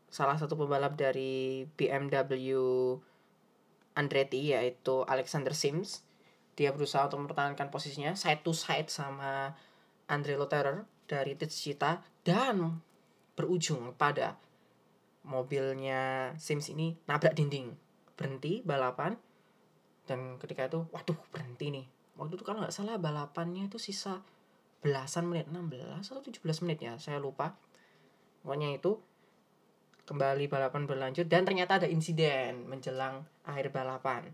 salah 0.10 0.38
satu 0.38 0.58
pembalap 0.58 0.98
dari 0.98 1.66
BMW 1.78 2.58
Andretti 3.96 4.54
yaitu 4.54 5.06
Alexander 5.06 5.54
Sims. 5.56 6.04
Dia 6.60 6.76
berusaha 6.76 7.08
untuk 7.08 7.24
mempertahankan 7.24 7.72
posisinya 7.72 8.14
side 8.20 8.44
to 8.44 8.52
side 8.52 8.92
sama 8.92 9.56
Andre 10.12 10.36
Lotterer 10.36 10.84
dari 11.08 11.34
Titsita 11.40 12.04
dan 12.28 12.84
berujung 13.40 13.96
pada 13.96 14.36
mobilnya 15.24 16.34
Sims 16.36 16.68
ini 16.74 16.98
nabrak 17.08 17.38
dinding 17.38 17.72
berhenti 18.20 18.60
balapan 18.66 19.16
dan 20.04 20.36
ketika 20.42 20.68
itu 20.68 20.84
waduh 20.92 21.16
berhenti 21.32 21.72
nih 21.72 21.86
waktu 22.20 22.36
itu 22.36 22.44
kalau 22.44 22.60
nggak 22.60 22.76
salah 22.76 23.00
balapannya 23.00 23.72
itu 23.72 23.80
sisa 23.80 24.20
belasan 24.80 25.28
menit 25.28 25.52
16 25.52 26.02
atau 26.04 26.24
17 26.24 26.64
menit 26.66 26.80
ya 26.84 26.94
saya 26.96 27.20
lupa. 27.20 27.56
Pokoknya 28.44 28.76
itu 28.76 29.00
kembali 30.08 30.50
balapan 30.50 30.90
berlanjut 30.90 31.30
dan 31.30 31.46
ternyata 31.46 31.78
ada 31.84 31.88
insiden 31.88 32.66
menjelang 32.66 33.28
akhir 33.46 33.70
balapan 33.70 34.26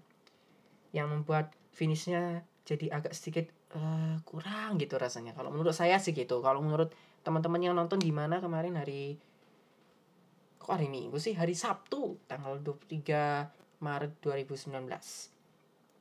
yang 0.96 1.12
membuat 1.12 1.52
finishnya 1.76 2.48
jadi 2.64 2.96
agak 2.96 3.12
sedikit 3.12 3.52
uh, 3.76 4.16
kurang 4.24 4.80
gitu 4.80 4.96
rasanya. 4.96 5.36
Kalau 5.36 5.52
menurut 5.52 5.76
saya 5.76 6.00
sih 6.00 6.16
gitu. 6.16 6.40
Kalau 6.40 6.64
menurut 6.64 6.94
teman-teman 7.26 7.60
yang 7.60 7.76
nonton 7.76 8.00
gimana 8.00 8.40
kemarin 8.40 8.78
hari 8.80 9.20
kok 10.62 10.72
hari 10.72 10.88
Minggu 10.88 11.18
sih? 11.20 11.36
Hari 11.36 11.54
Sabtu 11.58 12.22
tanggal 12.30 12.62
23 12.62 13.82
Maret 13.84 14.14
2019 14.24 15.36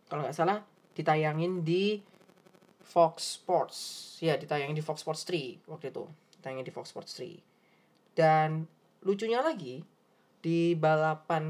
kalau 0.09 0.21
nggak 0.25 0.37
salah 0.37 0.63
ditayangin 0.95 1.67
di 1.67 1.99
Fox 2.85 3.41
Sports. 3.41 3.77
Ya 4.21 4.37
ditayangin 4.39 4.77
di 4.77 4.85
Fox 4.85 5.03
Sports 5.03 5.27
3 5.27 5.65
waktu 5.67 5.91
itu. 5.91 6.05
Ditayangin 6.39 6.69
di 6.69 6.73
Fox 6.73 6.93
Sports 6.93 7.17
3 7.19 7.55
dan 8.15 8.65
lucunya 9.03 9.43
lagi 9.43 9.83
di 10.41 10.79
balapan 10.79 11.45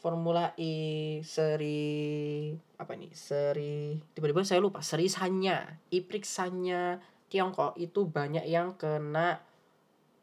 Formula 0.00 0.52
E 0.58 1.20
seri 1.22 2.50
apa 2.80 2.96
nih 2.96 3.12
seri 3.12 4.00
tiba-tiba 4.16 4.42
saya 4.42 4.64
lupa 4.64 4.80
seri 4.80 5.06
Sanya 5.06 5.78
Iprix 5.92 6.24
Sanya 6.28 6.98
Tiongkok 7.30 7.78
itu 7.78 8.08
banyak 8.08 8.42
yang 8.48 8.74
kena 8.74 9.38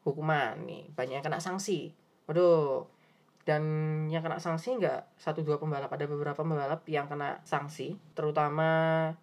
hukuman 0.04 0.60
nih 0.66 0.92
banyak 0.92 1.18
yang 1.18 1.24
kena 1.24 1.40
sanksi. 1.40 1.94
Waduh 2.28 2.84
dan 3.48 3.64
yang 4.12 4.20
kena 4.20 4.36
sanksi 4.36 4.76
nggak 4.76 5.16
satu 5.16 5.40
dua 5.40 5.56
pembalap 5.56 5.88
ada 5.88 6.04
beberapa 6.04 6.44
pembalap 6.44 6.84
yang 6.84 7.08
kena 7.08 7.40
sanksi 7.48 7.96
terutama 8.12 8.68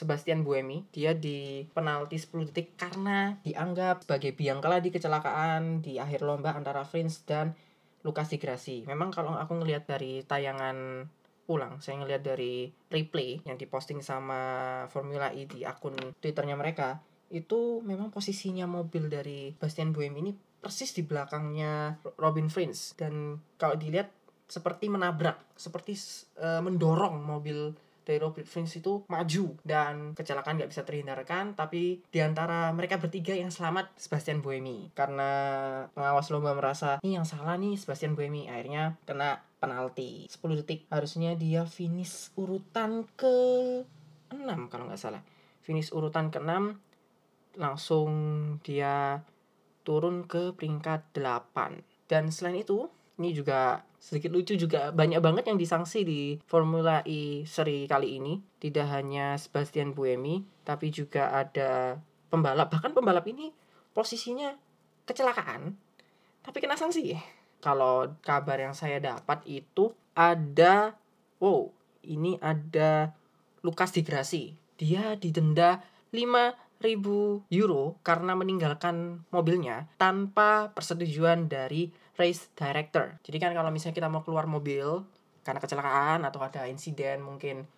Sebastian 0.01 0.41
Buemi. 0.41 0.81
Dia 0.89 1.13
di 1.13 1.69
penalti 1.69 2.17
10 2.17 2.49
detik 2.49 2.73
karena 2.73 3.37
dianggap 3.45 4.01
sebagai 4.01 4.33
biang 4.33 4.65
keladi 4.65 4.89
kecelakaan 4.89 5.85
di 5.85 6.01
akhir 6.01 6.25
lomba 6.25 6.57
antara 6.57 6.81
Frins 6.89 7.21
dan 7.29 7.53
Lukas 8.01 8.33
Di 8.33 8.41
Grassi. 8.41 8.81
Memang 8.89 9.13
kalau 9.13 9.37
aku 9.37 9.61
ngelihat 9.61 9.85
dari 9.85 10.25
tayangan 10.25 11.05
ulang 11.45 11.77
saya 11.77 12.01
ngelihat 12.01 12.25
dari 12.25 12.73
replay 12.89 13.37
yang 13.45 13.61
diposting 13.61 14.01
sama 14.01 14.41
Formula 14.89 15.29
E 15.29 15.45
di 15.45 15.61
akun 15.61 15.93
twitternya 16.17 16.57
mereka 16.57 16.97
itu 17.29 17.85
memang 17.85 18.09
posisinya 18.09 18.65
mobil 18.65 19.05
dari 19.05 19.53
Bastian 19.53 19.93
Buemi 19.93 20.25
ini 20.25 20.33
persis 20.65 20.97
di 20.97 21.05
belakangnya 21.05 22.01
Robin 22.17 22.49
Frins 22.49 22.97
dan 22.97 23.37
kalau 23.61 23.77
dilihat 23.77 24.09
seperti 24.49 24.89
menabrak 24.89 25.37
seperti 25.53 25.93
uh, 26.41 26.65
mendorong 26.65 27.21
mobil 27.21 27.77
dari 28.05 28.21
Robin 28.21 28.45
Frins 28.45 28.77
itu 28.77 29.03
maju. 29.09 29.45
Dan 29.65 30.13
kecelakaan 30.13 30.61
nggak 30.61 30.71
bisa 30.71 30.85
terhindarkan 30.85 31.57
tapi 31.57 32.05
di 32.05 32.19
antara 32.21 32.69
mereka 32.71 33.01
bertiga 33.01 33.33
yang 33.33 33.49
selamat 33.49 33.97
Sebastian 33.97 34.45
Buemi. 34.45 34.93
Karena 34.93 35.29
pengawas 35.91 36.29
lomba 36.29 36.53
merasa 36.53 37.01
ini 37.01 37.17
yang 37.17 37.25
salah 37.25 37.57
nih 37.57 37.75
Sebastian 37.75 38.13
Buemi. 38.13 38.45
Akhirnya 38.45 39.01
kena 39.09 39.41
penalti. 39.57 40.29
10 40.29 40.61
detik 40.61 40.85
harusnya 40.93 41.33
dia 41.33 41.65
finish 41.65 42.29
urutan 42.37 43.09
ke 43.17 43.35
6 44.29 44.45
kalau 44.69 44.85
nggak 44.85 45.01
salah. 45.01 45.25
Finish 45.65 45.89
urutan 45.89 46.29
ke 46.29 46.37
6 46.37 47.57
langsung 47.57 48.11
dia 48.61 49.25
turun 49.85 50.25
ke 50.25 50.51
peringkat 50.57 51.13
8. 51.13 52.09
Dan 52.09 52.33
selain 52.33 52.59
itu, 52.59 52.89
ini 53.21 53.31
juga 53.31 53.85
sedikit 54.01 54.35
lucu 54.35 54.59
juga 54.59 54.91
banyak 54.91 55.21
banget 55.23 55.47
yang 55.47 55.57
disanksi 55.57 56.03
di 56.03 56.21
Formula 56.49 57.05
E 57.07 57.47
seri 57.47 57.87
kali 57.87 58.19
ini. 58.19 58.41
Tidak 58.59 58.87
hanya 58.89 59.39
Sebastian 59.39 59.95
Buemi, 59.95 60.43
tapi 60.65 60.91
juga 60.91 61.31
ada 61.31 62.01
pembalap. 62.27 62.73
Bahkan 62.73 62.91
pembalap 62.91 63.25
ini 63.29 63.53
posisinya 63.95 64.51
kecelakaan, 65.07 65.77
tapi 66.43 66.57
kena 66.59 66.75
sanksi. 66.75 67.15
Kalau 67.63 68.11
kabar 68.21 68.59
yang 68.59 68.75
saya 68.75 68.99
dapat 68.99 69.41
itu 69.47 69.95
ada, 70.13 70.93
wow, 71.39 71.71
ini 72.05 72.37
ada 72.43 73.15
Lukas 73.65 73.95
Di 73.95 74.05
Grassi. 74.05 74.53
Dia 74.75 75.15
didenda 75.15 75.81
5 76.11 76.64
ribu 76.79 77.43
euro 77.51 77.97
karena 78.03 78.35
meninggalkan 78.35 79.23
mobilnya 79.31 79.87
tanpa 79.99 80.71
persetujuan 80.75 81.47
dari 81.47 81.89
race 82.15 82.51
director. 82.55 83.19
Jadi 83.23 83.37
kan 83.39 83.51
kalau 83.51 83.71
misalnya 83.71 83.95
kita 83.95 84.09
mau 84.11 84.23
keluar 84.23 84.47
mobil 84.47 85.03
karena 85.45 85.59
kecelakaan 85.61 86.25
atau 86.25 86.41
ada 86.41 86.65
insiden 86.65 87.21
mungkin 87.21 87.69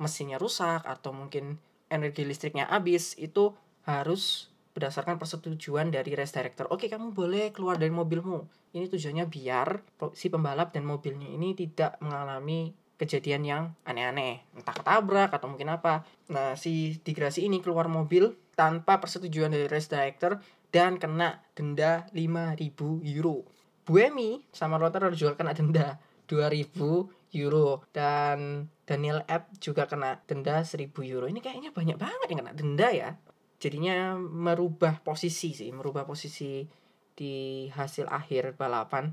mesinnya 0.00 0.40
rusak 0.40 0.82
atau 0.88 1.12
mungkin 1.12 1.60
energi 1.92 2.24
listriknya 2.24 2.70
habis 2.70 3.18
itu 3.20 3.52
harus 3.84 4.48
berdasarkan 4.70 5.18
persetujuan 5.18 5.90
dari 5.90 6.14
race 6.14 6.32
director. 6.32 6.70
Oke, 6.70 6.86
kamu 6.86 7.10
boleh 7.10 7.50
keluar 7.50 7.76
dari 7.76 7.90
mobilmu. 7.90 8.46
Ini 8.70 8.86
tujuannya 8.86 9.26
biar 9.26 9.68
si 10.14 10.30
pembalap 10.30 10.70
dan 10.70 10.86
mobilnya 10.86 11.26
ini 11.26 11.58
tidak 11.58 11.98
mengalami 11.98 12.70
kejadian 13.00 13.42
yang 13.48 13.62
aneh-aneh, 13.88 14.44
entah 14.52 14.76
ketabrak 14.76 15.32
atau 15.32 15.48
mungkin 15.48 15.72
apa. 15.72 16.04
Nah, 16.28 16.52
si 16.52 17.00
Digrasi 17.00 17.48
ini 17.48 17.64
keluar 17.64 17.88
mobil 17.88 18.36
tanpa 18.52 19.00
persetujuan 19.00 19.56
dari 19.56 19.64
race 19.64 19.88
director 19.88 20.36
dan 20.68 21.00
kena 21.00 21.40
denda 21.56 22.04
5000 22.12 23.00
euro. 23.16 23.48
Buemi 23.88 24.44
sama 24.52 24.76
Rotter 24.76 25.08
juga 25.16 25.40
kena 25.40 25.56
denda 25.56 25.96
2000 26.28 27.08
euro 27.40 27.88
dan 27.90 28.68
Daniel 28.84 29.24
App 29.24 29.48
juga 29.56 29.88
kena 29.88 30.20
denda 30.28 30.60
1000 30.60 30.92
euro. 31.08 31.24
Ini 31.24 31.40
kayaknya 31.40 31.72
banyak 31.72 31.96
banget 31.96 32.26
yang 32.28 32.40
kena 32.44 32.52
denda 32.52 32.88
ya. 32.92 33.10
Jadinya 33.56 34.16
merubah 34.20 35.00
posisi 35.00 35.56
sih, 35.56 35.72
merubah 35.72 36.04
posisi 36.04 36.68
di 37.16 37.66
hasil 37.72 38.08
akhir 38.08 38.60
balapan 38.60 39.12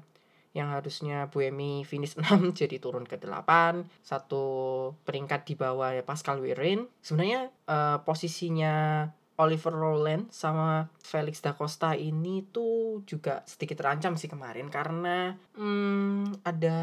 yang 0.56 0.72
harusnya 0.72 1.28
Buemi 1.28 1.84
finish 1.84 2.16
6 2.22 2.56
jadi 2.56 2.78
turun 2.80 3.04
ke 3.04 3.20
8 3.20 4.04
satu 4.04 4.46
peringkat 5.04 5.48
di 5.48 5.56
bawah 5.60 5.96
Pascal 6.04 6.40
Werin. 6.40 6.88
Sebenarnya 7.04 7.52
uh, 7.68 8.04
posisinya 8.04 9.08
Oliver 9.38 9.69
Rowland 9.69 10.34
sama 10.34 10.89
Felix 10.97 11.38
da 11.45 11.54
Costa 11.54 11.93
ini 11.93 12.41
tuh 12.50 13.06
juga 13.06 13.45
sedikit 13.45 13.78
terancam 13.78 14.17
sih 14.17 14.26
kemarin 14.26 14.65
karena 14.73 15.38
hmm, 15.54 16.41
ada 16.41 16.80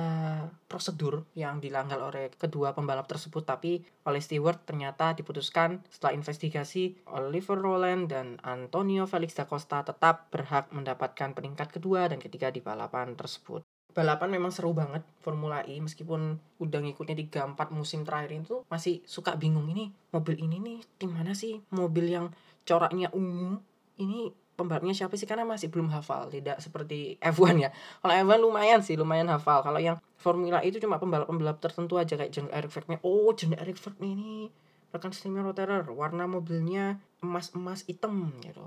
prosedur 0.70 1.26
yang 1.34 1.58
dilanggar 1.58 1.98
oleh 1.98 2.30
kedua 2.30 2.70
pembalap 2.70 3.10
tersebut. 3.10 3.42
Tapi 3.42 3.82
oleh 4.06 4.22
Stewart 4.22 4.62
ternyata 4.62 5.18
diputuskan 5.18 5.82
setelah 5.90 6.14
investigasi 6.14 6.94
Oliver 7.10 7.58
Rowland 7.58 8.14
dan 8.14 8.38
Antonio 8.46 9.10
Felix 9.10 9.34
da 9.34 9.50
Costa 9.50 9.82
tetap 9.82 10.30
berhak 10.30 10.70
mendapatkan 10.70 11.34
peringkat 11.34 11.74
kedua 11.74 12.06
dan 12.06 12.22
ketiga 12.22 12.54
di 12.54 12.62
balapan 12.62 13.18
tersebut 13.18 13.63
balapan 13.94 14.28
memang 14.28 14.50
seru 14.50 14.74
banget 14.74 15.07
Formula 15.22 15.62
E 15.62 15.78
meskipun 15.78 16.42
udah 16.59 16.78
ngikutnya 16.83 17.14
3 17.14 17.54
4 17.54 17.70
musim 17.70 18.02
terakhir 18.02 18.35
itu 18.35 18.66
masih 18.66 19.00
suka 19.07 19.38
bingung 19.38 19.70
ini 19.70 19.94
mobil 20.11 20.35
ini 20.35 20.59
nih 20.59 20.78
tim 20.98 21.14
mana 21.14 21.33
sih? 21.33 21.62
Mobil 21.70 22.11
yang 22.11 22.35
coraknya 22.66 23.09
ungu 23.14 23.62
ini 24.02 24.35
pembalapnya 24.59 24.90
siapa 24.90 25.14
sih? 25.14 25.30
Karena 25.30 25.46
masih 25.46 25.70
belum 25.70 25.94
hafal 25.94 26.26
tidak 26.26 26.59
seperti 26.59 27.22
F1 27.22 27.54
ya. 27.62 27.70
Kalau 28.02 28.14
F1 28.26 28.38
lumayan 28.42 28.80
sih 28.83 28.98
lumayan 28.98 29.30
hafal. 29.30 29.62
Kalau 29.62 29.78
yang 29.78 29.96
Formula 30.18 30.59
E 30.59 30.74
itu 30.74 30.83
cuma 30.83 30.98
pembalap-pembalap 30.98 31.62
tertentu 31.62 31.94
aja 31.94 32.18
kayak 32.18 32.35
John 32.35 32.50
Eric 32.50 32.74
Vergne. 32.74 32.98
Oh 33.07 33.30
John 33.38 33.54
Eric 33.54 33.78
Vergne 33.78 34.11
ini 34.11 34.50
rekan 34.90 35.11
setimnya 35.11 35.42
Roterer 35.42 35.87
warna 35.90 36.26
mobilnya 36.26 36.98
emas-emas 37.22 37.87
hitam 37.87 38.30
gitu. 38.42 38.62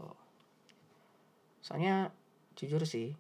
Soalnya 1.64 2.16
jujur 2.56 2.84
sih 2.88 3.16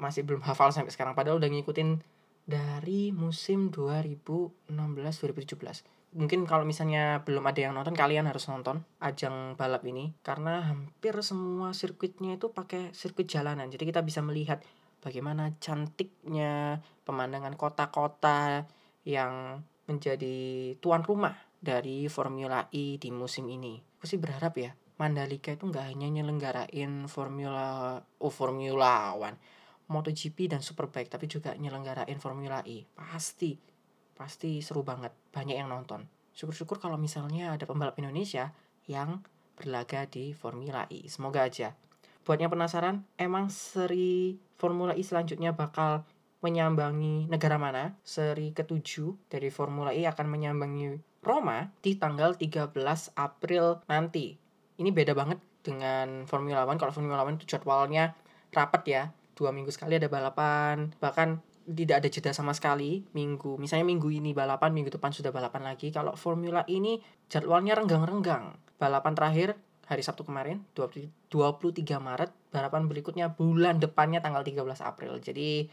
masih 0.00 0.24
belum 0.24 0.40
hafal 0.42 0.72
sampai 0.72 0.90
sekarang. 0.90 1.12
Padahal 1.12 1.36
udah 1.36 1.50
ngikutin 1.52 2.00
dari 2.48 3.12
musim 3.12 3.68
2016 3.68 4.66
2017 4.72 6.00
mungkin 6.10 6.42
kalau 6.42 6.66
misalnya 6.66 7.22
belum 7.22 7.46
ada 7.46 7.60
yang 7.70 7.72
nonton 7.78 7.94
kalian 7.94 8.26
harus 8.26 8.50
nonton 8.50 8.82
ajang 8.98 9.54
balap 9.54 9.86
ini. 9.86 10.10
Karena 10.26 10.66
hampir 10.66 11.14
semua 11.22 11.70
sirkuitnya 11.70 12.34
itu 12.38 12.50
pakai 12.50 12.90
sirkuit 12.90 13.30
jalanan. 13.30 13.70
Jadi 13.70 13.86
kita 13.86 14.02
bisa 14.02 14.18
melihat 14.18 14.62
bagaimana 14.98 15.54
cantiknya 15.62 16.82
pemandangan 17.06 17.54
kota-kota 17.54 18.66
yang 19.06 19.62
menjadi 19.86 20.74
tuan 20.78 21.02
rumah 21.02 21.34
dari 21.58 22.06
Formula 22.10 22.66
E 22.70 22.98
di 22.98 23.10
musim 23.14 23.46
ini. 23.46 23.78
Aku 23.98 24.06
sih 24.08 24.18
berharap 24.18 24.56
ya 24.58 24.72
Mandalika 25.00 25.56
itu 25.56 25.64
nggak 25.64 25.96
hanya 25.96 26.08
nyelenggarain 26.12 27.08
Formula 27.08 27.96
oh 28.20 28.32
Formula 28.32 29.16
One 29.16 29.59
MotoGP 29.90 30.54
dan 30.54 30.62
Superbike 30.62 31.10
tapi 31.10 31.26
juga 31.26 31.52
nyelenggarain 31.58 32.16
Formula 32.22 32.62
E. 32.62 32.86
Pasti 32.94 33.58
pasti 34.14 34.62
seru 34.62 34.86
banget. 34.86 35.10
Banyak 35.34 35.56
yang 35.58 35.68
nonton. 35.68 36.06
Syukur-syukur 36.30 36.78
kalau 36.78 36.94
misalnya 36.94 37.58
ada 37.58 37.66
pembalap 37.66 37.98
Indonesia 37.98 38.54
yang 38.86 39.20
berlaga 39.58 40.06
di 40.06 40.30
Formula 40.32 40.86
E. 40.88 41.10
Semoga 41.10 41.44
aja. 41.44 41.74
Buat 42.22 42.38
yang 42.38 42.52
penasaran 42.54 43.02
emang 43.18 43.50
seri 43.50 44.38
Formula 44.56 44.94
E 44.94 45.02
selanjutnya 45.02 45.52
bakal 45.52 46.06
menyambangi 46.40 47.26
negara 47.26 47.58
mana? 47.58 47.98
Seri 48.06 48.54
ketujuh 48.54 49.28
dari 49.28 49.50
Formula 49.50 49.90
E 49.90 50.06
akan 50.06 50.26
menyambangi 50.30 50.96
Roma 51.20 51.68
di 51.84 51.98
tanggal 52.00 52.38
13 52.38 52.72
April 53.18 53.84
nanti. 53.90 54.38
Ini 54.80 54.88
beda 54.88 55.12
banget 55.12 55.36
dengan 55.60 56.24
Formula 56.24 56.64
One. 56.64 56.80
Kalau 56.80 56.92
Formula 56.94 57.20
One 57.20 57.36
itu 57.36 57.44
jadwalnya 57.44 58.16
rapat 58.54 58.82
ya 58.88 59.02
dua 59.40 59.56
minggu 59.56 59.72
sekali 59.72 59.96
ada 59.96 60.12
balapan. 60.12 60.92
Bahkan 61.00 61.40
tidak 61.64 62.04
ada 62.04 62.08
jeda 62.12 62.30
sama 62.36 62.52
sekali 62.52 63.08
minggu. 63.16 63.56
Misalnya 63.56 63.88
minggu 63.88 64.12
ini 64.12 64.36
balapan 64.36 64.76
minggu 64.76 64.92
depan 64.92 65.16
sudah 65.16 65.32
balapan 65.32 65.64
lagi. 65.64 65.88
Kalau 65.88 66.12
formula 66.12 66.68
ini 66.68 67.00
jadwalnya 67.32 67.72
renggang-renggang. 67.80 68.60
Balapan 68.76 69.16
terakhir 69.16 69.56
hari 69.88 70.04
Sabtu 70.04 70.28
kemarin 70.28 70.68
20, 70.76 71.32
23 71.32 71.98
Maret 71.98 72.30
balapan 72.52 72.86
berikutnya 72.86 73.32
bulan 73.32 73.80
depannya 73.80 74.20
tanggal 74.20 74.44
13 74.44 74.84
April. 74.84 75.16
Jadi 75.24 75.66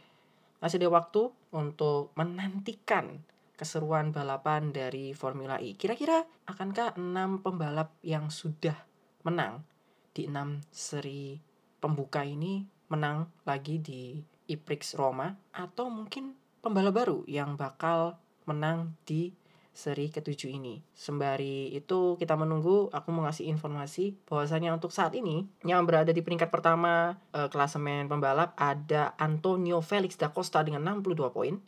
masih 0.57 0.81
ada 0.81 0.89
waktu 0.89 1.29
untuk 1.53 2.15
menantikan 2.17 3.21
keseruan 3.57 4.13
balapan 4.13 4.69
dari 4.69 5.17
Formula 5.17 5.57
E. 5.57 5.73
Kira-kira 5.73 6.25
akankah 6.45 6.97
6 6.97 7.41
pembalap 7.41 7.97
yang 8.05 8.29
sudah 8.29 8.77
menang 9.25 9.65
di 10.13 10.29
6 10.29 10.61
seri 10.69 11.41
pembuka 11.81 12.21
ini 12.21 12.76
menang 12.87 13.27
lagi 13.43 13.79
di 13.79 14.23
Iprix 14.47 14.95
Roma 14.95 15.35
atau 15.51 15.91
mungkin 15.91 16.35
pembalap 16.63 16.95
baru 16.95 17.19
yang 17.27 17.59
bakal 17.59 18.19
menang 18.47 18.95
di 19.03 19.35
seri 19.77 20.09
ketujuh 20.09 20.49
ini. 20.49 20.81
Sembari 20.97 21.69
itu 21.69 22.17
kita 22.17 22.33
menunggu, 22.33 22.89
aku 22.89 23.13
mau 23.13 23.29
ngasih 23.29 23.45
informasi 23.45 24.17
bahwasanya 24.25 24.73
untuk 24.73 24.89
saat 24.89 25.13
ini 25.13 25.45
yang 25.61 25.85
berada 25.85 26.09
di 26.09 26.25
peringkat 26.25 26.49
pertama 26.49 27.21
e, 27.29 27.45
klasemen 27.53 28.09
pembalap 28.09 28.57
ada 28.57 29.13
Antonio 29.21 29.85
Felix 29.85 30.17
da 30.17 30.33
Costa 30.33 30.65
dengan 30.65 30.81
62 30.97 31.29
poin. 31.29 31.61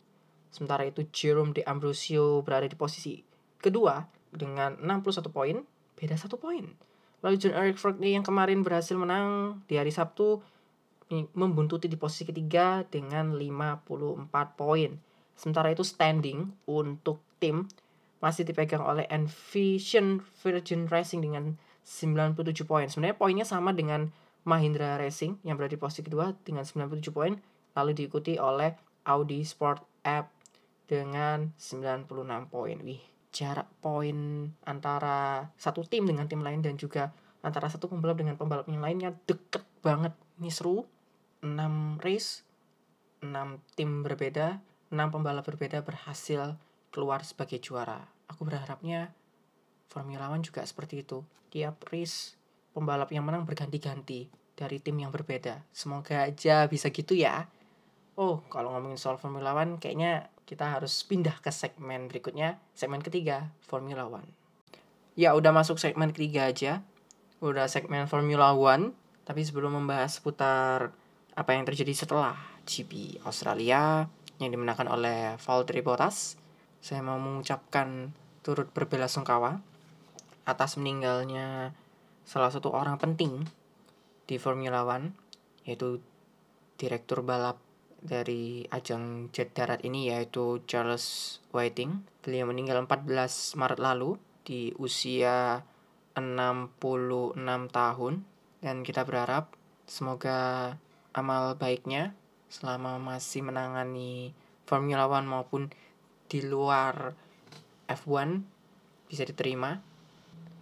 Sementara 0.50 0.82
itu 0.82 1.06
Jerome 1.14 1.54
de 1.54 1.62
Ambrosio 1.62 2.42
berada 2.42 2.66
di 2.66 2.74
posisi 2.74 3.22
kedua 3.62 4.02
dengan 4.34 4.74
61 4.82 5.30
poin, 5.30 5.62
beda 5.94 6.18
satu 6.18 6.34
poin. 6.34 6.66
Lalu 7.22 7.36
John 7.38 7.54
Eric 7.54 7.78
Froome 7.78 8.10
yang 8.10 8.26
kemarin 8.26 8.66
berhasil 8.66 8.98
menang 8.98 9.62
di 9.70 9.78
hari 9.78 9.94
Sabtu 9.94 10.42
membuntuti 11.34 11.90
di 11.90 11.98
posisi 11.98 12.22
ketiga 12.22 12.86
dengan 12.86 13.34
54 13.34 14.30
poin. 14.54 14.94
Sementara 15.34 15.74
itu 15.74 15.82
standing 15.82 16.54
untuk 16.70 17.24
tim 17.42 17.66
masih 18.20 18.44
dipegang 18.44 18.84
oleh 18.84 19.08
Envision 19.08 20.20
Virgin 20.44 20.86
Racing 20.86 21.24
dengan 21.24 21.56
97 21.82 22.68
poin. 22.68 22.86
Sebenarnya 22.86 23.16
poinnya 23.16 23.46
sama 23.48 23.72
dengan 23.72 24.12
Mahindra 24.44 25.00
Racing 25.00 25.40
yang 25.42 25.56
berada 25.56 25.74
di 25.74 25.80
posisi 25.80 26.04
kedua 26.04 26.32
dengan 26.44 26.62
97 26.64 27.10
poin, 27.12 27.34
lalu 27.74 27.90
diikuti 27.96 28.36
oleh 28.36 28.76
Audi 29.08 29.42
Sport 29.42 30.04
App 30.04 30.32
dengan 30.84 31.52
96 31.56 32.52
poin. 32.52 32.76
Wih, 32.84 33.00
jarak 33.32 33.68
poin 33.80 34.48
antara 34.68 35.48
satu 35.56 35.84
tim 35.88 36.04
dengan 36.04 36.28
tim 36.28 36.44
lain 36.44 36.60
dan 36.60 36.76
juga 36.76 37.12
antara 37.40 37.72
satu 37.72 37.88
pembalap 37.88 38.20
dengan 38.20 38.36
pembalap 38.36 38.68
yang 38.68 38.84
lainnya 38.84 39.16
deket 39.24 39.64
banget. 39.80 40.12
Ini 40.40 40.52
seru. 40.52 40.84
6 41.40 42.04
race, 42.04 42.44
6 43.24 43.60
tim 43.76 44.04
berbeda, 44.04 44.60
6 44.92 45.14
pembalap 45.14 45.48
berbeda 45.48 45.80
berhasil 45.80 46.56
keluar 46.92 47.24
sebagai 47.24 47.62
juara. 47.62 48.04
Aku 48.28 48.44
berharapnya 48.44 49.14
Formula 49.90 50.30
One 50.30 50.44
juga 50.44 50.62
seperti 50.62 51.02
itu. 51.02 51.24
Tiap 51.50 51.82
race 51.90 52.38
pembalap 52.76 53.10
yang 53.10 53.26
menang 53.26 53.48
berganti-ganti 53.48 54.30
dari 54.54 54.78
tim 54.78 55.00
yang 55.00 55.08
berbeda. 55.10 55.64
Semoga 55.72 56.28
aja 56.28 56.68
bisa 56.68 56.92
gitu 56.92 57.16
ya. 57.16 57.48
Oh, 58.20 58.44
kalau 58.52 58.76
ngomongin 58.76 59.00
soal 59.00 59.16
Formula 59.16 59.56
One, 59.56 59.80
kayaknya 59.80 60.28
kita 60.44 60.68
harus 60.68 60.92
pindah 61.08 61.40
ke 61.40 61.48
segmen 61.48 62.10
berikutnya, 62.10 62.60
segmen 62.76 63.00
ketiga, 63.00 63.48
Formula 63.64 64.04
One. 64.04 64.28
Ya, 65.16 65.32
udah 65.32 65.50
masuk 65.56 65.80
segmen 65.80 66.12
ketiga 66.12 66.52
aja. 66.52 66.84
Udah 67.40 67.64
segmen 67.66 68.04
Formula 68.04 68.52
One, 68.52 68.92
tapi 69.24 69.40
sebelum 69.40 69.80
membahas 69.80 70.20
seputar 70.20 70.92
apa 71.34 71.54
yang 71.54 71.64
terjadi 71.66 71.92
setelah 71.94 72.34
GP 72.66 73.22
Australia 73.26 74.06
yang 74.40 74.50
dimenangkan 74.50 74.88
oleh 74.88 75.36
Valtteri 75.36 75.84
Bottas, 75.84 76.40
saya 76.80 77.04
mau 77.04 77.20
mengucapkan 77.20 78.14
turut 78.40 78.72
berbelasungkawa 78.72 79.60
atas 80.48 80.80
meninggalnya 80.80 81.76
salah 82.24 82.48
satu 82.48 82.72
orang 82.72 82.96
penting 82.96 83.44
di 84.24 84.40
Formula 84.40 84.86
One, 84.86 85.12
yaitu 85.68 86.00
direktur 86.80 87.20
balap 87.20 87.60
dari 88.00 88.64
ajang 88.72 89.28
jet 89.28 89.52
darat 89.52 89.84
ini 89.84 90.08
yaitu 90.08 90.64
Charles 90.64 91.38
Whiting. 91.52 92.00
Beliau 92.24 92.48
meninggal 92.48 92.80
14 92.88 93.60
Maret 93.60 93.80
lalu 93.80 94.16
di 94.40 94.72
usia 94.80 95.60
66 96.16 97.36
tahun 97.68 98.14
dan 98.64 98.76
kita 98.80 99.04
berharap 99.04 99.52
semoga 99.84 100.74
amal 101.14 101.58
baiknya 101.58 102.14
selama 102.50 102.98
masih 102.98 103.46
menangani 103.46 104.34
Formula 104.66 105.06
One 105.06 105.26
maupun 105.26 105.62
di 106.30 106.42
luar 106.46 107.14
F1 107.90 108.42
bisa 109.10 109.26
diterima. 109.26 109.82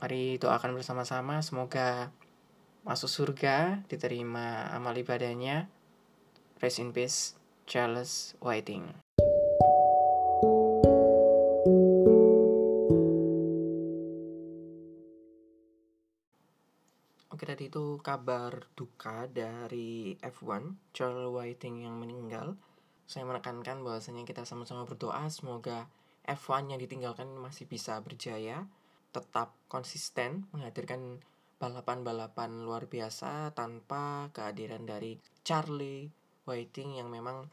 Mari 0.00 0.40
doakan 0.40 0.78
bersama-sama 0.78 1.44
semoga 1.44 2.14
masuk 2.86 3.10
surga, 3.10 3.84
diterima 3.90 4.72
amal 4.72 4.96
ibadahnya. 4.96 5.68
Rest 6.62 6.80
in 6.80 6.94
peace, 6.96 7.36
Charles 7.68 8.32
Whiting. 8.40 9.07
Tadi 17.48 17.72
itu 17.72 17.96
kabar 18.04 18.68
duka 18.76 19.24
dari 19.24 20.12
F1 20.20 20.92
Charles 20.92 21.32
Whiting 21.32 21.88
yang 21.88 21.96
meninggal 21.96 22.60
saya 23.08 23.24
menekankan 23.24 23.80
bahwasanya 23.80 24.28
kita 24.28 24.44
sama-sama 24.44 24.84
berdoa 24.84 25.24
semoga 25.32 25.88
F1 26.28 26.68
yang 26.68 26.76
ditinggalkan 26.76 27.24
masih 27.40 27.64
bisa 27.64 27.96
berjaya, 28.04 28.68
tetap 29.16 29.56
konsisten 29.72 30.44
menghadirkan 30.52 31.24
balapan-balapan 31.56 32.68
luar 32.68 32.84
biasa 32.84 33.56
tanpa 33.56 34.28
kehadiran 34.36 34.84
dari 34.84 35.16
Charlie 35.40 36.12
Whiting 36.44 37.00
yang 37.00 37.08
memang 37.08 37.48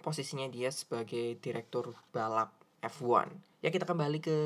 posisinya 0.00 0.48
dia 0.48 0.72
sebagai 0.72 1.36
direktur 1.36 1.92
balap 2.08 2.56
F1. 2.80 3.28
Ya 3.60 3.68
kita 3.68 3.84
kembali 3.84 4.24
ke 4.24 4.38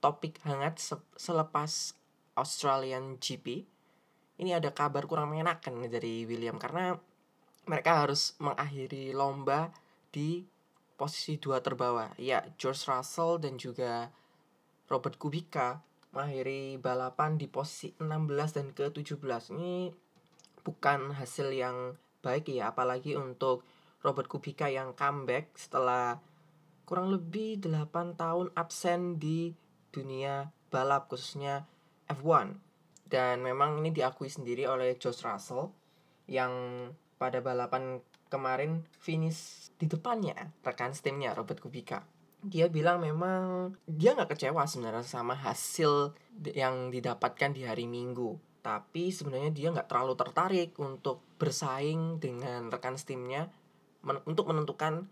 topik 0.00 0.40
hangat 0.48 0.80
selepas 1.20 1.92
Australian 2.40 3.20
GP. 3.20 3.68
Ini 4.34 4.58
ada 4.58 4.74
kabar 4.74 5.06
kurang 5.06 5.30
mengenakan 5.30 5.86
dari 5.86 6.26
William 6.26 6.58
karena 6.58 6.98
mereka 7.70 8.02
harus 8.02 8.34
mengakhiri 8.42 9.14
lomba 9.14 9.70
di 10.10 10.42
posisi 10.98 11.38
dua 11.38 11.62
terbawah. 11.62 12.14
Ya, 12.18 12.42
George 12.58 12.86
Russell 12.86 13.38
dan 13.38 13.58
juga 13.58 14.10
Robert 14.90 15.16
Kubica 15.16 15.82
mengakhiri 16.14 16.78
balapan 16.78 17.34
di 17.34 17.50
posisi 17.50 17.90
16 17.98 18.54
dan 18.54 18.66
ke-17. 18.70 19.54
Ini 19.54 19.90
bukan 20.62 21.14
hasil 21.18 21.50
yang 21.50 21.98
baik 22.22 22.50
ya, 22.54 22.70
apalagi 22.70 23.18
untuk 23.18 23.66
Robert 24.06 24.30
Kubica 24.30 24.70
yang 24.70 24.94
comeback 24.94 25.54
setelah 25.58 26.22
kurang 26.86 27.10
lebih 27.10 27.58
8 27.64 28.14
tahun 28.14 28.52
absen 28.54 29.18
di 29.18 29.56
dunia 29.90 30.52
balap 30.68 31.08
khususnya 31.10 31.66
F1. 32.06 32.63
Dan 33.14 33.46
memang 33.46 33.78
ini 33.78 33.94
diakui 33.94 34.26
sendiri 34.26 34.66
oleh 34.66 34.98
George 34.98 35.22
Russell 35.22 35.70
yang 36.26 36.50
pada 37.14 37.38
balapan 37.38 38.02
kemarin 38.26 38.82
finish 38.98 39.70
di 39.78 39.86
depannya 39.86 40.34
rekan 40.66 40.90
timnya 40.90 41.30
Robert 41.30 41.62
Kubica. 41.62 42.02
Dia 42.42 42.66
bilang 42.66 42.98
memang 43.06 43.70
dia 43.86 44.18
nggak 44.18 44.34
kecewa 44.34 44.66
sebenarnya 44.66 45.06
sama 45.06 45.38
hasil 45.38 46.10
yang 46.58 46.90
didapatkan 46.90 47.54
di 47.54 47.62
hari 47.62 47.86
Minggu. 47.86 48.34
Tapi 48.66 49.14
sebenarnya 49.14 49.54
dia 49.54 49.70
nggak 49.70 49.86
terlalu 49.86 50.18
tertarik 50.18 50.74
untuk 50.82 51.22
bersaing 51.38 52.18
dengan 52.18 52.66
rekan 52.66 52.98
timnya 52.98 53.46
men 54.02 54.18
untuk 54.26 54.50
menentukan 54.50 55.06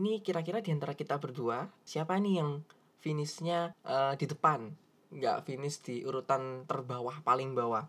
ini 0.00 0.24
kira-kira 0.24 0.64
di 0.64 0.72
antara 0.74 0.96
kita 0.98 1.20
berdua 1.20 1.70
siapa 1.86 2.18
nih 2.18 2.42
yang 2.42 2.64
finishnya 2.98 3.70
uh, 3.86 4.18
di 4.18 4.26
depan 4.26 4.74
nggak 5.12 5.44
finish 5.44 5.84
di 5.84 6.00
urutan 6.02 6.64
terbawah 6.64 7.20
paling 7.20 7.52
bawah 7.52 7.84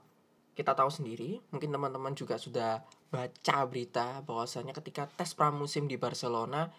kita 0.54 0.78
tahu 0.78 0.92
sendiri 0.94 1.42
mungkin 1.50 1.74
teman-teman 1.74 2.14
juga 2.14 2.38
sudah 2.38 2.86
baca 3.10 3.58
berita 3.66 4.22
bahwasanya 4.26 4.74
ketika 4.78 5.10
tes 5.10 5.34
pramusim 5.34 5.90
di 5.90 5.98
Barcelona 5.98 6.70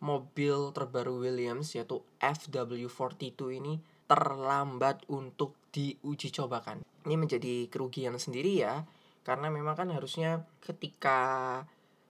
mobil 0.00 0.72
terbaru 0.72 1.20
Williams 1.20 1.76
yaitu 1.76 2.00
FW42 2.18 3.40
ini 3.60 3.74
terlambat 4.08 5.06
untuk 5.06 5.54
diuji 5.70 6.34
cobakan. 6.34 6.82
Ini 7.06 7.14
menjadi 7.14 7.70
kerugian 7.70 8.16
sendiri 8.16 8.58
ya 8.58 8.82
karena 9.22 9.52
memang 9.52 9.76
kan 9.76 9.92
harusnya 9.92 10.48
ketika 10.64 11.62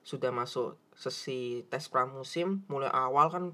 sudah 0.06 0.32
masuk 0.32 0.78
sesi 0.96 1.66
tes 1.68 1.90
pramusim 1.92 2.64
mulai 2.70 2.88
awal 2.88 3.28
kan 3.28 3.44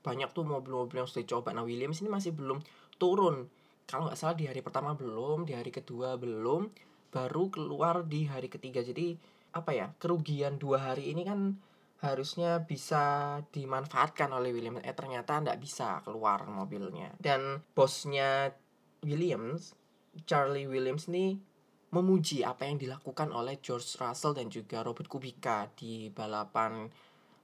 banyak 0.00 0.30
tuh 0.30 0.46
mobil-mobil 0.46 1.02
yang 1.02 1.08
sudah 1.10 1.26
dicoba. 1.26 1.50
Nah 1.50 1.66
Williams 1.66 2.00
ini 2.04 2.12
masih 2.12 2.36
belum 2.36 2.62
turun. 3.00 3.48
Kalau 3.88 4.06
nggak 4.06 4.18
salah 4.20 4.36
di 4.36 4.44
hari 4.44 4.60
pertama 4.60 4.92
belum, 4.92 5.48
di 5.48 5.56
hari 5.56 5.72
kedua 5.72 6.20
belum, 6.20 6.68
baru 7.10 7.48
keluar 7.48 8.04
di 8.04 8.28
hari 8.28 8.52
ketiga. 8.52 8.84
Jadi 8.84 9.16
apa 9.50 9.74
ya 9.74 9.90
kerugian 9.98 10.62
dua 10.62 10.92
hari 10.92 11.10
ini 11.10 11.26
kan 11.26 11.58
harusnya 12.00 12.64
bisa 12.64 13.36
dimanfaatkan 13.52 14.32
oleh 14.32 14.54
Williams 14.56 14.80
eh 14.86 14.96
ternyata 14.96 15.42
tidak 15.42 15.58
bisa 15.60 16.00
keluar 16.00 16.48
mobilnya 16.48 17.12
dan 17.20 17.60
bosnya 17.76 18.54
Williams 19.04 19.76
Charlie 20.24 20.64
Williams 20.64 21.12
ini 21.12 21.36
memuji 21.90 22.46
apa 22.46 22.64
yang 22.64 22.78
dilakukan 22.78 23.34
oleh 23.34 23.58
George 23.60 23.98
Russell 23.98 24.32
dan 24.32 24.48
juga 24.48 24.80
Robert 24.80 25.10
Kubica 25.10 25.66
di 25.74 26.08
balapan 26.08 26.88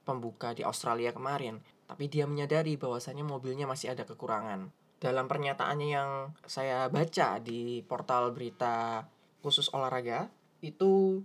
pembuka 0.07 0.55
di 0.55 0.63
Australia 0.63 1.11
kemarin 1.11 1.59
tapi 1.85 2.09
dia 2.09 2.25
menyadari 2.25 2.79
bahwasannya 2.79 3.23
mobilnya 3.23 3.63
masih 3.63 3.95
ada 3.95 4.03
kekurangan. 4.03 4.67
Dalam 4.97 5.29
pernyataannya 5.29 5.87
yang 5.87 6.11
saya 6.49 6.89
baca 6.89 7.37
di 7.37 7.85
portal 7.85 8.33
berita 8.33 9.05
khusus 9.45 9.69
olahraga, 9.73 10.33
itu 10.65 11.21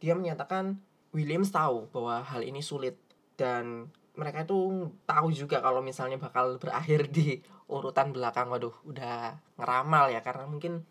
dia 0.00 0.16
menyatakan 0.16 0.80
Williams 1.12 1.52
tahu 1.52 1.92
bahwa 1.92 2.24
hal 2.24 2.40
ini 2.40 2.64
sulit 2.64 2.96
dan 3.36 3.92
mereka 4.16 4.44
itu 4.44 4.88
tahu 5.04 5.28
juga 5.32 5.60
kalau 5.60 5.84
misalnya 5.84 6.16
bakal 6.16 6.56
berakhir 6.56 7.12
di 7.12 7.40
urutan 7.68 8.16
belakang. 8.16 8.48
Waduh, 8.48 8.72
udah 8.88 9.36
ngeramal 9.60 10.08
ya 10.08 10.24
karena 10.24 10.48
mungkin 10.48 10.84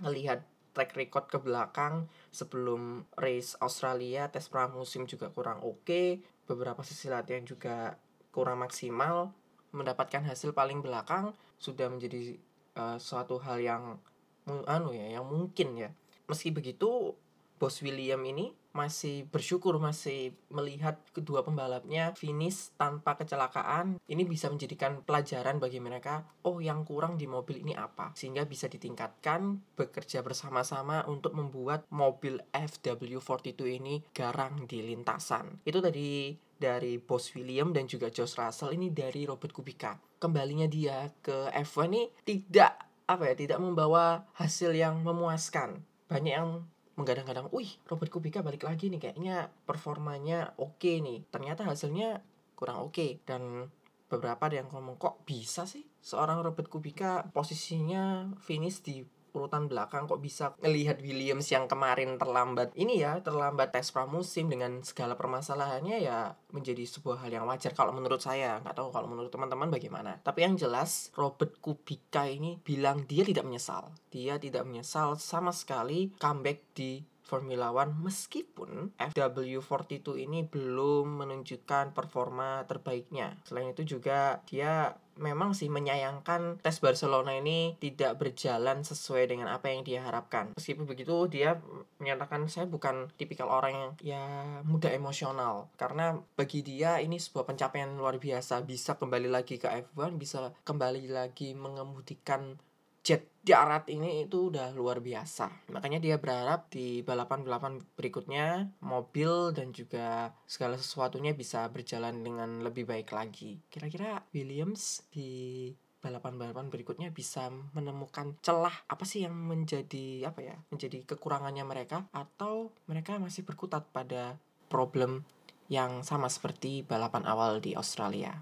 melihat 0.00 0.44
track 0.74 0.92
record 0.98 1.26
ke 1.30 1.38
belakang 1.38 2.10
sebelum 2.34 3.06
race 3.14 3.54
Australia 3.62 4.26
tes 4.28 4.50
pramusim 4.50 5.06
juga 5.06 5.30
kurang 5.30 5.62
oke 5.62 5.86
okay. 5.86 6.08
beberapa 6.50 6.82
sesi 6.82 7.06
latihan 7.06 7.46
juga 7.46 7.94
kurang 8.34 8.66
maksimal 8.66 9.30
mendapatkan 9.74 10.22
hasil 10.22 10.54
paling 10.54 10.80
belakang 10.80 11.34
sudah 11.58 11.90
menjadi 11.90 12.38
uh, 12.78 12.96
suatu 13.02 13.42
hal 13.42 13.58
yang 13.58 13.98
anu 14.46 14.94
ya 14.94 15.18
yang 15.18 15.26
mungkin 15.26 15.74
ya. 15.74 15.90
Meski 16.30 16.54
begitu 16.54 17.18
bos 17.58 17.80
William 17.82 18.20
ini 18.24 18.52
masih 18.74 19.30
bersyukur 19.30 19.78
masih 19.78 20.34
melihat 20.50 20.98
kedua 21.14 21.46
pembalapnya 21.46 22.10
finish 22.18 22.74
tanpa 22.74 23.14
kecelakaan. 23.14 24.02
Ini 24.02 24.26
bisa 24.26 24.50
menjadikan 24.50 25.06
pelajaran 25.06 25.62
bagi 25.62 25.78
mereka 25.78 26.26
oh 26.42 26.58
yang 26.58 26.82
kurang 26.82 27.14
di 27.14 27.30
mobil 27.30 27.62
ini 27.62 27.78
apa? 27.78 28.10
Sehingga 28.18 28.42
bisa 28.50 28.66
ditingkatkan 28.66 29.62
bekerja 29.78 30.26
bersama-sama 30.26 31.06
untuk 31.06 31.38
membuat 31.38 31.86
mobil 31.94 32.42
FW42 32.50 33.62
ini 33.78 34.02
garang 34.10 34.66
di 34.66 34.82
lintasan. 34.82 35.62
Itu 35.62 35.78
tadi 35.78 36.34
dari 36.58 36.98
bos 37.00 37.30
William 37.34 37.74
dan 37.74 37.88
juga 37.90 38.08
Josh 38.08 38.38
Russell 38.38 38.74
ini 38.74 38.90
dari 38.90 39.26
Robert 39.26 39.52
Kubica 39.52 39.96
kembalinya 40.18 40.64
dia 40.64 41.12
ke 41.20 41.52
F1 41.52 41.90
ini 41.90 42.02
tidak 42.24 42.72
apa 43.04 43.28
ya 43.28 43.34
tidak 43.36 43.58
membawa 43.60 44.24
hasil 44.38 44.72
yang 44.72 45.04
memuaskan 45.04 45.84
banyak 46.08 46.34
yang 46.36 46.64
menggadang-gadang, 46.94 47.50
wih 47.50 47.74
Robert 47.90 48.10
Kubica 48.10 48.40
balik 48.40 48.66
lagi 48.66 48.86
nih 48.86 49.02
kayaknya 49.02 49.50
performanya 49.66 50.54
oke 50.58 50.78
okay 50.78 51.02
nih. 51.02 51.26
Ternyata 51.26 51.66
hasilnya 51.66 52.22
kurang 52.54 52.86
oke 52.86 52.94
okay. 52.94 53.10
dan 53.26 53.66
beberapa 54.06 54.46
ada 54.46 54.62
yang 54.62 54.70
ngomong 54.70 54.94
kok 54.94 55.26
bisa 55.26 55.66
sih 55.66 55.82
seorang 55.98 56.38
Robert 56.44 56.70
Kubica 56.70 57.26
posisinya 57.34 58.30
finish 58.38 58.78
di 58.84 59.02
urutan 59.34 59.66
belakang 59.66 60.06
kok 60.06 60.22
bisa 60.22 60.54
melihat 60.62 61.02
Williams 61.02 61.50
yang 61.50 61.66
kemarin 61.66 62.16
terlambat 62.16 62.70
ini 62.78 63.02
ya 63.02 63.18
terlambat 63.18 63.74
tes 63.74 63.90
pramusim 63.90 64.46
dengan 64.46 64.80
segala 64.86 65.18
permasalahannya 65.18 65.98
ya 65.98 66.38
menjadi 66.54 66.86
sebuah 66.86 67.26
hal 67.26 67.30
yang 67.42 67.44
wajar 67.50 67.74
kalau 67.74 67.90
menurut 67.90 68.22
saya. 68.22 68.62
Nggak 68.62 68.78
tahu 68.78 68.88
kalau 68.94 69.10
menurut 69.10 69.34
teman-teman 69.34 69.68
bagaimana. 69.68 70.22
Tapi 70.22 70.46
yang 70.46 70.54
jelas 70.54 71.10
Robert 71.18 71.58
Kubica 71.58 72.30
ini 72.30 72.62
bilang 72.62 73.04
dia 73.04 73.26
tidak 73.26 73.42
menyesal. 73.42 73.90
Dia 74.14 74.38
tidak 74.38 74.62
menyesal 74.62 75.18
sama 75.18 75.50
sekali 75.50 76.14
comeback 76.14 76.70
di 76.72 77.02
Formula 77.24 77.72
One 77.72 78.04
meskipun 78.04 79.00
FW42 79.00 80.28
ini 80.28 80.44
belum 80.44 81.24
menunjukkan 81.24 81.96
performa 81.96 82.62
terbaiknya. 82.68 83.40
Selain 83.48 83.72
itu 83.72 83.96
juga 83.96 84.44
dia 84.44 84.92
memang 85.18 85.54
sih 85.54 85.70
menyayangkan 85.70 86.58
tes 86.60 86.78
Barcelona 86.82 87.34
ini 87.34 87.78
tidak 87.78 88.18
berjalan 88.18 88.82
sesuai 88.82 89.30
dengan 89.30 89.50
apa 89.50 89.70
yang 89.70 89.86
dia 89.86 90.02
harapkan. 90.02 90.54
Meskipun 90.58 90.86
begitu 90.86 91.26
dia 91.30 91.58
menyatakan 92.02 92.46
saya 92.50 92.66
bukan 92.66 93.10
tipikal 93.14 93.50
orang 93.50 93.72
yang 93.72 93.92
ya 94.02 94.24
mudah 94.66 94.90
emosional 94.92 95.70
karena 95.78 96.18
bagi 96.34 96.60
dia 96.60 96.98
ini 97.00 97.16
sebuah 97.16 97.48
pencapaian 97.48 97.90
luar 97.94 98.18
biasa 98.18 98.62
bisa 98.66 98.98
kembali 98.98 99.30
lagi 99.30 99.56
ke 99.56 99.70
F1 99.94 100.14
bisa 100.18 100.52
kembali 100.66 101.10
lagi 101.10 101.56
mengemudikan 101.56 102.58
jet 103.04 103.28
darat 103.44 103.84
ini 103.92 104.24
itu 104.24 104.48
udah 104.48 104.72
luar 104.72 105.04
biasa. 105.04 105.68
Makanya 105.68 106.00
dia 106.00 106.16
berharap 106.16 106.72
di 106.72 107.04
balapan-balapan 107.04 107.84
berikutnya 107.92 108.72
mobil 108.80 109.52
dan 109.52 109.70
juga 109.76 110.32
segala 110.48 110.80
sesuatunya 110.80 111.36
bisa 111.36 111.68
berjalan 111.68 112.24
dengan 112.24 112.64
lebih 112.64 112.88
baik 112.88 113.12
lagi. 113.12 113.60
Kira-kira 113.68 114.24
Williams 114.32 115.04
di 115.12 115.68
balapan-balapan 116.00 116.72
berikutnya 116.72 117.12
bisa 117.12 117.48
menemukan 117.76 118.36
celah 118.44 118.72
apa 118.88 119.04
sih 119.08 119.24
yang 119.24 119.32
menjadi 119.32 120.28
apa 120.28 120.40
ya 120.44 120.56
menjadi 120.68 121.00
kekurangannya 121.08 121.64
mereka 121.64 122.04
atau 122.12 122.76
mereka 122.84 123.16
masih 123.16 123.40
berkutat 123.40 123.88
pada 123.88 124.36
problem 124.68 125.24
yang 125.72 126.04
sama 126.04 126.28
seperti 126.28 126.84
balapan 126.84 127.24
awal 127.24 127.56
di 127.56 127.72
Australia. 127.72 128.36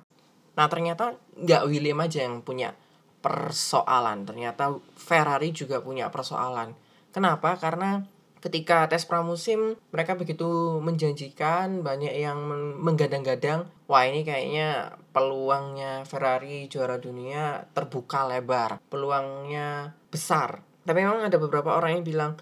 Nah 0.59 0.67
ternyata 0.67 1.15
nggak 1.39 1.63
William 1.71 2.03
aja 2.03 2.27
yang 2.27 2.43
punya 2.43 2.75
persoalan. 3.23 4.27
Ternyata 4.27 4.75
Ferrari 4.99 5.55
juga 5.55 5.79
punya 5.81 6.11
persoalan. 6.11 6.75
Kenapa? 7.14 7.57
Karena 7.57 8.03
ketika 8.43 8.91
tes 8.91 9.07
pramusim 9.07 9.79
mereka 9.95 10.18
begitu 10.18 10.83
menjanjikan 10.83 11.87
banyak 11.87 12.11
yang 12.11 12.43
menggadang-gadang 12.83 13.70
wah 13.87 14.03
ini 14.03 14.27
kayaknya 14.27 14.99
peluangnya 15.14 16.03
Ferrari 16.03 16.66
juara 16.66 16.99
dunia 16.99 17.70
terbuka 17.70 18.27
lebar 18.27 18.83
peluangnya 18.91 19.95
besar 20.11 20.59
tapi 20.83 21.07
memang 21.07 21.23
ada 21.23 21.39
beberapa 21.39 21.79
orang 21.79 22.03
yang 22.03 22.05
bilang 22.05 22.33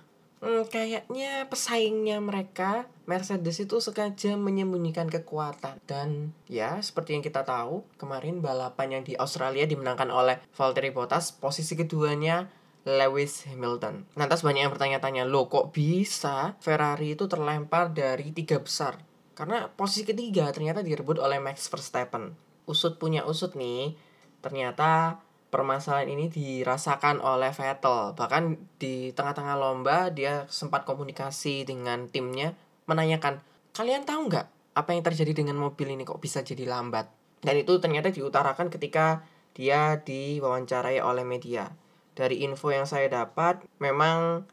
hmm, 0.40 0.64
kayaknya 0.68 1.46
pesaingnya 1.46 2.18
mereka 2.20 2.88
Mercedes 3.04 3.60
itu 3.60 3.80
sengaja 3.80 4.36
menyembunyikan 4.36 5.08
kekuatan 5.08 5.80
dan 5.84 6.36
ya 6.48 6.80
seperti 6.80 7.16
yang 7.16 7.24
kita 7.24 7.44
tahu 7.44 7.84
kemarin 8.00 8.40
balapan 8.40 9.00
yang 9.00 9.04
di 9.04 9.14
Australia 9.16 9.64
dimenangkan 9.68 10.08
oleh 10.08 10.40
Valtteri 10.56 10.90
Bottas 10.90 11.32
posisi 11.32 11.76
keduanya 11.76 12.48
Lewis 12.88 13.44
Hamilton. 13.44 14.08
Lantas 14.16 14.40
banyak 14.40 14.64
yang 14.64 14.72
bertanya-tanya, 14.72 15.28
loh 15.28 15.52
kok 15.52 15.76
bisa 15.76 16.56
Ferrari 16.64 17.12
itu 17.12 17.28
terlempar 17.28 17.92
dari 17.92 18.32
tiga 18.32 18.56
besar? 18.56 18.96
Karena 19.36 19.68
posisi 19.68 20.08
ketiga 20.08 20.48
ternyata 20.52 20.80
direbut 20.80 21.20
oleh 21.20 21.36
Max 21.40 21.68
Verstappen. 21.68 22.32
Usut 22.64 22.96
punya 22.96 23.24
usut 23.28 23.52
nih, 23.56 23.96
ternyata 24.40 25.20
permasalahan 25.50 26.08
ini 26.14 26.30
dirasakan 26.30 27.18
oleh 27.20 27.50
Vettel. 27.50 28.14
Bahkan 28.14 28.42
di 28.78 29.10
tengah-tengah 29.10 29.58
lomba 29.58 30.08
dia 30.14 30.46
sempat 30.46 30.86
komunikasi 30.86 31.66
dengan 31.66 32.06
timnya 32.06 32.54
menanyakan, 32.86 33.42
"Kalian 33.74 34.06
tahu 34.06 34.30
nggak 34.30 34.46
apa 34.78 34.90
yang 34.94 35.02
terjadi 35.02 35.42
dengan 35.42 35.58
mobil 35.58 35.90
ini 35.90 36.06
kok 36.06 36.22
bisa 36.22 36.40
jadi 36.46 36.64
lambat?" 36.70 37.10
Dan 37.42 37.58
itu 37.58 37.76
ternyata 37.82 38.14
diutarakan 38.14 38.70
ketika 38.70 39.26
dia 39.52 39.98
diwawancarai 40.00 41.02
oleh 41.02 41.26
media. 41.26 41.74
Dari 42.14 42.46
info 42.46 42.70
yang 42.70 42.86
saya 42.86 43.10
dapat, 43.10 43.64
memang 43.82 44.46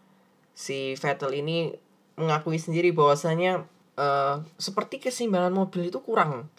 si 0.58 0.98
Vettel 0.98 1.38
ini 1.38 1.70
mengakui 2.18 2.58
sendiri 2.58 2.90
bahwasanya 2.90 3.70
uh, 4.00 4.42
seperti 4.58 4.98
keseimbangan 4.98 5.54
mobil 5.54 5.94
itu 5.94 6.02
kurang. 6.02 6.50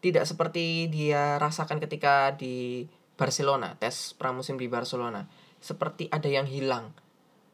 Tidak 0.00 0.24
seperti 0.24 0.86
dia 0.88 1.36
rasakan 1.36 1.82
ketika 1.82 2.32
di 2.32 2.86
Barcelona, 3.20 3.76
tes 3.76 4.16
pramusim 4.16 4.56
di 4.56 4.64
Barcelona. 4.64 5.28
Seperti 5.60 6.08
ada 6.08 6.24
yang 6.24 6.48
hilang. 6.48 6.96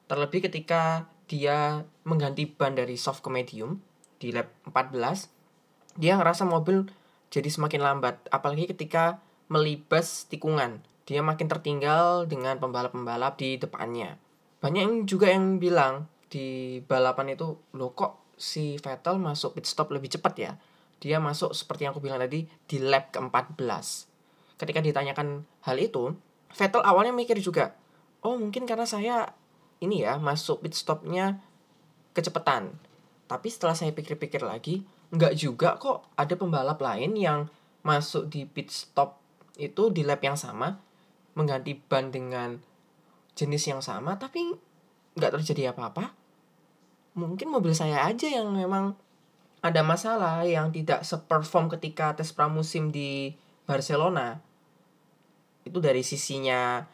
Terlebih 0.07 0.47
ketika 0.47 1.11
dia 1.27 1.83
mengganti 2.07 2.47
ban 2.47 2.79
dari 2.79 2.95
soft 2.95 3.27
ke 3.27 3.35
medium 3.35 3.83
di 4.23 4.31
lap 4.31 4.47
14, 4.71 5.27
dia 5.99 6.15
ngerasa 6.15 6.47
mobil 6.47 6.87
jadi 7.35 7.51
semakin 7.51 7.83
lambat. 7.83 8.31
Apalagi 8.31 8.71
ketika 8.71 9.19
melibas 9.51 10.31
tikungan. 10.31 10.87
Dia 11.03 11.27
makin 11.27 11.51
tertinggal 11.51 12.31
dengan 12.31 12.63
pembalap-pembalap 12.63 13.35
di 13.35 13.59
depannya. 13.59 14.19
Banyak 14.63 14.83
yang 14.87 14.95
juga 15.03 15.35
yang 15.35 15.59
bilang 15.59 16.07
di 16.31 16.79
balapan 16.87 17.35
itu, 17.35 17.59
loh 17.75 17.91
kok 17.91 18.35
si 18.39 18.79
Vettel 18.79 19.19
masuk 19.19 19.59
pit 19.59 19.67
stop 19.67 19.91
lebih 19.91 20.15
cepat 20.15 20.35
ya? 20.39 20.53
Dia 21.03 21.19
masuk 21.19 21.55
seperti 21.55 21.87
yang 21.87 21.95
aku 21.95 22.03
bilang 22.03 22.23
tadi 22.23 22.47
di 22.47 22.79
lap 22.79 23.11
ke-14 23.15 24.16
ketika 24.57 24.81
ditanyakan 24.81 25.45
hal 25.65 25.77
itu, 25.77 26.17
Vettel 26.57 26.81
awalnya 26.81 27.13
mikir 27.13 27.37
juga, 27.43 27.77
oh 28.25 28.39
mungkin 28.39 28.65
karena 28.65 28.89
saya 28.89 29.37
ini 29.83 30.03
ya 30.07 30.17
masuk 30.17 30.65
pit 30.65 30.73
stopnya 30.73 31.41
kecepatan. 32.17 32.73
Tapi 33.27 33.49
setelah 33.51 33.77
saya 33.77 33.93
pikir-pikir 33.93 34.41
lagi, 34.41 34.87
nggak 35.13 35.35
juga 35.37 35.77
kok 35.77 36.09
ada 36.17 36.35
pembalap 36.39 36.81
lain 36.81 37.13
yang 37.19 37.51
masuk 37.85 38.31
di 38.33 38.49
pit 38.49 38.73
stop 38.73 39.21
itu 39.61 39.93
di 39.93 40.07
lap 40.07 40.23
yang 40.25 40.39
sama, 40.39 40.81
mengganti 41.37 41.77
ban 41.77 42.09
dengan 42.09 42.57
jenis 43.37 43.69
yang 43.69 43.83
sama, 43.85 44.17
tapi 44.17 44.57
nggak 45.17 45.33
terjadi 45.41 45.77
apa-apa. 45.77 46.17
Mungkin 47.17 47.49
mobil 47.49 47.73
saya 47.73 48.05
aja 48.05 48.29
yang 48.29 48.53
memang 48.53 48.97
ada 49.65 49.81
masalah 49.83 50.45
yang 50.45 50.71
tidak 50.71 51.03
seperform 51.03 51.73
ketika 51.73 52.15
tes 52.15 52.31
pramusim 52.31 52.93
di 52.93 53.35
Barcelona 53.67 54.46
itu 55.67 55.79
dari 55.83 56.07
sisinya 56.07 56.87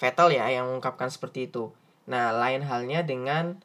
Vettel 0.00 0.32
ya 0.32 0.48
yang 0.48 0.70
mengungkapkan 0.70 1.12
seperti 1.12 1.52
itu. 1.52 1.68
Nah, 2.08 2.32
lain 2.32 2.64
halnya 2.64 3.04
dengan 3.04 3.60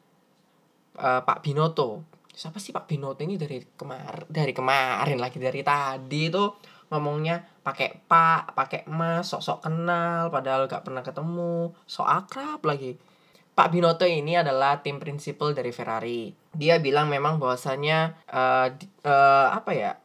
uh, 0.99 1.23
Pak 1.23 1.39
Binoto. 1.45 2.03
Siapa 2.35 2.59
sih 2.59 2.75
Pak 2.75 2.91
Binoto 2.91 3.23
ini 3.23 3.39
dari 3.39 3.63
kemar 3.63 4.27
dari 4.27 4.51
kemarin 4.51 5.15
lagi 5.15 5.39
dari 5.39 5.63
tadi 5.63 6.27
itu 6.27 6.43
ngomongnya 6.91 7.41
pakai 7.65 8.05
pak 8.05 8.53
pakai 8.53 8.85
mas 8.85 9.25
sok-sok 9.25 9.65
kenal 9.65 10.29
padahal 10.29 10.69
gak 10.69 10.85
pernah 10.85 11.01
ketemu 11.01 11.73
sok 11.89 12.05
akrab 12.05 12.61
lagi 12.61 12.93
Pak 13.55 13.71
Binotto 13.71 14.03
ini 14.03 14.35
adalah 14.35 14.83
tim 14.83 14.99
prinsipal 14.99 15.55
dari 15.55 15.71
Ferrari. 15.71 16.27
Dia 16.51 16.83
bilang 16.83 17.07
memang 17.07 17.39
bahwasannya 17.39 18.27
uh, 18.27 18.67
uh, 19.07 19.47
apa 19.55 19.71
ya? 19.71 19.95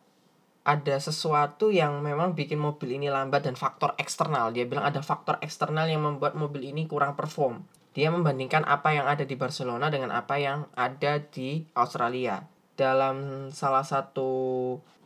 Ada 0.61 1.01
sesuatu 1.01 1.73
yang 1.73 2.05
memang 2.05 2.37
bikin 2.37 2.61
mobil 2.61 3.01
ini 3.01 3.09
lambat 3.09 3.49
dan 3.49 3.57
faktor 3.57 3.97
eksternal. 3.97 4.53
Dia 4.53 4.69
bilang 4.69 4.85
ada 4.85 5.01
faktor 5.01 5.41
eksternal 5.41 5.89
yang 5.89 6.05
membuat 6.05 6.37
mobil 6.37 6.69
ini 6.69 6.85
kurang 6.85 7.17
perform. 7.17 7.65
Dia 7.97 8.13
membandingkan 8.13 8.69
apa 8.69 8.95
yang 8.95 9.09
ada 9.09 9.25
di 9.27 9.35
Barcelona 9.35 9.91
dengan 9.91 10.13
apa 10.15 10.37
yang 10.37 10.69
ada 10.77 11.19
di 11.19 11.65
Australia. 11.75 12.45
Dalam 12.77 13.49
salah 13.51 13.83
satu 13.83 14.29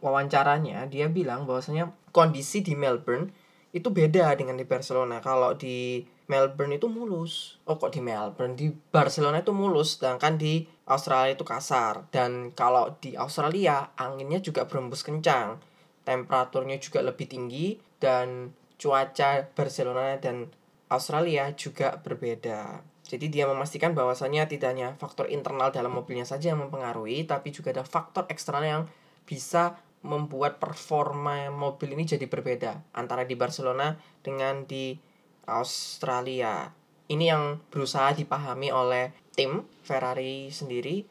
wawancaranya, 0.04 0.90
dia 0.90 1.08
bilang 1.08 1.48
bahwasanya 1.48 1.94
kondisi 2.12 2.60
di 2.60 2.76
Melbourne 2.76 3.32
itu 3.74 3.90
beda 3.90 4.34
dengan 4.38 4.54
di 4.54 4.66
Barcelona. 4.68 5.18
Kalau 5.18 5.56
di 5.56 6.04
Melbourne 6.30 6.76
itu 6.76 6.86
mulus. 6.86 7.58
Oh 7.66 7.76
kok 7.80 7.92
di 7.92 8.04
Melbourne? 8.04 8.54
Di 8.54 8.70
Barcelona 8.70 9.40
itu 9.40 9.50
mulus, 9.50 9.98
sedangkan 9.98 10.36
di 10.36 10.66
Australia 10.84 11.32
itu 11.32 11.44
kasar. 11.44 12.08
Dan 12.12 12.52
kalau 12.52 12.96
di 13.00 13.16
Australia 13.16 13.92
anginnya 13.96 14.40
juga 14.40 14.68
berembus 14.68 15.00
kencang, 15.00 15.60
temperaturnya 16.04 16.76
juga 16.76 17.00
lebih 17.00 17.28
tinggi 17.28 17.80
dan 17.96 18.52
cuaca 18.76 19.48
Barcelona 19.56 20.20
dan 20.20 20.52
Australia 20.92 21.48
juga 21.56 21.96
berbeda. 21.96 22.84
Jadi 23.04 23.28
dia 23.28 23.44
memastikan 23.44 23.92
bahwasannya 23.92 24.48
tidak 24.48 24.68
hanya 24.76 24.88
faktor 24.96 25.28
internal 25.28 25.68
dalam 25.68 25.92
mobilnya 25.92 26.24
saja 26.24 26.52
yang 26.52 26.60
mempengaruhi, 26.64 27.28
tapi 27.28 27.52
juga 27.52 27.72
ada 27.72 27.84
faktor 27.84 28.24
eksternal 28.32 28.64
yang 28.64 28.82
bisa 29.28 29.76
membuat 30.04 30.60
performa 30.60 31.48
mobil 31.48 31.96
ini 31.96 32.04
jadi 32.04 32.28
berbeda 32.28 32.92
antara 32.92 33.24
di 33.24 33.36
Barcelona 33.36 33.96
dengan 34.20 34.68
di 34.68 34.96
Australia. 35.48 36.68
Ini 37.08 37.24
yang 37.24 37.60
berusaha 37.72 38.12
dipahami 38.16 38.68
oleh 38.72 39.23
tim 39.34 39.66
Ferrari 39.82 40.48
sendiri. 40.48 41.04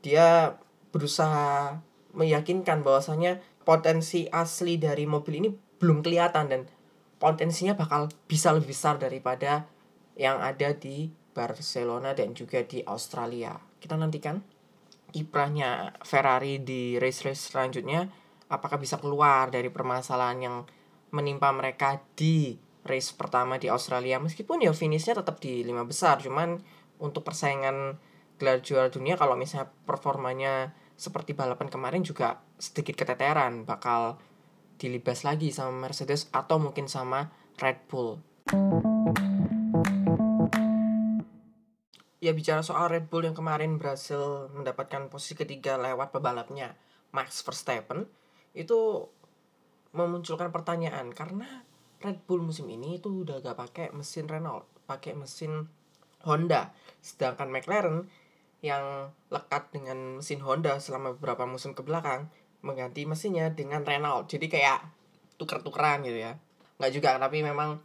Dia 0.00 0.56
berusaha 0.90 1.76
meyakinkan 2.16 2.80
bahwasanya 2.80 3.38
potensi 3.62 4.24
asli 4.32 4.80
dari 4.80 5.04
mobil 5.04 5.44
ini 5.44 5.50
belum 5.52 6.00
kelihatan 6.00 6.48
dan 6.48 6.60
potensinya 7.20 7.76
bakal 7.76 8.08
bisa 8.24 8.52
lebih 8.56 8.72
besar 8.72 8.96
daripada 8.96 9.68
yang 10.16 10.40
ada 10.40 10.72
di 10.72 11.12
Barcelona 11.36 12.16
dan 12.16 12.32
juga 12.32 12.64
di 12.64 12.80
Australia. 12.88 13.52
Kita 13.76 13.92
nantikan 14.00 14.40
kiprahnya 15.12 15.92
Ferrari 16.00 16.64
di 16.64 16.96
race-race 16.96 17.52
selanjutnya 17.52 18.08
apakah 18.48 18.80
bisa 18.80 18.96
keluar 18.96 19.52
dari 19.52 19.68
permasalahan 19.68 20.38
yang 20.40 20.56
menimpa 21.12 21.52
mereka 21.52 22.00
di 22.16 22.56
race 22.86 23.10
pertama 23.14 23.58
di 23.58 23.66
Australia 23.66 24.22
meskipun 24.22 24.62
ya 24.62 24.70
finishnya 24.70 25.18
tetap 25.18 25.42
di 25.42 25.66
lima 25.66 25.82
besar 25.82 26.22
cuman 26.22 26.62
untuk 27.02 27.22
persaingan 27.24 28.00
gelar 28.36 28.60
juara 28.60 28.92
dunia 28.92 29.16
kalau 29.16 29.34
misalnya 29.34 29.72
performanya 29.88 30.76
seperti 30.96 31.36
balapan 31.36 31.68
kemarin 31.68 32.02
juga 32.04 32.40
sedikit 32.56 32.96
keteteran 32.96 33.68
bakal 33.68 34.20
dilibas 34.76 35.24
lagi 35.24 35.52
sama 35.52 35.88
Mercedes 35.88 36.28
atau 36.32 36.60
mungkin 36.60 36.88
sama 36.88 37.32
Red 37.56 37.88
Bull. 37.88 38.20
Ya 42.20 42.32
bicara 42.32 42.60
soal 42.64 42.92
Red 42.92 43.08
Bull 43.08 43.28
yang 43.28 43.36
kemarin 43.36 43.76
berhasil 43.80 44.52
mendapatkan 44.52 45.08
posisi 45.08 45.36
ketiga 45.36 45.80
lewat 45.80 46.12
pebalapnya 46.12 46.76
Max 47.12 47.40
Verstappen 47.44 48.08
itu 48.56 49.08
memunculkan 49.96 50.52
pertanyaan 50.52 51.12
karena 51.12 51.64
Red 52.00 52.28
Bull 52.28 52.44
musim 52.44 52.68
ini 52.68 53.00
itu 53.00 53.24
udah 53.24 53.40
gak 53.40 53.56
pakai 53.56 53.86
mesin 53.96 54.28
Renault, 54.28 54.68
pakai 54.84 55.16
mesin 55.16 55.68
Honda. 56.26 56.74
Sedangkan 56.98 57.48
McLaren 57.48 58.10
yang 58.60 59.14
lekat 59.30 59.70
dengan 59.70 60.18
mesin 60.18 60.42
Honda 60.42 60.82
selama 60.82 61.14
beberapa 61.14 61.46
musim 61.46 61.72
ke 61.72 61.86
belakang 61.86 62.26
mengganti 62.66 63.06
mesinnya 63.06 63.54
dengan 63.54 63.86
Renault. 63.86 64.26
Jadi 64.26 64.50
kayak 64.50 64.82
tuker-tukeran 65.38 66.02
gitu 66.02 66.18
ya. 66.18 66.34
Nggak 66.82 66.92
juga, 66.92 67.10
tapi 67.22 67.46
memang 67.46 67.78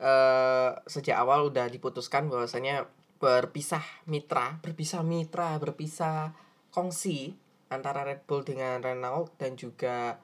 uh, 0.00 0.70
sejak 0.88 1.20
awal 1.20 1.52
udah 1.52 1.68
diputuskan 1.68 2.32
bahwasanya 2.32 2.88
berpisah 3.20 3.84
mitra, 4.08 4.58
berpisah 4.64 5.04
mitra, 5.04 5.60
berpisah 5.60 6.32
kongsi 6.72 7.36
antara 7.70 8.02
Red 8.02 8.26
Bull 8.26 8.42
dengan 8.42 8.80
Renault 8.82 9.34
dan 9.38 9.54
juga 9.54 10.18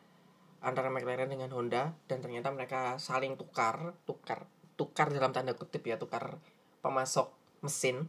antara 0.61 0.93
McLaren 0.93 1.33
dengan 1.33 1.49
Honda 1.57 1.97
dan 2.05 2.21
ternyata 2.21 2.53
mereka 2.53 3.01
saling 3.01 3.41
tukar 3.41 3.97
tukar 4.05 4.45
tukar 4.77 5.09
dalam 5.09 5.33
tanda 5.33 5.57
kutip 5.57 5.81
ya 5.89 5.97
tukar 5.97 6.37
pemasok 6.85 7.40
mesin. 7.61 8.09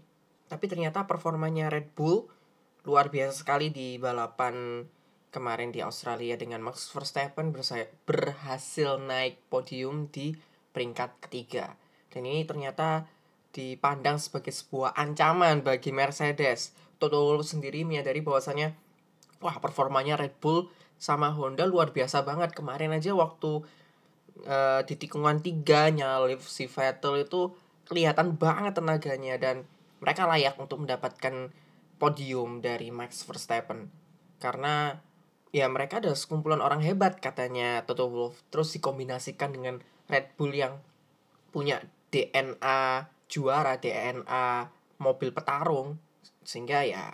Tapi 0.52 0.68
ternyata 0.68 1.08
performanya 1.08 1.72
Red 1.72 1.96
Bull 1.96 2.28
luar 2.84 3.14
biasa 3.14 3.46
sekali 3.46 3.70
di 3.70 3.96
balapan 4.02 4.84
kemarin 5.32 5.72
di 5.72 5.80
Australia 5.80 6.36
dengan 6.36 6.60
Max 6.60 6.92
Verstappen 6.92 7.56
berhasil 8.04 9.00
naik 9.00 9.40
podium 9.48 10.12
di 10.12 10.36
peringkat 10.76 11.24
ketiga. 11.24 11.80
Dan 12.12 12.28
ini 12.28 12.44
ternyata 12.44 13.08
dipandang 13.56 14.20
sebagai 14.20 14.52
sebuah 14.52 14.96
ancaman 14.96 15.64
bagi 15.64 15.96
Mercedes. 15.96 16.76
Toto 17.00 17.24
Wolff 17.32 17.48
sendiri 17.48 17.88
menyadari 17.88 18.20
bahwasanya 18.20 18.76
wah 19.40 19.56
performanya 19.64 20.20
Red 20.20 20.36
Bull 20.44 20.68
sama 21.00 21.32
Honda 21.32 21.64
luar 21.64 21.96
biasa 21.96 22.28
banget. 22.28 22.52
Kemarin 22.52 22.92
aja 22.92 23.16
waktu 23.16 23.64
uh, 24.46 24.82
di 24.84 24.96
tikungan 25.00 25.40
tiga 25.40 25.88
nyalip 25.90 26.44
si 26.44 26.68
Vettel 26.68 27.24
itu 27.24 27.56
kelihatan 27.92 28.40
banget 28.40 28.80
tenaganya 28.80 29.36
dan 29.36 29.68
mereka 30.00 30.24
layak 30.24 30.56
untuk 30.56 30.80
mendapatkan 30.80 31.52
podium 32.00 32.64
dari 32.64 32.88
Max 32.88 33.28
Verstappen. 33.28 33.92
Karena 34.40 34.96
ya 35.52 35.68
mereka 35.68 36.00
ada 36.00 36.16
sekumpulan 36.16 36.64
orang 36.64 36.80
hebat 36.80 37.20
katanya 37.20 37.84
Toto 37.84 38.08
Wolff. 38.08 38.40
Terus 38.48 38.72
dikombinasikan 38.80 39.52
dengan 39.52 39.84
Red 40.08 40.40
Bull 40.40 40.56
yang 40.56 40.80
punya 41.52 41.84
DNA 42.10 43.12
juara 43.28 43.76
DNA 43.76 44.72
mobil 45.04 45.36
petarung. 45.36 46.00
Sehingga 46.48 46.88
ya 46.88 47.12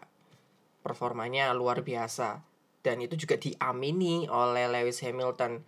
performanya 0.85 1.57
luar 1.57 1.81
biasa. 1.81 2.45
Dan 2.85 3.01
itu 3.01 3.17
juga 3.17 3.35
diamini 3.35 4.29
oleh 4.29 4.69
Lewis 4.69 5.01
Hamilton. 5.01 5.65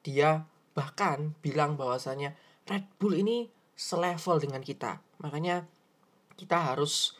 Dia 0.00 0.48
bahkan 0.72 1.36
bilang 1.44 1.78
bahwasanya 1.78 2.34
Red 2.66 2.88
Bull 2.98 3.22
ini 3.22 3.46
selevel 3.76 4.40
dengan 4.40 4.64
kita. 4.64 4.98
Makanya 5.20 5.68
kita 6.34 6.72
harus 6.72 7.14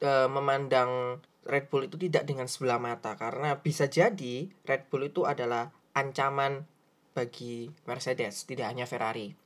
e, 0.00 0.08
memandang 0.26 1.20
Red 1.44 1.68
Bull 1.68 1.86
itu 1.86 1.96
tidak 2.00 2.24
dengan 2.24 2.48
sebelah 2.48 2.80
mata 2.80 3.14
karena 3.14 3.60
bisa 3.60 3.86
jadi 3.86 4.48
Red 4.64 4.88
Bull 4.88 5.12
itu 5.12 5.28
adalah 5.28 5.68
ancaman 5.92 6.64
bagi 7.12 7.68
Mercedes, 7.84 8.48
tidak 8.48 8.72
hanya 8.72 8.88
Ferrari. 8.88 9.36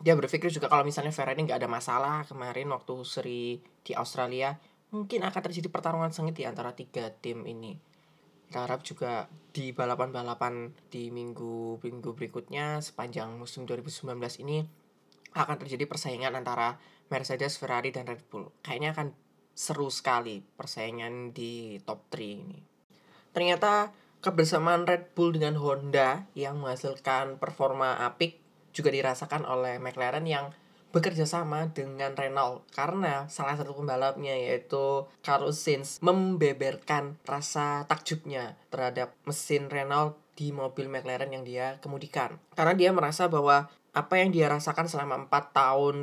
Dia 0.00 0.16
berpikir 0.16 0.48
juga 0.48 0.72
kalau 0.72 0.88
misalnya 0.88 1.12
Ferrari 1.12 1.44
nggak 1.44 1.60
ada 1.60 1.68
masalah 1.68 2.24
kemarin 2.24 2.72
waktu 2.72 2.94
seri 3.04 3.60
di 3.84 3.92
Australia, 3.92 4.56
mungkin 4.96 5.20
akan 5.20 5.40
terjadi 5.44 5.68
pertarungan 5.68 6.08
sengit 6.10 6.40
di 6.40 6.48
antara 6.48 6.72
tiga 6.72 7.12
tim 7.12 7.44
ini 7.44 7.90
kita 8.50 8.66
harap 8.66 8.82
juga 8.82 9.30
di 9.54 9.70
balapan-balapan 9.70 10.74
di 10.90 11.14
minggu-minggu 11.14 12.10
berikutnya 12.18 12.82
sepanjang 12.82 13.38
musim 13.38 13.62
2019 13.62 14.18
ini 14.42 14.66
akan 15.34 15.56
terjadi 15.60 15.84
persaingan 15.86 16.34
antara 16.34 16.78
Mercedes, 17.10 17.58
Ferrari, 17.58 17.90
dan 17.90 18.06
Red 18.06 18.22
Bull. 18.30 18.50
Kayaknya 18.62 18.90
akan 18.94 19.08
seru 19.50 19.90
sekali 19.92 20.40
persaingan 20.40 21.34
di 21.34 21.76
top 21.82 22.06
3 22.08 22.22
ini. 22.22 22.60
Ternyata 23.30 23.92
kebersamaan 24.22 24.86
Red 24.86 25.12
Bull 25.12 25.36
dengan 25.36 25.58
Honda 25.58 26.26
yang 26.32 26.60
menghasilkan 26.60 27.36
performa 27.36 28.02
apik 28.04 28.40
juga 28.70 28.94
dirasakan 28.94 29.42
oleh 29.46 29.82
McLaren 29.82 30.26
yang 30.26 30.54
bekerja 30.90 31.22
sama 31.22 31.70
dengan 31.70 32.18
Renault 32.18 32.66
karena 32.74 33.30
salah 33.30 33.54
satu 33.54 33.78
pembalapnya 33.78 34.34
yaitu 34.34 35.06
Carlos 35.22 35.62
Sainz 35.62 36.02
membeberkan 36.02 37.14
rasa 37.22 37.86
takjubnya 37.86 38.58
terhadap 38.74 39.14
mesin 39.22 39.70
Renault 39.70 40.18
di 40.34 40.50
mobil 40.50 40.90
McLaren 40.90 41.30
yang 41.30 41.44
dia 41.46 41.78
kemudikan. 41.78 42.42
Karena 42.58 42.74
dia 42.74 42.90
merasa 42.90 43.30
bahwa 43.30 43.70
apa 43.90 44.22
yang 44.22 44.30
dia 44.30 44.46
rasakan 44.46 44.86
selama 44.86 45.26
4 45.26 45.50
tahun 45.56 45.96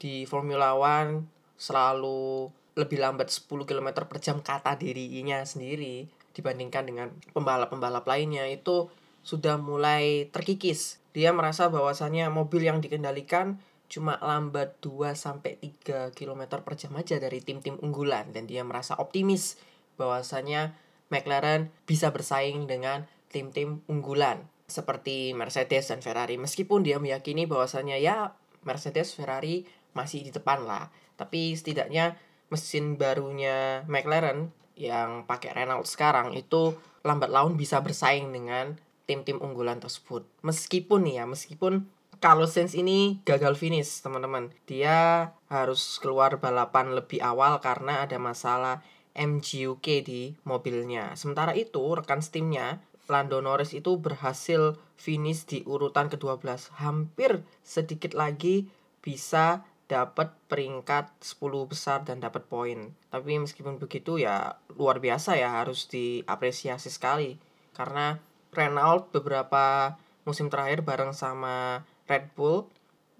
di 0.00 0.24
Formula 0.24 0.76
One 0.76 1.28
selalu 1.60 2.48
lebih 2.74 2.98
lambat 2.98 3.30
10 3.30 3.68
km 3.68 3.88
per 4.04 4.18
jam 4.18 4.42
kata 4.42 4.74
dirinya 4.74 5.44
sendiri 5.46 6.10
dibandingkan 6.34 6.82
dengan 6.84 7.08
pembalap-pembalap 7.30 8.02
lainnya 8.04 8.50
itu 8.50 8.90
sudah 9.22 9.56
mulai 9.56 10.28
terkikis. 10.34 10.98
Dia 11.14 11.30
merasa 11.30 11.70
bahwasannya 11.70 12.26
mobil 12.28 12.66
yang 12.66 12.82
dikendalikan 12.82 13.62
cuma 13.86 14.18
lambat 14.18 14.74
2 14.82 15.14
sampai 15.14 15.54
3 15.62 16.10
km 16.18 16.58
per 16.66 16.74
jam 16.74 16.90
aja 16.98 17.22
dari 17.22 17.38
tim-tim 17.38 17.78
unggulan 17.78 18.34
dan 18.34 18.50
dia 18.50 18.66
merasa 18.66 18.98
optimis 18.98 19.54
bahwasanya 19.94 20.74
McLaren 21.14 21.70
bisa 21.86 22.10
bersaing 22.10 22.66
dengan 22.66 23.06
tim-tim 23.30 23.86
unggulan. 23.86 24.50
Seperti 24.64 25.36
Mercedes 25.36 25.92
dan 25.92 26.00
Ferrari. 26.00 26.40
Meskipun 26.40 26.82
dia 26.82 26.96
meyakini 26.96 27.44
bahwasanya 27.44 28.00
ya 28.00 28.32
Mercedes 28.64 29.12
Ferrari 29.12 29.68
masih 29.92 30.24
di 30.24 30.30
depan 30.32 30.64
lah. 30.64 30.90
Tapi 31.14 31.54
setidaknya 31.54 32.18
mesin 32.48 32.96
barunya 33.00 33.86
McLaren 33.86 34.50
yang 34.74 35.24
pakai 35.24 35.54
Renault 35.54 35.86
sekarang 35.86 36.34
itu 36.34 36.74
lambat 37.06 37.30
laun 37.30 37.54
bisa 37.54 37.78
bersaing 37.78 38.32
dengan 38.34 38.74
tim-tim 39.04 39.38
unggulan 39.38 39.78
tersebut. 39.78 40.26
Meskipun 40.42 41.06
nih 41.06 41.22
ya 41.22 41.24
meskipun 41.28 41.86
Carlos 42.18 42.56
Sainz 42.56 42.72
ini 42.72 43.20
gagal 43.28 43.60
finish 43.60 44.00
teman-teman. 44.00 44.48
Dia 44.64 45.28
harus 45.52 46.00
keluar 46.00 46.40
balapan 46.40 46.96
lebih 46.96 47.20
awal 47.20 47.60
karena 47.60 48.00
ada 48.00 48.16
masalah 48.16 48.80
MGUK 49.12 49.86
di 50.02 50.32
mobilnya. 50.48 51.14
Sementara 51.14 51.52
itu 51.54 51.84
rekan 51.94 52.24
steamnya 52.24 52.80
Lando 53.08 53.40
Norris 53.44 53.76
itu 53.76 54.00
berhasil 54.00 54.80
finish 54.96 55.44
di 55.44 55.60
urutan 55.68 56.08
ke-12. 56.08 56.72
Hampir 56.80 57.44
sedikit 57.60 58.16
lagi 58.16 58.68
bisa 59.04 59.66
dapat 59.84 60.32
peringkat 60.48 61.12
10 61.20 61.70
besar 61.70 62.02
dan 62.08 62.24
dapat 62.24 62.48
poin. 62.48 62.96
Tapi 63.12 63.36
meskipun 63.36 63.76
begitu 63.76 64.16
ya 64.16 64.56
luar 64.72 64.98
biasa 64.98 65.36
ya 65.36 65.60
harus 65.60 65.86
diapresiasi 65.92 66.88
sekali. 66.88 67.36
Karena 67.76 68.16
Renault 68.54 69.12
beberapa 69.12 69.96
musim 70.24 70.48
terakhir 70.48 70.80
bareng 70.80 71.12
sama 71.12 71.84
Red 72.08 72.32
Bull 72.32 72.64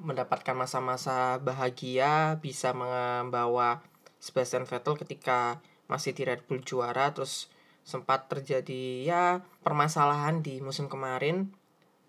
mendapatkan 0.01 0.57
masa-masa 0.57 1.39
bahagia 1.39 2.41
bisa 2.41 2.75
membawa 2.75 3.85
Sebastian 4.19 4.65
Vettel 4.65 4.97
ketika 4.99 5.61
masih 5.87 6.17
di 6.17 6.25
Red 6.25 6.49
Bull 6.49 6.65
juara 6.65 7.13
terus 7.13 7.53
sempat 7.85 8.33
terjadi 8.33 9.05
ya 9.05 9.45
permasalahan 9.61 10.41
di 10.41 10.59
musim 10.65 10.89
kemarin. 10.89 11.53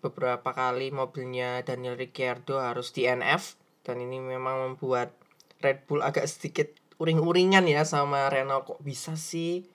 Beberapa 0.00 0.56
kali 0.56 0.88
mobilnya 0.88 1.60
Daniel 1.62 2.00
Ricciardo 2.00 2.58
harus 2.58 2.96
DNF 2.96 3.60
dan 3.84 4.00
ini 4.00 4.18
memang 4.18 4.72
membuat 4.72 5.12
Red 5.60 5.84
Bull 5.84 6.00
agak 6.00 6.26
sedikit 6.26 6.72
uring-uringan 6.96 7.68
ya 7.68 7.84
sama 7.84 8.32
Renault. 8.32 8.64
Kok 8.64 8.80
bisa 8.80 9.14
sih 9.20 9.68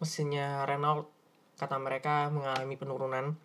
mesinnya 0.00 0.64
Renault? 0.64 1.12
Kata 1.60 1.78
mereka 1.78 2.32
mengalami 2.32 2.74
penurunan. 2.74 3.36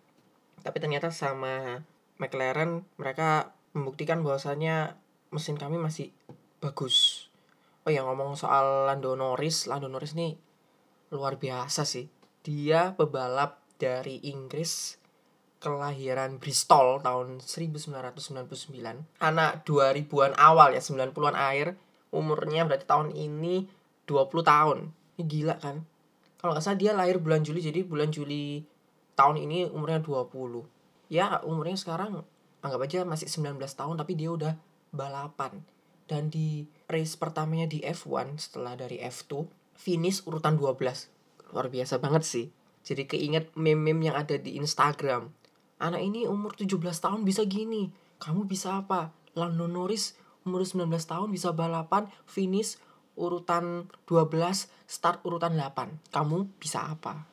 Tapi 0.60 0.76
ternyata 0.80 1.12
sama 1.12 1.84
McLaren 2.20 2.84
mereka 3.00 3.54
membuktikan 3.72 4.20
bahwasanya 4.20 4.98
mesin 5.32 5.56
kami 5.56 5.78
masih 5.78 6.12
bagus. 6.60 7.28
Oh 7.88 7.90
ya 7.92 8.04
ngomong 8.04 8.36
soal 8.36 8.84
Lando 8.84 9.16
Norris 9.16 9.64
Lando 9.64 9.88
Norris 9.88 10.12
nih 10.12 10.36
luar 11.10 11.36
biasa 11.36 11.82
sih. 11.82 12.06
Dia 12.40 12.94
pebalap 12.94 13.60
dari 13.76 14.22
Inggris 14.30 14.96
kelahiran 15.60 16.40
Bristol 16.40 17.04
tahun 17.04 17.44
1999. 17.44 19.20
Anak 19.20 19.50
2000-an 19.68 20.32
awal 20.40 20.72
ya, 20.72 20.80
90-an 20.80 21.36
akhir. 21.36 21.76
Umurnya 22.10 22.64
berarti 22.64 22.88
tahun 22.88 23.12
ini 23.12 23.68
20 24.08 24.40
tahun. 24.42 24.78
Ini 25.20 25.22
gila 25.28 25.54
kan? 25.60 25.84
Kalau 26.40 26.56
nggak 26.56 26.64
salah 26.64 26.80
dia 26.80 26.96
lahir 26.96 27.20
bulan 27.20 27.44
Juli, 27.44 27.60
jadi 27.60 27.84
bulan 27.84 28.08
Juli 28.08 28.64
tahun 29.12 29.36
ini 29.44 29.68
umurnya 29.68 30.00
20. 30.00 30.64
Ya, 31.12 31.44
umurnya 31.44 31.76
sekarang 31.76 32.24
anggap 32.64 32.80
aja 32.88 33.04
masih 33.04 33.28
19 33.28 33.60
tahun, 33.60 34.00
tapi 34.00 34.16
dia 34.16 34.32
udah 34.32 34.56
balapan. 34.96 35.60
Dan 36.08 36.32
di 36.32 36.64
race 36.88 37.14
pertamanya 37.20 37.68
di 37.68 37.84
F1 37.84 38.40
setelah 38.40 38.74
dari 38.74 38.98
F2, 38.98 39.46
finish 39.80 40.20
urutan 40.28 40.60
12 40.60 41.08
luar 41.56 41.66
biasa 41.72 41.98
banget 41.98 42.22
sih. 42.22 42.46
Jadi 42.84 43.08
keinget 43.08 43.52
meme-meme 43.56 44.12
yang 44.12 44.16
ada 44.16 44.36
di 44.36 44.56
Instagram. 44.56 45.32
Anak 45.80 46.00
ini 46.04 46.28
umur 46.28 46.52
17 46.56 46.76
tahun 46.80 47.24
bisa 47.24 47.44
gini. 47.48 47.88
Kamu 48.20 48.44
bisa 48.44 48.84
apa? 48.84 49.12
Lando 49.32 49.64
Norris 49.64 50.16
umur 50.44 50.64
19 50.64 50.88
tahun 50.88 51.28
bisa 51.32 51.52
balapan 51.52 52.08
finish 52.24 52.80
urutan 53.16 53.88
12 54.08 54.68
start 54.88 55.20
urutan 55.28 55.52
8 55.56 56.08
kamu 56.08 56.48
bisa 56.56 56.88
apa? 56.88 57.28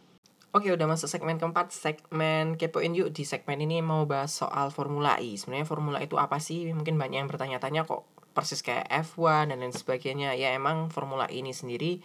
Oke 0.52 0.72
udah 0.74 0.88
masuk 0.88 1.12
segmen 1.12 1.38
keempat. 1.38 1.76
Segmen 1.76 2.56
kepoin 2.56 2.96
yuk. 2.96 3.12
Di 3.12 3.28
segmen 3.28 3.60
ini 3.60 3.84
mau 3.84 4.08
bahas 4.08 4.32
soal 4.32 4.72
Formula 4.72 5.20
E. 5.20 5.36
Sebenarnya 5.36 5.68
Formula 5.68 6.00
E 6.00 6.08
itu 6.08 6.18
apa 6.18 6.40
sih? 6.40 6.72
Mungkin 6.72 6.96
banyak 6.96 7.24
yang 7.24 7.30
bertanya-tanya 7.30 7.84
kok 7.84 8.08
persis 8.32 8.64
kayak 8.64 8.88
F1 8.90 9.54
dan 9.54 9.60
lain 9.60 9.76
sebagainya. 9.76 10.34
Ya 10.34 10.56
emang 10.56 10.90
Formula 10.90 11.28
E 11.28 11.44
ini 11.44 11.52
sendiri 11.52 12.00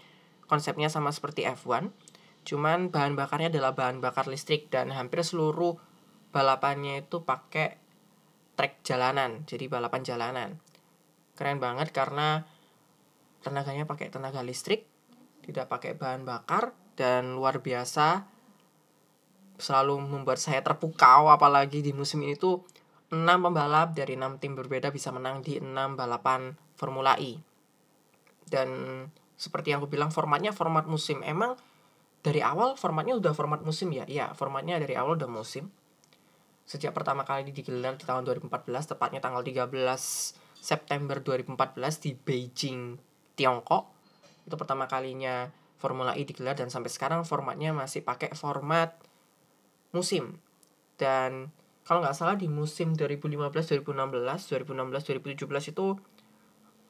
konsepnya 0.53 0.93
sama 0.93 1.09
seperti 1.17 1.49
F1 1.49 1.89
cuman 2.45 2.93
bahan 2.93 3.17
bakarnya 3.17 3.49
adalah 3.49 3.73
bahan 3.73 4.05
bakar 4.05 4.29
listrik 4.29 4.69
dan 4.69 4.93
hampir 4.93 5.25
seluruh 5.25 5.81
balapannya 6.29 7.09
itu 7.09 7.25
pakai 7.25 7.81
trek 8.53 8.85
jalanan 8.85 9.49
jadi 9.49 9.73
balapan 9.73 10.05
jalanan. 10.05 10.51
Keren 11.33 11.57
banget 11.57 11.97
karena 11.97 12.45
tenaganya 13.41 13.89
pakai 13.89 14.13
tenaga 14.13 14.45
listrik 14.45 14.85
tidak 15.43 15.73
pakai 15.73 15.97
bahan 15.97 16.29
bakar 16.29 16.77
dan 16.95 17.35
luar 17.35 17.65
biasa 17.65 18.29
selalu 19.59 20.03
membuat 20.03 20.39
saya 20.43 20.61
terpukau 20.61 21.31
apalagi 21.31 21.81
di 21.81 21.95
musim 21.95 22.23
ini 22.27 22.35
tuh 22.35 22.67
6 23.13 23.23
pembalap 23.29 23.93
dari 23.93 24.17
6 24.17 24.41
tim 24.41 24.57
berbeda 24.57 24.89
bisa 24.89 25.13
menang 25.13 25.45
di 25.45 25.61
6 25.61 25.69
balapan 25.95 26.57
Formula 26.75 27.15
E. 27.21 27.39
Dan 28.49 28.69
seperti 29.43 29.75
yang 29.75 29.83
aku 29.83 29.91
bilang 29.91 30.15
formatnya 30.15 30.55
format 30.55 30.87
musim. 30.87 31.19
Emang 31.27 31.59
dari 32.23 32.39
awal 32.39 32.79
formatnya 32.79 33.19
udah 33.19 33.35
format 33.35 33.67
musim 33.67 33.91
ya? 33.91 34.07
Iya 34.07 34.31
formatnya 34.39 34.79
dari 34.79 34.95
awal 34.95 35.19
udah 35.19 35.27
musim. 35.27 35.67
Sejak 36.63 36.95
pertama 36.95 37.27
kali 37.27 37.51
digelar 37.51 37.99
di 37.99 38.07
tahun 38.07 38.23
2014 38.23 38.95
tepatnya 38.95 39.19
tanggal 39.19 39.43
13 39.43 39.67
September 40.63 41.19
2014 41.19 41.59
di 42.07 42.15
Beijing 42.15 42.95
Tiongkok. 43.35 43.91
Itu 44.47 44.55
pertama 44.55 44.87
kalinya 44.87 45.51
Formula 45.83 46.15
E 46.15 46.23
digelar 46.23 46.55
dan 46.55 46.71
sampai 46.71 46.95
sekarang 46.95 47.27
formatnya 47.27 47.75
masih 47.75 48.07
pakai 48.07 48.31
format 48.39 48.95
musim. 49.91 50.39
Dan 50.95 51.51
kalau 51.83 51.99
nggak 51.99 52.15
salah 52.15 52.39
di 52.39 52.47
musim 52.47 52.95
2015 52.95 53.83
2016 53.83 53.91
2016 53.91 55.51
2017 55.51 55.75
itu 55.75 55.87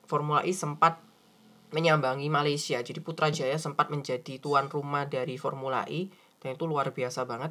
Formula 0.05 0.45
E 0.45 0.53
sempat 0.53 1.01
menyambangi 1.73 2.29
Malaysia. 2.29 2.79
Jadi 2.79 3.01
Putrajaya 3.01 3.57
sempat 3.57 3.89
menjadi 3.89 4.39
tuan 4.39 4.69
rumah 4.69 5.09
dari 5.09 5.41
Formula 5.41 5.83
E 5.89 6.13
dan 6.39 6.55
itu 6.55 6.69
luar 6.69 6.93
biasa 6.93 7.25
banget. 7.25 7.51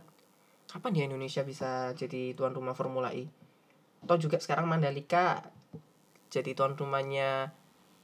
Kapan 0.69 0.95
ya 0.95 1.03
Indonesia 1.09 1.41
bisa 1.43 1.91
jadi 1.97 2.31
tuan 2.37 2.55
rumah 2.55 2.77
Formula 2.77 3.11
E? 3.11 3.27
Atau 4.05 4.17
juga 4.21 4.39
sekarang 4.39 4.69
Mandalika 4.69 5.51
jadi 6.31 6.55
tuan 6.55 6.79
rumahnya 6.79 7.51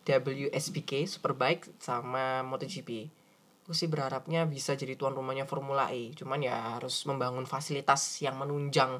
WSBK 0.03 1.07
Superbike 1.07 1.79
sama 1.79 2.43
MotoGP. 2.43 3.07
Aku 3.63 3.75
sih 3.75 3.91
berharapnya 3.91 4.47
bisa 4.47 4.75
jadi 4.75 4.95
tuan 4.95 5.15
rumahnya 5.15 5.47
Formula 5.47 5.91
E. 5.91 6.11
Cuman 6.15 6.43
ya 6.43 6.75
harus 6.75 7.03
membangun 7.07 7.47
fasilitas 7.47 8.19
yang 8.23 8.39
menunjang 8.39 8.99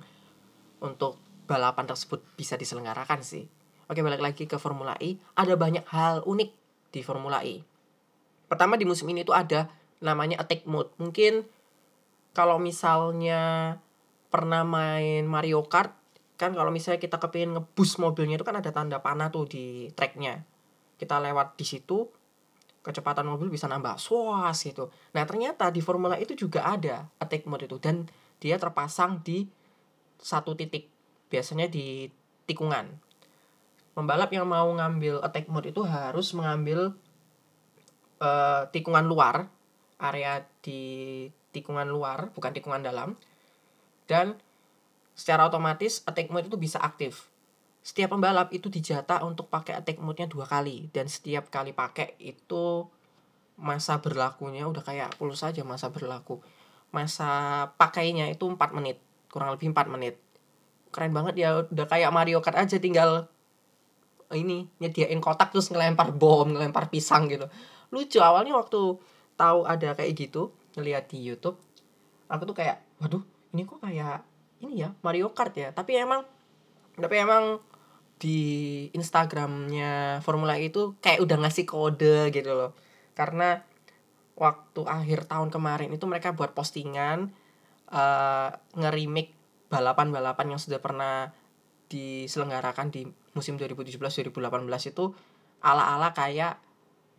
untuk 0.83 1.19
balapan 1.47 1.87
tersebut 1.87 2.23
bisa 2.35 2.59
diselenggarakan 2.59 3.23
sih. 3.23 3.47
Oke, 3.87 4.03
balik 4.03 4.19
lagi 4.19 4.43
ke 4.43 4.59
Formula 4.59 4.99
E. 4.99 5.15
Ada 5.39 5.55
banyak 5.55 5.87
hal 5.87 6.27
unik 6.27 6.66
di 6.91 7.01
Formula 7.03 7.43
E. 7.43 7.63
Pertama 8.47 8.79
di 8.79 8.87
musim 8.87 9.07
ini 9.11 9.27
tuh 9.27 9.35
ada 9.35 9.67
namanya 9.99 10.39
attack 10.41 10.63
mode. 10.69 10.93
Mungkin 11.01 11.43
kalau 12.31 12.61
misalnya 12.61 13.75
pernah 14.29 14.61
main 14.61 15.25
Mario 15.25 15.65
Kart, 15.65 15.91
kan 16.37 16.53
kalau 16.53 16.69
misalnya 16.69 17.01
kita 17.01 17.17
kepingin 17.17 17.57
ngebus 17.57 17.97
mobilnya 17.97 18.37
itu 18.37 18.45
kan 18.45 18.61
ada 18.61 18.69
tanda 18.69 19.01
panah 19.01 19.33
tuh 19.33 19.49
di 19.49 19.89
tracknya. 19.97 20.45
Kita 20.97 21.17
lewat 21.17 21.57
di 21.57 21.65
situ, 21.65 22.05
kecepatan 22.85 23.25
mobil 23.25 23.49
bisa 23.49 23.65
nambah 23.65 23.97
suas 23.97 24.55
gitu. 24.61 24.93
Nah 25.17 25.25
ternyata 25.25 25.73
di 25.73 25.81
Formula 25.81 26.15
E 26.15 26.23
itu 26.23 26.47
juga 26.47 26.63
ada 26.63 27.09
attack 27.17 27.49
mode 27.49 27.65
itu 27.65 27.81
dan 27.81 28.05
dia 28.37 28.61
terpasang 28.61 29.25
di 29.25 29.49
satu 30.21 30.53
titik, 30.53 30.89
biasanya 31.29 31.69
di 31.69 32.09
tikungan 32.45 33.06
pembalap 33.97 34.29
yang 34.29 34.45
mau 34.45 34.69
ngambil 34.69 35.25
attack 35.25 35.49
mode 35.49 35.73
itu 35.73 35.81
harus 35.81 36.29
mengambil 36.37 36.93
uh, 38.21 38.69
tikungan 38.69 39.09
luar 39.09 39.49
area 39.97 40.45
di 40.61 41.25
tikungan 41.49 41.89
luar 41.89 42.29
bukan 42.37 42.53
tikungan 42.53 42.85
dalam. 42.85 43.17
Dan 44.05 44.37
secara 45.17 45.49
otomatis 45.49 46.05
attack 46.05 46.29
mode 46.29 46.45
itu 46.45 46.61
bisa 46.61 46.77
aktif. 46.77 47.25
Setiap 47.81 48.13
pembalap 48.13 48.53
itu 48.53 48.69
dijata 48.69 49.25
untuk 49.25 49.49
pakai 49.49 49.81
attack 49.81 49.97
mode-nya 49.97 50.29
dua 50.29 50.45
kali. 50.45 50.93
Dan 50.93 51.09
setiap 51.09 51.49
kali 51.49 51.73
pakai 51.73 52.13
itu 52.21 52.85
masa 53.57 53.97
berlakunya 53.97 54.69
udah 54.69 54.85
kayak 54.85 55.17
pulus 55.17 55.41
saja 55.41 55.65
masa 55.65 55.89
berlaku. 55.89 56.37
Masa 56.93 57.65
pakainya 57.81 58.29
itu 58.29 58.45
4 58.45 58.77
menit 58.77 59.01
kurang 59.33 59.57
lebih 59.57 59.73
4 59.73 59.89
menit. 59.89 60.21
Keren 60.93 61.11
banget 61.17 61.35
ya 61.41 61.49
udah 61.65 61.87
kayak 61.89 62.13
Mario 62.13 62.39
Kart 62.45 62.61
aja 62.61 62.77
tinggal 62.77 63.25
ini 64.35 64.67
nyediain 64.83 65.19
kotak 65.23 65.55
terus 65.55 65.71
ngelempar 65.71 66.11
bom 66.11 66.51
ngelempar 66.51 66.91
pisang 66.91 67.31
gitu. 67.31 67.47
Lucu 67.93 68.19
awalnya 68.19 68.57
waktu 68.57 68.99
tahu 69.39 69.59
ada 69.63 69.95
kayak 69.95 70.11
gitu 70.17 70.51
ngeliat 70.75 71.07
di 71.07 71.23
YouTube 71.23 71.57
aku 72.27 72.43
tuh 72.43 72.55
kayak 72.59 72.83
waduh 72.99 73.23
ini 73.55 73.63
kok 73.63 73.79
kayak 73.79 74.21
ini 74.59 74.83
ya 74.83 74.89
Mario 75.01 75.31
Kart 75.31 75.53
ya? 75.55 75.69
Tapi 75.71 75.95
emang 75.95 76.23
tapi 76.97 77.15
emang 77.21 77.61
di 78.17 78.39
Instagramnya 78.97 80.19
Formula 80.25 80.57
E 80.57 80.73
itu 80.73 80.97
kayak 80.97 81.21
udah 81.21 81.37
ngasih 81.45 81.65
kode 81.69 82.33
gitu 82.33 82.51
loh. 82.51 82.71
Karena 83.13 83.61
waktu 84.37 84.81
akhir 84.85 85.29
tahun 85.29 85.49
kemarin 85.49 85.89
itu 85.93 86.05
mereka 86.05 86.33
buat 86.33 86.53
postingan 86.53 87.33
uh, 87.89 88.49
ngerimik 88.77 89.33
balapan-balapan 89.69 90.57
yang 90.57 90.61
sudah 90.61 90.81
pernah 90.81 91.33
diselenggarakan 91.87 92.87
di 92.91 93.07
musim 93.37 93.53
2017-2018 93.61 94.33
itu 94.89 95.13
ala-ala 95.61 96.17
kayak 96.17 96.57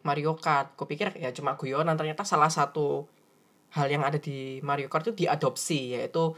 Mario 0.03 0.35
Kart. 0.35 0.75
Kupikir 0.75 1.14
ya 1.14 1.31
cuma 1.31 1.55
guyonan 1.55 1.95
ternyata 1.95 2.27
salah 2.27 2.51
satu 2.51 3.07
hal 3.79 3.87
yang 3.87 4.03
ada 4.03 4.19
di 4.19 4.59
Mario 4.66 4.91
Kart 4.91 5.07
itu 5.07 5.25
diadopsi 5.25 5.95
yaitu 5.95 6.35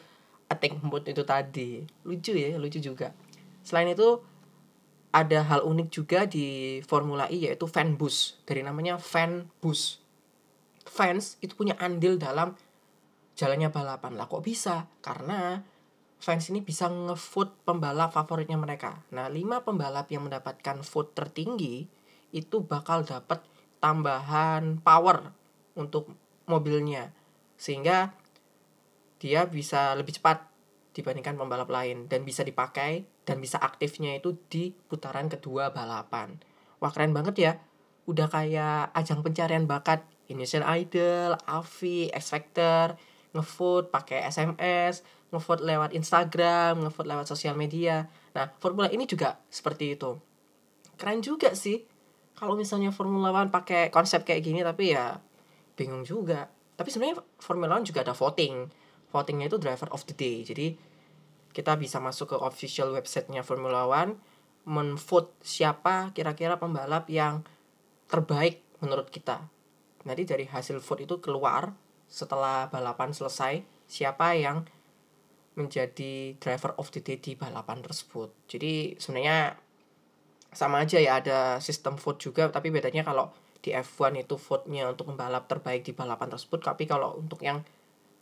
attack 0.50 0.76
mode 0.84 1.08
itu 1.08 1.22
tadi. 1.24 1.86
Lucu 2.04 2.36
ya, 2.36 2.58
lucu 2.60 2.82
juga. 2.82 3.16
Selain 3.64 3.88
itu 3.88 4.20
ada 5.10 5.42
hal 5.42 5.66
unik 5.66 5.88
juga 5.90 6.26
di 6.26 6.78
Formula 6.86 7.26
E 7.30 7.50
yaitu 7.50 7.66
fan 7.70 7.94
boost. 7.94 8.42
Dari 8.44 8.62
namanya 8.66 8.98
fan 8.98 9.50
boost. 9.62 10.02
Fans 10.86 11.38
itu 11.38 11.54
punya 11.54 11.78
andil 11.78 12.18
dalam 12.18 12.58
jalannya 13.38 13.70
balapan. 13.70 14.18
Lah 14.18 14.26
kok 14.26 14.42
bisa? 14.42 14.90
Karena 14.98 15.62
fans 16.20 16.52
ini 16.52 16.60
bisa 16.60 16.86
ngevote 16.92 17.64
pembalap 17.64 18.12
favoritnya 18.12 18.60
mereka. 18.60 19.00
Nah, 19.16 19.32
lima 19.32 19.64
pembalap 19.64 20.12
yang 20.12 20.28
mendapatkan 20.28 20.84
vote 20.84 21.16
tertinggi 21.16 21.88
itu 22.30 22.56
bakal 22.60 23.02
dapat 23.02 23.40
tambahan 23.80 24.78
power 24.84 25.32
untuk 25.74 26.12
mobilnya. 26.44 27.10
Sehingga 27.56 28.12
dia 29.16 29.48
bisa 29.48 29.96
lebih 29.96 30.20
cepat 30.20 30.44
dibandingkan 30.92 31.40
pembalap 31.40 31.72
lain 31.72 32.06
dan 32.06 32.28
bisa 32.28 32.44
dipakai 32.44 33.08
dan 33.24 33.40
bisa 33.40 33.56
aktifnya 33.56 34.20
itu 34.20 34.36
di 34.52 34.76
putaran 34.76 35.32
kedua 35.32 35.72
balapan. 35.72 36.36
Wah, 36.84 36.92
keren 36.92 37.16
banget 37.16 37.36
ya. 37.40 37.52
Udah 38.04 38.28
kayak 38.28 38.92
ajang 38.92 39.24
pencarian 39.24 39.64
bakat 39.64 40.04
Indonesian 40.28 40.62
Idol, 40.62 41.34
AVI, 41.48 42.12
X 42.12 42.32
Factor, 42.32 42.94
ngevote 43.34 43.92
pakai 43.94 44.26
SMS, 44.26 45.06
ngevote 45.30 45.62
lewat 45.62 45.90
Instagram, 45.94 46.82
ngevote 46.82 47.08
lewat 47.08 47.26
sosial 47.30 47.54
media. 47.54 48.10
Nah, 48.34 48.50
Formula 48.58 48.90
ini 48.90 49.06
juga 49.06 49.38
seperti 49.50 49.94
itu. 49.94 50.18
Keren 50.98 51.22
juga 51.22 51.54
sih. 51.54 51.86
Kalau 52.34 52.56
misalnya 52.56 52.90
Formula 52.90 53.30
One 53.30 53.52
pakai 53.52 53.92
konsep 53.92 54.24
kayak 54.24 54.42
gini, 54.42 54.64
tapi 54.64 54.96
ya 54.96 55.20
bingung 55.76 56.02
juga. 56.02 56.48
Tapi 56.74 56.88
sebenarnya 56.88 57.20
Formula 57.38 57.76
One 57.76 57.86
juga 57.86 58.00
ada 58.02 58.16
voting. 58.16 58.68
Votingnya 59.10 59.50
itu 59.50 59.58
driver 59.58 59.90
of 59.92 60.06
the 60.08 60.14
day. 60.16 60.40
Jadi 60.46 60.72
kita 61.50 61.74
bisa 61.76 61.98
masuk 61.98 62.34
ke 62.34 62.36
official 62.38 62.94
websitenya 62.94 63.42
Formula 63.42 63.84
One, 63.84 64.16
menvote 64.64 65.34
siapa 65.42 66.14
kira-kira 66.14 66.56
pembalap 66.62 67.10
yang 67.10 67.42
terbaik 68.06 68.62
menurut 68.78 69.10
kita. 69.10 69.50
Nanti 70.06 70.22
dari 70.24 70.46
hasil 70.48 70.80
vote 70.80 71.04
itu 71.04 71.18
keluar 71.20 71.74
setelah 72.10 72.66
balapan 72.66 73.14
selesai 73.14 73.62
siapa 73.86 74.34
yang 74.34 74.66
menjadi 75.54 76.34
driver 76.42 76.74
of 76.76 76.90
the 76.90 77.00
day 77.00 77.22
di 77.22 77.38
balapan 77.38 77.78
tersebut. 77.80 78.34
Jadi 78.50 78.98
sebenarnya 78.98 79.54
sama 80.50 80.82
aja 80.82 80.98
ya 80.98 81.22
ada 81.22 81.62
sistem 81.62 81.94
vote 81.94 82.18
juga 82.18 82.50
tapi 82.50 82.74
bedanya 82.74 83.06
kalau 83.06 83.30
di 83.62 83.70
F1 83.70 84.26
itu 84.26 84.34
vote-nya 84.34 84.90
untuk 84.90 85.14
pembalap 85.14 85.46
terbaik 85.46 85.86
di 85.86 85.92
balapan 85.94 86.32
tersebut 86.32 86.58
tapi 86.64 86.90
kalau 86.90 87.14
untuk 87.20 87.38
yang 87.44 87.62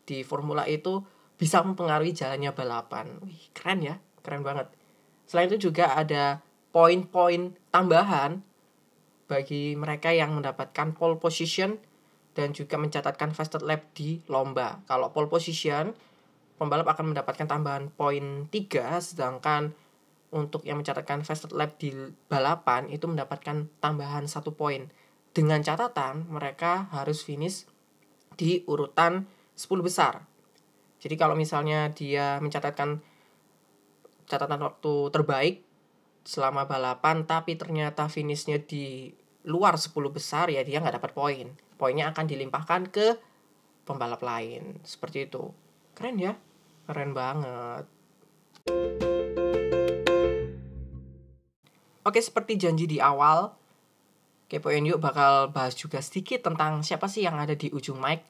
di 0.05 0.20
Formula 0.26 0.68
E 0.68 0.76
itu 0.82 1.01
bisa 1.39 1.62
mempengaruhi 1.62 2.12
jalannya 2.12 2.51
balapan. 2.53 3.07
Wih, 3.22 3.53
keren 3.55 3.80
ya, 3.80 3.97
keren 4.20 4.43
banget. 4.43 4.68
Selain 5.24 5.47
itu 5.49 5.70
juga 5.70 5.95
ada 5.95 6.43
poin-poin 6.74 7.55
tambahan 7.70 8.43
bagi 9.28 9.76
mereka 9.76 10.11
yang 10.11 10.34
mendapatkan 10.34 10.97
pole 10.97 11.20
position 11.20 11.76
dan 12.32 12.54
juga 12.56 12.76
mencatatkan 12.80 13.32
fastest 13.34 13.64
lap 13.64 13.88
di 13.94 14.20
lomba. 14.30 14.82
Kalau 14.88 15.12
pole 15.12 15.28
position 15.30 15.92
pembalap 16.58 16.90
akan 16.90 17.14
mendapatkan 17.14 17.46
tambahan 17.46 17.88
poin 17.94 18.50
3 18.50 18.98
sedangkan 18.98 19.72
untuk 20.28 20.66
yang 20.68 20.82
mencatatkan 20.82 21.24
fastest 21.24 21.56
lap 21.56 21.80
di 21.80 21.94
balapan 22.28 22.90
itu 22.92 23.08
mendapatkan 23.08 23.70
tambahan 23.80 24.28
satu 24.28 24.52
poin. 24.52 24.90
Dengan 25.32 25.62
catatan 25.62 26.28
mereka 26.28 26.90
harus 26.92 27.22
finish 27.22 27.64
di 28.34 28.64
urutan 28.66 29.24
10 29.54 29.82
besar. 29.82 30.26
Jadi 30.98 31.14
kalau 31.14 31.38
misalnya 31.38 31.94
dia 31.94 32.42
mencatatkan 32.42 33.00
catatan 34.28 34.60
waktu 34.60 34.94
terbaik 35.14 35.64
selama 36.28 36.68
balapan 36.68 37.24
tapi 37.24 37.56
ternyata 37.56 38.12
finishnya 38.12 38.60
di 38.60 39.08
luar 39.48 39.80
10 39.80 39.96
besar 40.12 40.52
ya 40.52 40.60
dia 40.60 40.84
nggak 40.84 41.00
dapat 41.00 41.12
poin 41.16 41.48
poinnya 41.78 42.10
akan 42.10 42.26
dilimpahkan 42.26 42.90
ke 42.90 43.16
pembalap 43.86 44.20
lain 44.20 44.82
seperti 44.82 45.30
itu 45.30 45.48
keren 45.94 46.18
ya 46.18 46.34
Keren 46.88 47.12
banget. 47.12 47.84
Oke, 52.00 52.24
seperti 52.24 52.56
janji 52.56 52.88
di 52.88 52.96
awal, 52.96 53.52
Kepoin 54.48 54.88
Yuk 54.88 54.96
bakal 54.96 55.52
bahas 55.52 55.76
juga 55.76 56.00
sedikit 56.00 56.48
tentang 56.48 56.80
siapa 56.80 57.04
sih 57.04 57.28
yang 57.28 57.36
ada 57.36 57.52
di 57.52 57.68
ujung 57.68 58.00
mic. 58.00 58.24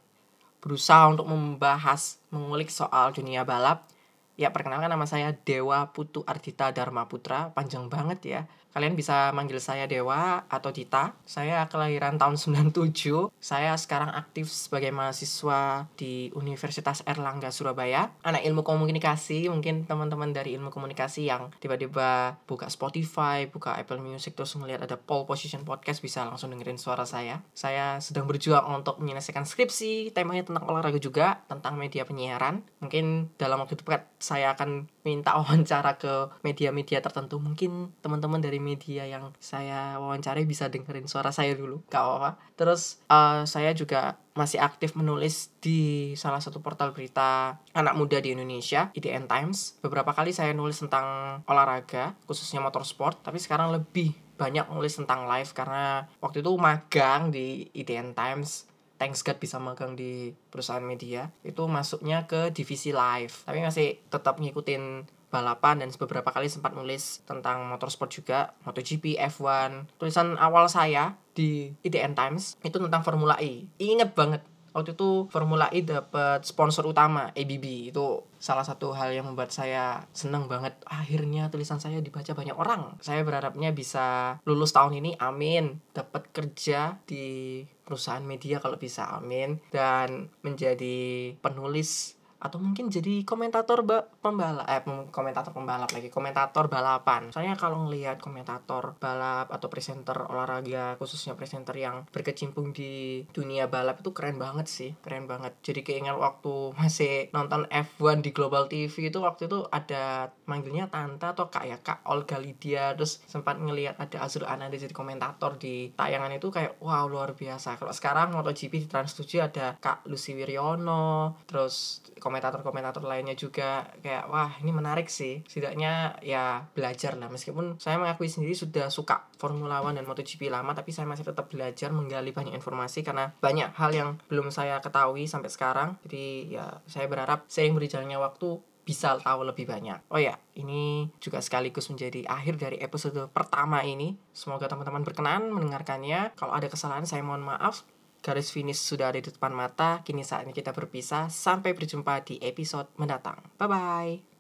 Berusaha 0.59 1.07
untuk 1.07 1.31
membahas, 1.31 2.19
mengulik 2.35 2.67
soal 2.67 3.15
dunia 3.15 3.47
balap. 3.47 3.87
Ya, 4.35 4.51
perkenalkan 4.51 4.91
nama 4.91 5.07
saya 5.07 5.31
Dewa 5.47 5.95
Putu 5.95 6.27
Ardita 6.27 6.75
Dharma 6.75 7.07
Putra. 7.07 7.55
Panjang 7.55 7.87
banget 7.87 8.19
ya. 8.27 8.41
Kalian 8.73 8.95
bisa 8.95 9.33
manggil 9.33 9.59
saya 9.59 9.89
Dewa 9.89 10.45
atau 10.47 10.71
Dita. 10.71 11.17
Saya 11.25 11.65
kelahiran 11.67 12.21
tahun 12.21 12.37
97. 12.37 13.33
Saya 13.41 13.73
sekarang 13.81 14.13
aktif 14.13 14.53
sebagai 14.53 14.93
mahasiswa 14.93 15.89
di 15.97 16.29
Universitas 16.37 17.01
Erlangga 17.09 17.49
Surabaya. 17.49 18.13
Anak 18.23 18.45
ilmu 18.45 18.63
komunikasi, 18.63 19.49
mungkin 19.49 19.89
teman-teman 19.89 20.37
dari 20.37 20.55
ilmu 20.55 20.69
komunikasi 20.69 21.27
yang 21.27 21.49
tiba-tiba 21.59 22.37
buka 22.45 22.69
Spotify, 22.69 23.49
buka 23.49 23.75
Apple 23.81 24.05
Music 24.05 24.37
terus 24.37 24.53
melihat 24.61 24.85
ada 24.85 25.01
pole 25.01 25.25
position 25.25 25.65
podcast 25.65 26.05
bisa 26.05 26.29
langsung 26.29 26.53
dengerin 26.53 26.77
suara 26.77 27.09
saya. 27.09 27.41
Saya 27.57 27.99
sedang 28.05 28.29
berjuang 28.29 28.63
untuk 28.69 29.01
menyelesaikan 29.01 29.49
skripsi, 29.49 30.13
temanya 30.13 30.45
tentang 30.45 30.69
olahraga 30.69 31.01
juga, 31.01 31.41
tentang 31.49 31.81
media 31.81 32.05
penyiaran. 32.05 32.63
Mungkin 32.85 33.33
dalam 33.41 33.65
waktu 33.65 33.81
dekat 33.81 34.07
saya 34.21 34.53
akan 34.53 34.87
minta 35.09 35.35
wawancara 35.41 35.97
ke 35.97 36.29
media-media 36.45 37.01
tertentu. 37.01 37.41
Mungkin 37.41 37.97
teman-teman 38.05 38.45
dari 38.45 38.58
media 38.59 39.09
yang 39.09 39.35
saya 39.39 39.97
wawancari 39.99 40.45
bisa 40.45 40.71
dengerin 40.71 41.07
suara 41.07 41.35
saya 41.35 41.55
dulu. 41.55 41.83
Gak 41.89 42.03
apa-apa. 42.03 42.31
Terus 42.55 43.03
uh, 43.11 43.43
saya 43.49 43.73
juga 43.73 44.19
masih 44.39 44.63
aktif 44.63 44.95
menulis 44.95 45.51
di 45.59 46.13
salah 46.15 46.39
satu 46.39 46.63
portal 46.63 46.95
berita 46.95 47.59
anak 47.75 47.99
muda 47.99 48.23
di 48.23 48.35
Indonesia, 48.35 48.95
IDN 48.95 49.27
Times. 49.27 49.83
Beberapa 49.83 50.15
kali 50.15 50.31
saya 50.31 50.55
nulis 50.55 50.79
tentang 50.79 51.41
olahraga, 51.51 52.15
khususnya 52.31 52.63
motorsport, 52.63 53.19
tapi 53.27 53.43
sekarang 53.43 53.75
lebih 53.75 54.15
banyak 54.39 54.71
nulis 54.71 54.95
tentang 54.95 55.27
live 55.27 55.51
karena 55.51 56.07
waktu 56.23 56.47
itu 56.47 56.55
magang 56.55 57.35
di 57.35 57.67
IDN 57.75 58.15
Times 58.15 58.71
thanks 58.99 59.27
God 59.27 59.43
bisa 59.43 59.59
magang 59.59 59.99
di 59.99 60.31
perusahaan 60.51 60.83
media 60.83 61.35
itu 61.43 61.67
masuknya 61.67 62.27
ke 62.31 62.55
divisi 62.55 62.95
live 62.95 63.35
tapi 63.43 63.63
masih 63.63 63.99
tetap 64.07 64.39
ngikutin 64.39 65.11
balapan 65.29 65.85
dan 65.85 65.93
beberapa 65.95 66.33
kali 66.33 66.49
sempat 66.49 66.73
nulis 66.73 67.21
tentang 67.29 67.69
motorsport 67.69 68.09
juga 68.09 68.57
MotoGP, 68.65 69.21
F1 69.21 70.01
tulisan 70.01 70.37
awal 70.41 70.69
saya 70.69 71.17
di 71.37 71.71
IDN 71.85 72.17
Times 72.17 72.57
itu 72.65 72.77
tentang 72.81 73.05
Formula 73.05 73.37
E. 73.39 73.69
Inget 73.79 74.17
banget 74.17 74.43
waktu 74.73 74.95
itu 74.95 75.27
Formula 75.33 75.67
E 75.73 75.83
dapat 75.83 76.45
sponsor 76.45 76.87
utama 76.87 77.33
ABB 77.33 77.91
itu 77.91 78.23
salah 78.39 78.63
satu 78.63 78.95
hal 78.95 79.11
yang 79.11 79.27
membuat 79.27 79.51
saya 79.51 80.07
seneng 80.15 80.47
banget. 80.47 80.79
Akhirnya 80.87 81.51
tulisan 81.51 81.83
saya 81.83 81.99
dibaca 81.99 82.31
banyak 82.35 82.55
orang. 82.55 82.95
Saya 83.03 83.27
berharapnya 83.27 83.75
bisa 83.75 84.39
lulus 84.47 84.71
tahun 84.71 85.03
ini 85.03 85.19
amin. 85.19 85.83
Dapat 85.91 86.31
kerja 86.31 87.03
di 87.03 87.63
perusahaan 87.83 88.23
media 88.23 88.63
kalau 88.63 88.79
bisa 88.79 89.11
amin. 89.19 89.59
Dan 89.75 90.31
menjadi 90.47 91.35
penulis 91.43 92.18
atau 92.39 92.63
mungkin 92.63 92.87
jadi 92.87 93.27
komentator 93.27 93.83
ba 93.83 94.07
pembalap 94.23 94.67
eh 94.71 94.83
komentator 95.11 95.51
pembalap 95.51 95.91
lagi 95.91 96.07
komentator 96.07 96.71
balapan. 96.71 97.35
Soalnya 97.35 97.59
kalau 97.59 97.87
ngelihat 97.87 98.23
komentator 98.23 98.95
balap 99.03 99.51
atau 99.51 99.67
presenter 99.67 100.15
olahraga 100.15 100.95
khususnya 101.03 101.35
presenter 101.35 101.75
yang 101.75 102.07
berkecimpung 102.15 102.71
di 102.71 103.27
dunia 103.35 103.67
balap 103.67 104.01
itu 104.01 104.15
keren 104.15 104.39
banget 104.39 104.71
sih 104.71 104.91
keren 105.03 105.27
banget. 105.27 105.59
Jadi 105.67 105.83
keinget 105.83 106.15
waktu 106.15 106.75
masih 106.79 107.29
nonton 107.35 107.67
F1 107.69 108.23
di 108.23 108.31
Global 108.31 108.71
TV 108.71 109.11
itu 109.11 109.19
waktu 109.19 109.51
itu 109.51 109.67
ada 109.75 110.31
manggilnya 110.47 110.87
tante 110.87 111.27
atau 111.27 111.51
kak 111.51 111.65
ya 111.67 111.77
kak 111.83 112.07
Olga 112.07 112.39
Lydia 112.39 112.95
terus 112.95 113.19
sempat 113.27 113.59
ngelihat 113.59 113.99
ada 113.99 114.23
Azur 114.23 114.47
Ananda 114.47 114.79
jadi 114.79 114.95
komentator 114.95 115.59
di 115.59 115.91
tayangan 115.99 116.31
itu 116.31 116.55
kayak 116.55 116.79
wow 116.79 117.11
luar 117.11 117.35
biasa. 117.35 117.75
Kalau 117.75 117.91
sekarang 117.91 118.31
MotoGP 118.31 118.87
di 118.87 118.89
Trans 118.89 119.19
7 119.19 119.43
ada 119.43 119.75
kak 119.83 120.07
Lucy 120.07 120.39
Wiryono 120.39 121.35
terus 121.51 122.01
komentator-komentator 122.29 123.01
lainnya 123.01 123.33
juga 123.33 123.89
kayak 124.05 124.29
wah 124.29 124.53
ini 124.61 124.71
menarik 124.71 125.09
sih 125.09 125.41
setidaknya 125.49 126.21
ya 126.21 126.69
belajar 126.77 127.17
lah 127.17 127.33
meskipun 127.33 127.81
saya 127.81 127.97
mengakui 127.97 128.29
sendiri 128.29 128.53
sudah 128.53 128.93
suka 128.93 129.27
Formula 129.41 129.81
One 129.81 129.97
dan 129.97 130.05
MotoGP 130.05 130.53
lama 130.53 130.77
tapi 130.77 130.93
saya 130.93 131.09
masih 131.09 131.25
tetap 131.25 131.49
belajar 131.49 131.89
menggali 131.89 132.31
banyak 132.37 132.53
informasi 132.53 133.01
karena 133.01 133.33
banyak 133.41 133.73
hal 133.73 133.91
yang 133.97 134.11
belum 134.29 134.53
saya 134.53 134.79
ketahui 134.85 135.25
sampai 135.25 135.49
sekarang 135.49 135.97
jadi 136.05 136.25
ya 136.53 136.67
saya 136.85 137.09
berharap 137.09 137.49
seiring 137.49 137.75
berjalannya 137.81 138.21
waktu 138.21 138.61
bisa 138.89 139.21
tahu 139.21 139.45
lebih 139.45 139.69
banyak. 139.69 140.01
Oh 140.09 140.17
ya, 140.17 140.41
ini 140.57 141.13
juga 141.21 141.45
sekaligus 141.45 141.93
menjadi 141.93 142.25
akhir 142.25 142.57
dari 142.57 142.81
episode 142.81 143.29
pertama 143.37 143.85
ini. 143.85 144.17
Semoga 144.33 144.65
teman-teman 144.65 145.05
berkenan 145.05 145.53
mendengarkannya. 145.53 146.33
Kalau 146.33 146.57
ada 146.57 146.73
kesalahan 146.73 147.05
saya 147.05 147.21
mohon 147.21 147.45
maaf. 147.45 147.85
Garis 148.21 148.51
finish 148.51 148.83
sudah 148.83 149.15
ada 149.15 149.21
di 149.23 149.31
depan 149.31 149.55
mata. 149.55 150.03
Kini 150.03 150.27
saatnya 150.27 150.53
kita 150.53 150.75
berpisah. 150.75 151.31
Sampai 151.31 151.73
berjumpa 151.73 152.27
di 152.27 152.37
episode 152.43 152.91
mendatang. 152.99 153.41
Bye 153.57 153.69
bye. 153.69 154.29